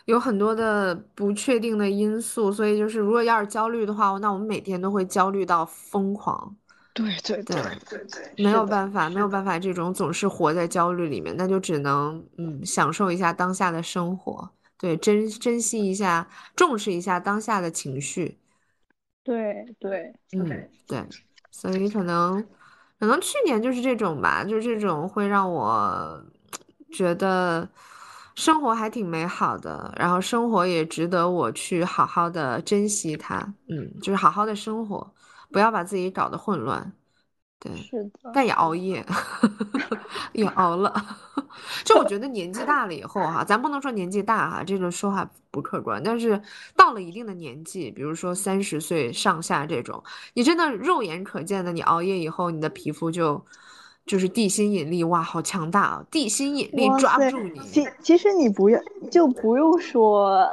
[0.09, 6.55] 有很多的不确定的因素，所以就是如果要是焦虑的话，那我们每天都会焦虑到疯狂。
[6.95, 7.55] 对对对
[7.87, 14.49] 对对，没有办法，没有办法，这种总是活在焦虑里面，那就只能嗯享受一下当下的生活，
[14.79, 18.39] 对，珍珍惜一下，重视一下当下的情绪。
[19.23, 21.05] 对对，嗯对，
[21.51, 22.43] 所以可能
[22.99, 26.19] 可能去年就是这种吧，就是这种会让我
[26.91, 27.69] 觉得。
[28.39, 33.35] 生活还挺美好的，然后生活也值得我去好好的珍惜它。
[33.67, 35.05] 嗯，就是好好的生活，
[35.51, 36.89] 不要把自己搞得混乱。
[37.59, 39.05] 对，是的，但也熬夜，
[40.31, 41.05] 也熬了。
[41.83, 46.01] 就我觉得年纪大了以后哈，咱不能说年纪大哈，这个说话不客观。
[46.01, 46.41] 但是
[46.77, 50.01] 到了一定的年纪，比如说三十岁上下这种，
[50.33, 53.45] 你真的肉眼可见的，你熬夜以后，你的皮肤就。
[54.09, 56.05] 就是地心引力，哇，好强大啊！
[56.09, 57.59] 地心引力抓不住你。
[57.59, 58.81] 其其实你不用
[59.11, 60.49] 就不用说，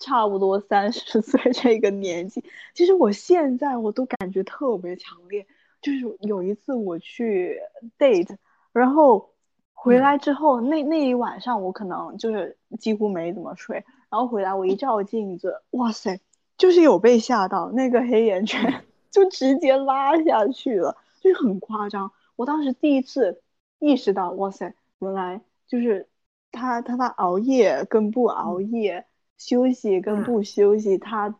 [0.00, 2.42] 差不多三十岁这个年纪，
[2.74, 5.46] 其实我现在我都感觉特别强烈。
[5.80, 7.60] 就是有一次我去
[8.00, 8.36] date，
[8.72, 9.30] 然后
[9.74, 16.18] 回来之后，那那一晚上我可能就是几乎没怎么睡，然后回来我一照镜子，哇塞，
[16.56, 22.10] 就是有被吓到，那个黑眼圈 就直接拉下去了，就是很夸张。
[22.38, 23.42] 我当时第一次
[23.80, 26.06] 意识到，哇塞，原来就是
[26.52, 29.04] 他他他熬夜跟不熬夜，
[29.36, 31.34] 休息跟不休息，他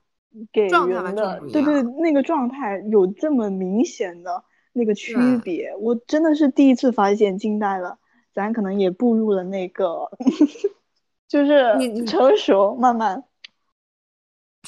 [0.53, 4.43] 给人的对对那个状态有这么明显的
[4.73, 7.99] 那个区别，我真的是第一次发现，惊呆了。
[8.35, 10.11] 咱可能也步入了那个，
[11.29, 13.25] 就是成熟，慢慢，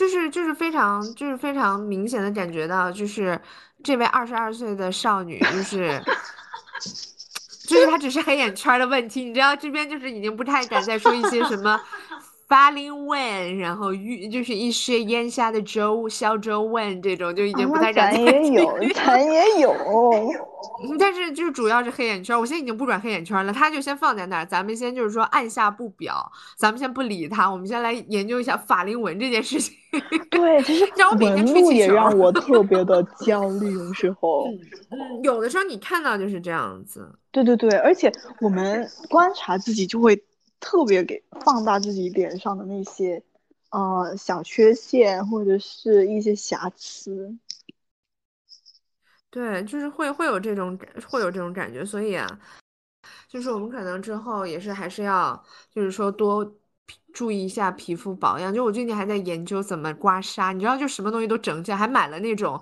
[0.01, 3.39] 就是就是非常就是非常明显的感觉到，就是
[3.85, 6.01] 这位二十二岁的少女，就是。
[7.69, 11.81] 就是她只是黑眼圈的问题，你知道这边就是已经不太敢再说一些什么
[12.51, 18.25] funny when，然后玉就是一些烟霞的周消周纹这种就已经不太敢再。
[18.25, 19.73] 咱也有，咱也有。
[20.99, 29.74] 但是就是主要是黑眼圈，我现在已经不转黑眼圈了，他就先放在那儿，咱们先就是说按下不表，咱们先不理他，我们先来研究一下法令纹这件事情。
[30.31, 30.85] 对，其实
[31.20, 34.47] 纹路也让我 特别的焦虑，有时候。
[34.91, 37.11] 嗯，有的时候你看到就是这样子。
[37.31, 40.23] 对对对，而且我们观察自己就会
[40.61, 43.23] 特别给放大自己脸上的那些
[43.70, 47.35] 呃小缺陷或者是一些瑕疵。
[49.31, 52.27] 对，就是会会有这种感会有这种感觉，所以啊，
[53.28, 55.40] 就是我们可能之后也是还是要，
[55.73, 56.44] 就是说多
[57.12, 58.52] 注意一下皮肤保养。
[58.52, 62.61] 就我最近还在研究怎么刮痧，你知道，就什么东西都整起来，还买了那种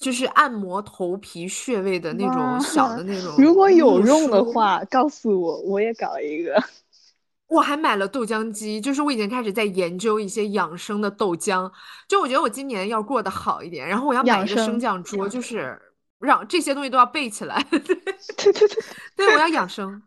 [0.00, 3.36] 就是按摩头皮穴位的那种小的 那种。
[3.38, 6.60] 如果有用的话，告诉我，我也搞一个。
[7.46, 11.70] 我还买了豆浆机，就是我已经开始在研究一些养生的豆浆。
[12.08, 15.80] 就我觉得我今年要过得好一点，然后我要买一个升降桌，就是。
[16.20, 18.12] 让这些东西都要背起来，对对对
[18.54, 18.68] 对，
[19.16, 20.02] 对我要养生，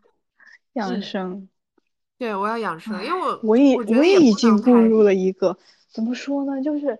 [0.74, 1.48] 养生，
[2.16, 5.58] 对我要养生，因为我我也我也已经步入了一个
[5.92, 6.62] 怎么说呢？
[6.62, 6.96] 就是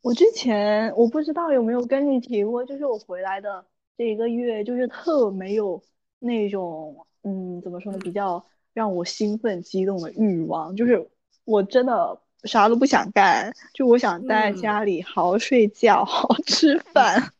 [0.00, 3.66] 我之前我不知道有没有跟你提过，就是我回来的
[3.98, 5.82] 这一个月，就是特没有
[6.18, 7.98] 那种嗯，怎么说呢？
[7.98, 8.42] 比较
[8.72, 11.06] 让我兴奋激动的欲望，就是
[11.44, 17.33] 我真的啥都不想干，就我想待在家里好好睡觉，好好吃饭。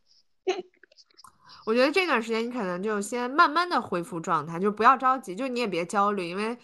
[1.65, 6.57] 我觉得这段时间你可能就先慢慢的恢复状态，就不要着急，就你也别焦虑，因为，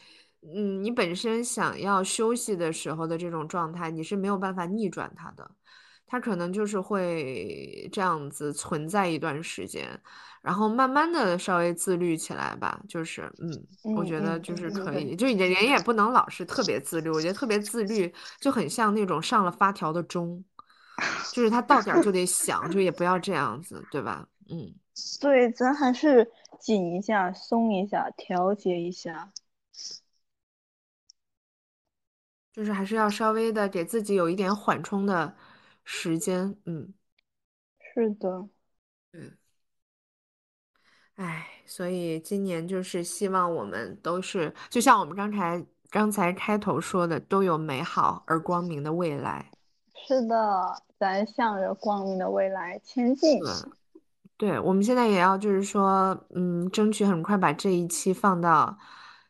[0.42, 5.50] 嗯，你本身想要休息的时候的这种状态，你是没有办法逆转它的，
[6.06, 9.88] 它可能就是会这样子存在一段时间，
[10.42, 20.44] 然后慢慢的稍微自律起来吧，就是，嗯，我觉得就是可以，就你的人也不能老是特别自律，我觉得特别自律就很像那种上了发条的钟，
[21.32, 24.28] 就是它到点就得响，就也不要这样子，对吧？
[24.50, 24.74] 嗯。
[25.20, 29.32] 对，咱还是紧一下，松一下，调节一下，
[32.52, 35.36] 就是还是要稍微的给自己有一点缓冲的
[35.84, 36.56] 时间。
[36.64, 36.92] 嗯，
[37.78, 38.48] 是的，
[39.12, 39.36] 嗯，
[41.16, 49.50] 哎，所以今年就是希望我们都是，就像我们刚才刚才开头说的，都有美好而光明的未来。
[50.06, 53.40] 是的，咱向着光明的未来前进。
[54.40, 58.74] 对，我们现在也要就是说，嗯，争取很快把这一期放到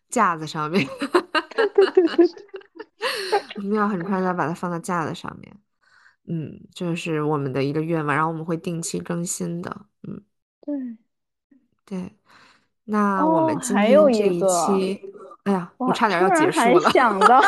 [0.09, 0.87] 架子上面。
[3.57, 5.53] 我们要很快的把它放到架子上面。
[6.29, 9.79] 嗯，这是我们的一个愿望，然后我们会定期更新的。
[10.07, 10.23] 嗯，
[10.65, 10.97] 对，
[11.85, 12.17] 对。
[12.85, 15.13] 那我们今天这一期，
[15.43, 16.89] 哎呀，我差点要结束了。
[16.93, 17.41] 想到，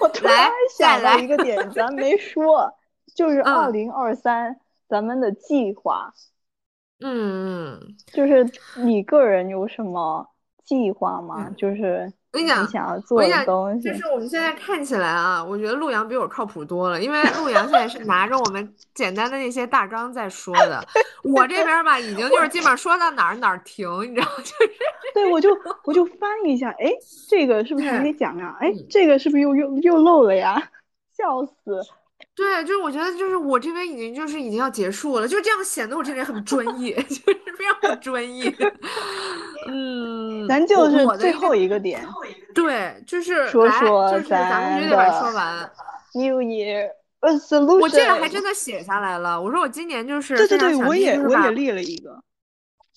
[0.00, 2.74] 我突然想到一个点，咱没说，
[3.14, 4.58] 就是二零二三
[4.88, 6.10] 咱们的计划。
[6.16, 6.32] 嗯
[7.06, 8.46] 嗯嗯，就是
[8.82, 10.26] 你个人有什么
[10.64, 11.50] 计划吗？
[11.56, 13.88] 就是我跟你讲，想要做的东西。
[13.88, 20.82] 就是我们现在看起来啊，我觉得陆阳比我靠谱多了，因为陆阳现在是拿着我们简单的那些大纲在说的，
[21.22, 24.72] 我这边吧，已经就是基本上说到哪儿哪儿停，你知道 就是。
[25.12, 25.50] 对，我就
[25.84, 26.90] 我就翻一下，哎，
[27.28, 28.56] 这个是不是还没讲啊？
[28.60, 30.60] 哎，这个是不是又又又漏了呀？
[31.16, 31.80] 笑死。
[32.36, 38.52] 对，就是我觉得，就是我这边已经就是已经要结束了，就这样显得我这边很专业， 就是非常的专业。
[39.68, 42.06] 嗯，咱就是最后一个点，
[42.54, 45.70] 对，就是说说就是咱们必须得把它说完。
[46.14, 46.90] New Year
[47.20, 49.40] Resolution，我这个还真的写下来了。
[49.40, 52.22] 我说我今年就是对对对，我也我也列了一个。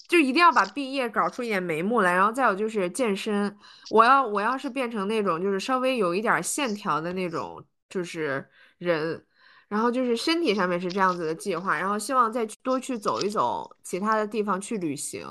[0.07, 3.53] 就一定要把毕业搞出一点眉目来，然后再有就是健身，
[3.91, 8.47] 我要我要是变成那种就是稍微有一点线条的那种就是
[8.77, 9.21] 人，
[9.67, 15.27] 然后就是身体上面是这样子的计划，然后希望再多去走一走其他的地方去旅行，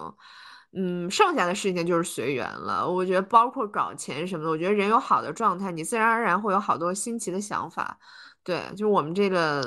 [0.72, 2.88] 嗯，剩下的事情就是随缘了。
[2.88, 7.98] 我觉得包括搞钱什么的，我觉得人有好的状态，你自然而然会有好多新奇的想法。
[8.42, 9.64] 对，就是我们这个。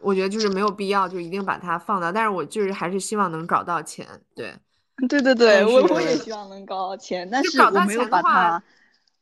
[0.00, 2.12] 我觉得就是没有必要，就一定把它放到。
[2.12, 4.54] 但是我就是还是希望能搞到钱，对，
[5.08, 8.62] 对对对，我我也希望能搞到钱，但是我没有把它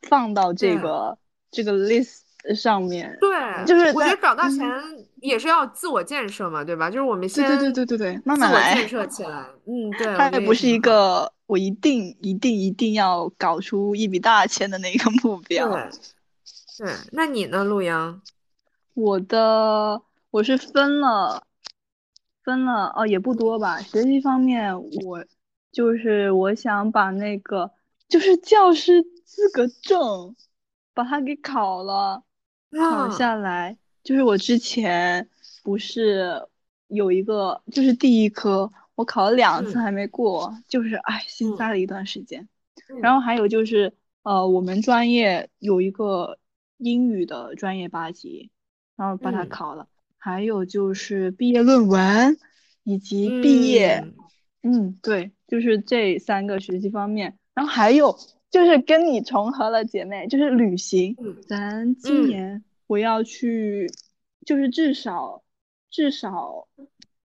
[0.02, 1.16] 放到这个
[1.50, 2.18] 这个 list
[2.54, 3.16] 上面。
[3.20, 4.60] 对，就是我觉得搞大钱
[5.20, 6.90] 也是要自我建设嘛，对吧？
[6.90, 9.46] 就是我们先对对对对对，慢慢来建设起 来。
[9.66, 15.68] 嗯，对，它也不是一个我一定一定一定要搞出一笔大钱的那个目标。
[15.68, 15.88] 对，
[16.78, 18.20] 对，那你呢，陆阳？
[18.94, 20.02] 我的。
[20.32, 21.44] 我是分了，
[22.44, 23.80] 分了哦，也不多吧。
[23.80, 25.24] 学习方面，我
[25.72, 27.70] 就是我想把那个
[28.06, 30.36] 就是教师资格证，
[30.92, 32.22] 把它给考了，
[32.76, 33.76] 考下来。
[34.02, 35.28] 就是我之前
[35.64, 36.46] 不是
[36.88, 42.48] 有一个，就是第一科我考了两次还没过，就是哎，心塞了一段时间。
[43.00, 43.92] 然后还有就是
[44.22, 46.38] 呃，我们专业有一个
[46.76, 48.50] 英语的专业八级，
[48.96, 49.88] 然后把它考了。
[50.18, 52.36] 还有就是毕业论文，
[52.84, 54.04] 以及毕业，
[54.62, 57.38] 嗯，对，就是这三个学习方面。
[57.54, 58.16] 然后还有
[58.50, 61.16] 就是跟你重合了，姐妹，就是旅行。
[61.46, 63.90] 咱今年我要去，
[64.44, 65.42] 就是至少
[65.90, 66.68] 至少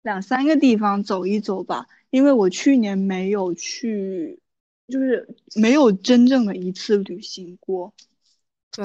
[0.03, 4.41] 两三个地方走一走吧，因为我去年没有去，
[4.89, 7.93] 就是没有真正的一次旅行过。
[8.71, 8.85] 对，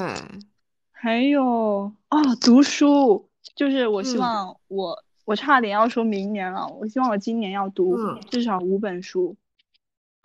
[0.91, 3.29] 还有啊，读书。
[3.55, 7.95] 就是我希望我我差点要说明年了，我希望我今年要读
[8.31, 9.35] 至少五本书。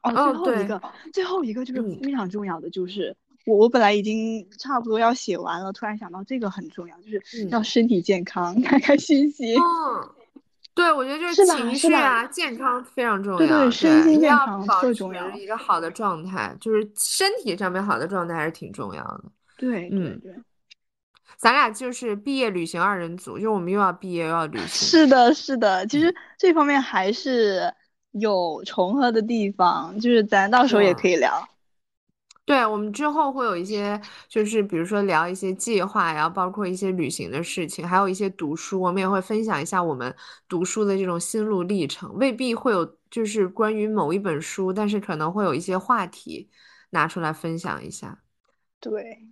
[0.03, 3.15] 哦，最后一个，最后一个就是非常重要的，就是
[3.47, 9.57] 我我本来已经差不多要写完了，突然想到这个很重要，就是要身体健康，开开心心。
[9.59, 10.11] 嗯，
[10.75, 13.39] 对，我觉得就是情绪啊，健康非常重要。
[13.39, 15.29] 对对，身心健康特重要。
[15.31, 19.25] 一个好的状态，就是身体上面好的状态还是挺重要的。
[19.57, 20.33] 对，嗯对。
[21.37, 24.69] 咱俩就是毕业旅行二人组，就是我们又要毕业又要旅行。
[24.69, 27.73] 是的，是的，其实这方面还是
[28.13, 31.49] 有重合的地方，就是咱到时候也可以聊。
[32.45, 40.17] 对，我们之后会有一些，就是比如说聊一些计划呀，包括一些旅行的事情，还有一些读书，我们也会分享一下我们
[40.49, 42.11] 读书的这种心路历程。
[42.15, 46.49] 未必会有就是关于某一本书，但是可能会有一些话题
[46.91, 48.23] 拿出来分享一下。
[48.81, 49.29] 对。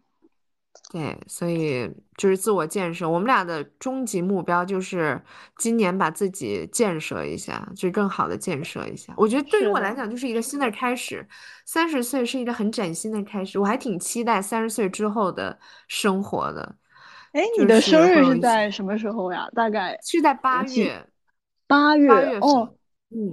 [0.92, 3.08] 对，所以就是自我建设。
[3.08, 5.20] 我们俩的终极目标就是
[5.58, 9.12] 今年把自己建设一下，就更好的建设一下。
[9.16, 11.26] 我觉得对于我来讲，就是一个新的开始。
[11.64, 15.58] 三十岁是一个很崭新的开始，我还挺期待三十岁之后的
[15.88, 16.76] 生活的。
[17.32, 19.48] 哎，你的生日是在什么时候呀？
[19.54, 21.04] 大概是在八月。
[21.66, 22.08] 八月
[22.38, 22.76] 哦，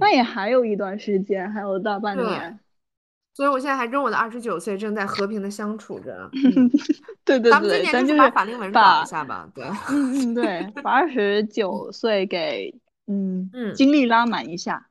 [0.00, 2.58] 那也还有一段时间，还有大半年。
[3.34, 6.30] 所以，我现在还跟我的二十九岁正在和平的相处着。
[7.24, 9.48] 对对对，咱们今年就是把法令纹搞一下吧。
[9.52, 12.72] 对，嗯嗯，对，把二十九岁给
[13.08, 14.86] 嗯嗯精力拉满一下。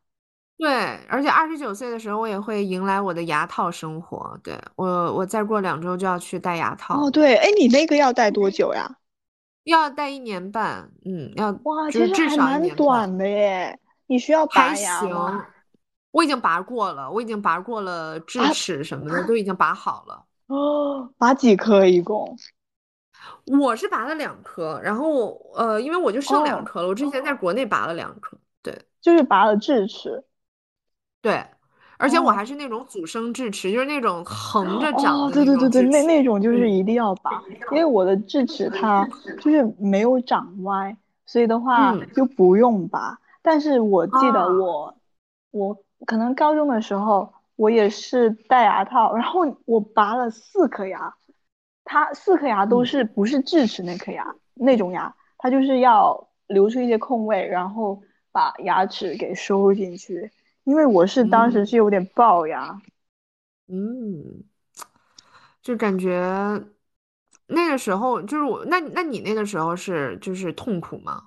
[0.58, 0.70] 对，
[1.08, 4.38] 而且二十九岁的时候，我也会迎来我的牙套生活。
[4.44, 7.06] 对我，我再过两周就要去戴牙套。
[7.06, 8.98] 哦，对，哎，你那个要戴多久呀？
[9.64, 10.92] 要戴一年半。
[11.06, 13.80] 嗯，要哇，其实还蛮短的耶。
[14.08, 15.46] 你需要拔牙吗？
[16.14, 20.24] 我已经拔过了，我已经拔过了智齿什么的，都已经拔好了。
[20.46, 22.38] 哦， 拔几颗一共？
[23.48, 26.88] 我是拔了两颗，然后呃，因为我就剩两颗了。
[26.88, 30.24] 我之前在国内拔了两颗，对，就是拔了智齿。
[31.20, 31.44] 对，
[31.98, 35.34] 而且我还是那种阻生智齿，就是那种横着长的。
[35.34, 37.42] 对对对对，那那种就是一定要拔，
[37.72, 39.04] 因为我的智齿它
[39.42, 40.96] 就是没有长歪，
[41.26, 43.18] 所以的话就不用拔。
[43.42, 44.96] 但是我记得我
[45.50, 45.76] 我。
[46.06, 51.16] 可能高中的时候，我也是戴牙套，然后我拔了四颗牙，
[51.84, 58.02] 它四颗牙都是不是智齿那颗牙那种牙，它就是要留出一些空位，然后
[58.32, 60.32] 把牙齿给收进去。
[60.64, 62.82] 因为我是当时是有点龅牙，
[63.68, 64.44] 嗯，
[65.62, 66.64] 就感觉
[67.48, 71.22] 那个时候就是我，那那你那个时候是就是痛苦吗？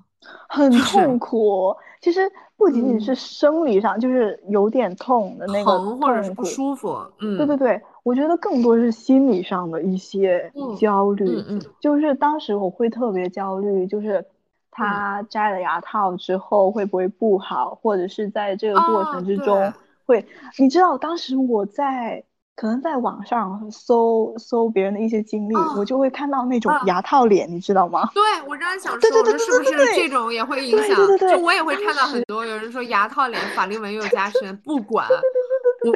[0.49, 2.21] 很痛苦，其实
[2.57, 6.99] 不仅仅是生理上，就是有点痛的那个疼或者是不舒服。
[7.21, 11.27] 嗯，对对对，我觉得更多是心理上的一些焦虑。
[11.29, 14.25] 嗯嗯，就是当时我会特别焦虑，就是
[14.71, 19.73] 他摘了牙套之后会不会不好，或者是在这个过程之中
[20.07, 20.25] 会，
[20.59, 22.25] 你知道当时我在
[22.57, 28.11] 可能在网上搜搜别人的一些经历，我就会看到那种牙套脸，你知道吗？
[28.15, 30.97] 对，我刚才想说，是不是这种也会影响？
[31.19, 35.07] 就我也会看到很多有人说牙套脸法令纹又加深，不管
[35.85, 35.95] 我，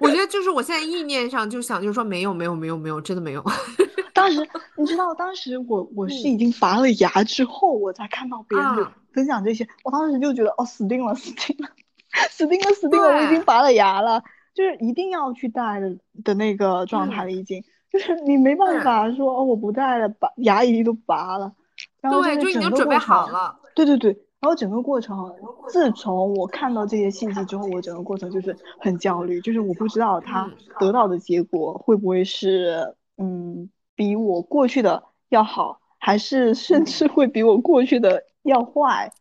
[0.00, 3.44] 我觉得就是我现在意念上就想就是说没有没有没有没有，真的没有。
[4.14, 11.68] 当时你知道，当时我我是已经拔了牙之后，我才看到别人分享这些，我当时就觉得哦，死定了，死定了，
[12.30, 14.22] 死定了，死定了，我已经拔了牙了，
[14.54, 17.62] 就是一定要去戴的的那个状态了，已经，
[17.92, 21.52] 就是你没办法说哦，我不戴了，拔牙已经都拔了，
[22.00, 24.10] 然后对，就已经准备好了，对对对，
[24.40, 25.34] 然后整个过程，
[25.68, 33.70] 自从我看到这些信息之后，我整个过程就是很焦虑，就是我不知道他得到的结果会不会是嗯。
[33.94, 39.12] 比我过去的要好，还是甚至会比我过去的要坏，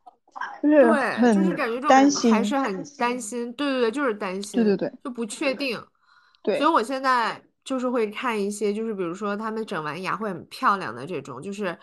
[0.62, 0.70] 就
[1.44, 3.52] 是感觉担心，还是很担心。
[3.54, 4.64] 对对对，就是担心。
[4.64, 5.80] 对对对，就不确定。
[6.44, 11.78] 对，所以我现在就是会看一些，就是比如说他们整完牙会很漂亮的这种，就是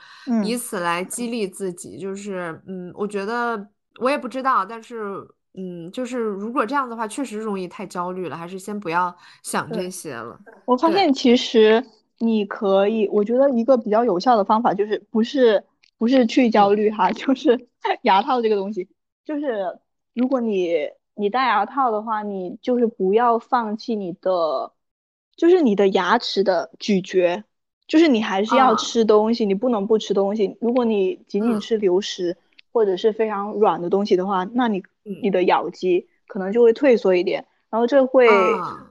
[0.44, 1.98] 以此来激励自己。
[1.98, 3.68] 就是嗯，我觉得
[4.01, 10.39] 我也不知道，但是嗯，就是如果这样的话，确实容易太焦虑了，还是先不要想这些了。
[10.64, 11.85] 我发现其实。
[12.20, 15.62] 你可以，我觉得一个比较有效的方法就是不是
[15.98, 17.68] 不是去焦虑哈， 就是
[18.02, 18.88] 牙套这个东西，
[19.24, 19.78] 就是
[20.14, 24.72] 如果你你戴牙套的话，你就是不要放弃你的，
[25.36, 27.44] 就是你的牙齿的咀嚼，
[27.86, 30.56] 就是你还是要吃东西，你不能不吃东西。
[30.60, 32.36] 如果你仅仅吃流食
[32.72, 38.28] 或者是非常软的东西的话，那你你的咬肌可能就会退缩一点，然后这会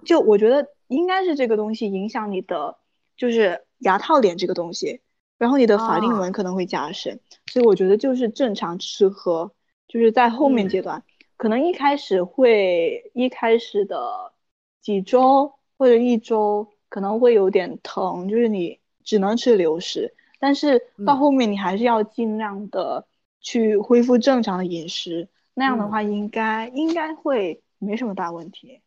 [0.05, 2.77] 就我觉得应该是这个东西影响你的。
[3.15, 5.01] 就是牙套脸这个东西，
[5.37, 7.19] 然后你的法令纹可能会加深，
[7.51, 9.51] 所以我觉得就是正常吃喝，
[9.87, 11.03] 就是在后面阶段，
[11.37, 14.33] 可能一开始会一开始的
[14.81, 23.05] 几周或者一周可能会有点疼，就是你只能吃流食，但是到后面你还是要尽量的
[23.39, 28.81] 去恢复正常的饮食，那样的话应该应该会没什么大问题。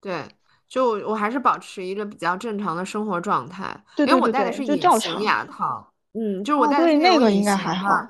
[0.00, 0.24] 对。
[0.68, 8.06] 就我还是保持一个比较正常的生活状态，因为我戴的是隐形牙套，嗯，就是我戴的那个应该还好。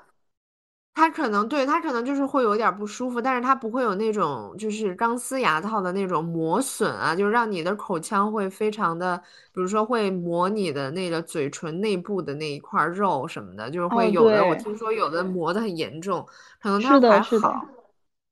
[0.94, 9.16] 它可能对它可能就是会有点不舒服，但是它不会有那种就是钢丝牙套的那种磨损啊，就是让你的口腔会非常的，
[9.52, 14.44] 比如说会磨你的那个嘴唇内部的那一块肉什么的，就是会有的。
[14.44, 16.26] 我听说有的磨的很严重，
[16.60, 17.64] 可能它还好。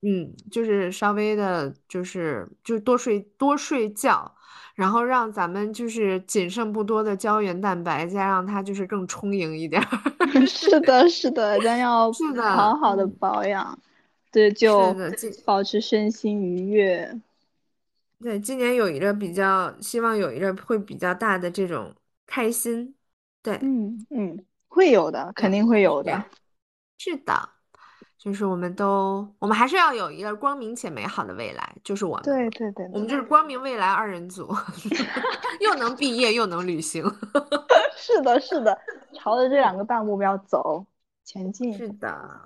[0.06, 4.32] 嗯，就是稍微的，就是就多睡多睡觉，
[4.76, 9.82] 然后让咱们就是仅剩不多的胶原蛋白，再让它就是更充盈一点。
[10.46, 12.12] 是的，是的，咱要
[12.54, 13.76] 好好的保养，
[14.30, 14.94] 对，就
[15.44, 17.20] 保持身心愉悦。
[18.20, 21.92] 对，今年有一个比较，希望有一个会比较大的这种
[22.26, 22.94] 开心。
[23.42, 26.24] 对，嗯嗯，会有的，肯定会有的。
[26.98, 27.55] 是的。
[28.18, 31.76] 就是我们都，我们还是要有一个光明且美好的未来。
[31.84, 34.52] 就是我们，对对对，我们就是光明未来二人组，
[35.60, 37.05] 又能毕业又能旅行。
[37.97, 38.76] 是的，是的，
[39.14, 40.84] 朝着这两个大目标走
[41.24, 41.72] 前进。
[41.72, 42.40] 是的，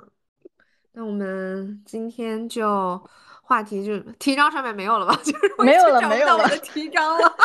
[0.92, 3.00] 那我们今天就
[3.40, 5.18] 话题就提纲上面没有了吧？
[5.24, 7.36] 就是没有了，没有了提纲了。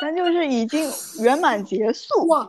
[0.00, 0.88] 咱就是已经
[1.20, 2.06] 圆满结束，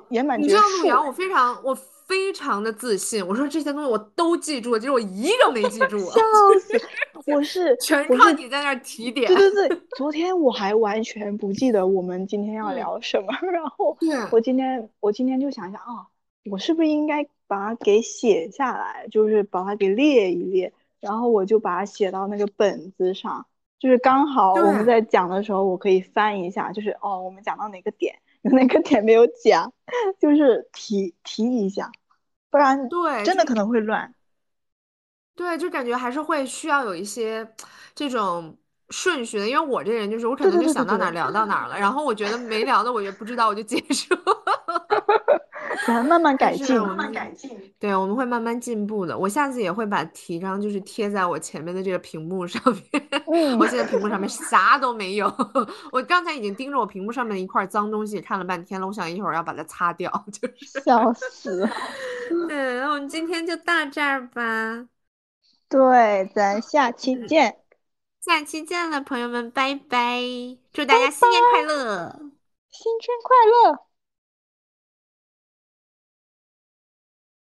[0.10, 0.56] 圆满结束。
[0.56, 1.76] 你知道陆阳，我非常我。
[2.10, 6.00] 非常的自信，我说这些东西我都记住了，其实我一个没记住。
[6.00, 6.20] 笑
[6.60, 6.82] 死！
[7.28, 9.32] 我是全靠你在那儿提点。
[9.32, 13.96] 对对对， 昨天我还完全不记得我们今天要聊什么，然后
[14.32, 16.08] 我今天我今天就想一想啊，
[16.50, 23.46] 我是不是应该把它给写下来，就是把它给列一列，然后我就把它写到那个本子上，
[23.78, 28.16] 就是刚好我们在讲的时候，我可以翻一下，就是哦，我们讲到哪个点。
[28.42, 29.74] 有哪个点没有讲，
[30.18, 31.92] 就是提提一下，
[32.50, 34.14] 不然对真的可能会乱。
[35.36, 37.48] 对，就感觉还是会需要有一些
[37.96, 38.58] 这种
[38.90, 44.14] 顺序的，因为我这人就是我可能就想到哪聊到哪了，然后我觉得没聊的我也不知道，我就结束。
[45.88, 47.50] 咱慢慢改进，慢慢改进。
[47.80, 49.18] 对，我们会慢慢进步的。
[49.18, 53.10] 我下次也会把提纲就是贴在我前面的这个屏幕上面。
[53.28, 55.34] 嗯， 我现在屏幕上面啥都没有。
[55.92, 60.12] 我刚才已经盯着我屏幕上面的一块脏东西看了半天了，我想一会儿要把它擦掉。
[60.32, 61.68] 就是笑死。
[62.30, 62.48] 嗯，
[62.82, 64.86] 那我们今天就到这儿吧。
[65.70, 67.58] 对，咱下期见。
[68.22, 70.22] 下期见了，朋友们，拜拜！
[70.74, 72.20] 祝大家新年快乐，
[72.70, 73.89] 新春快乐。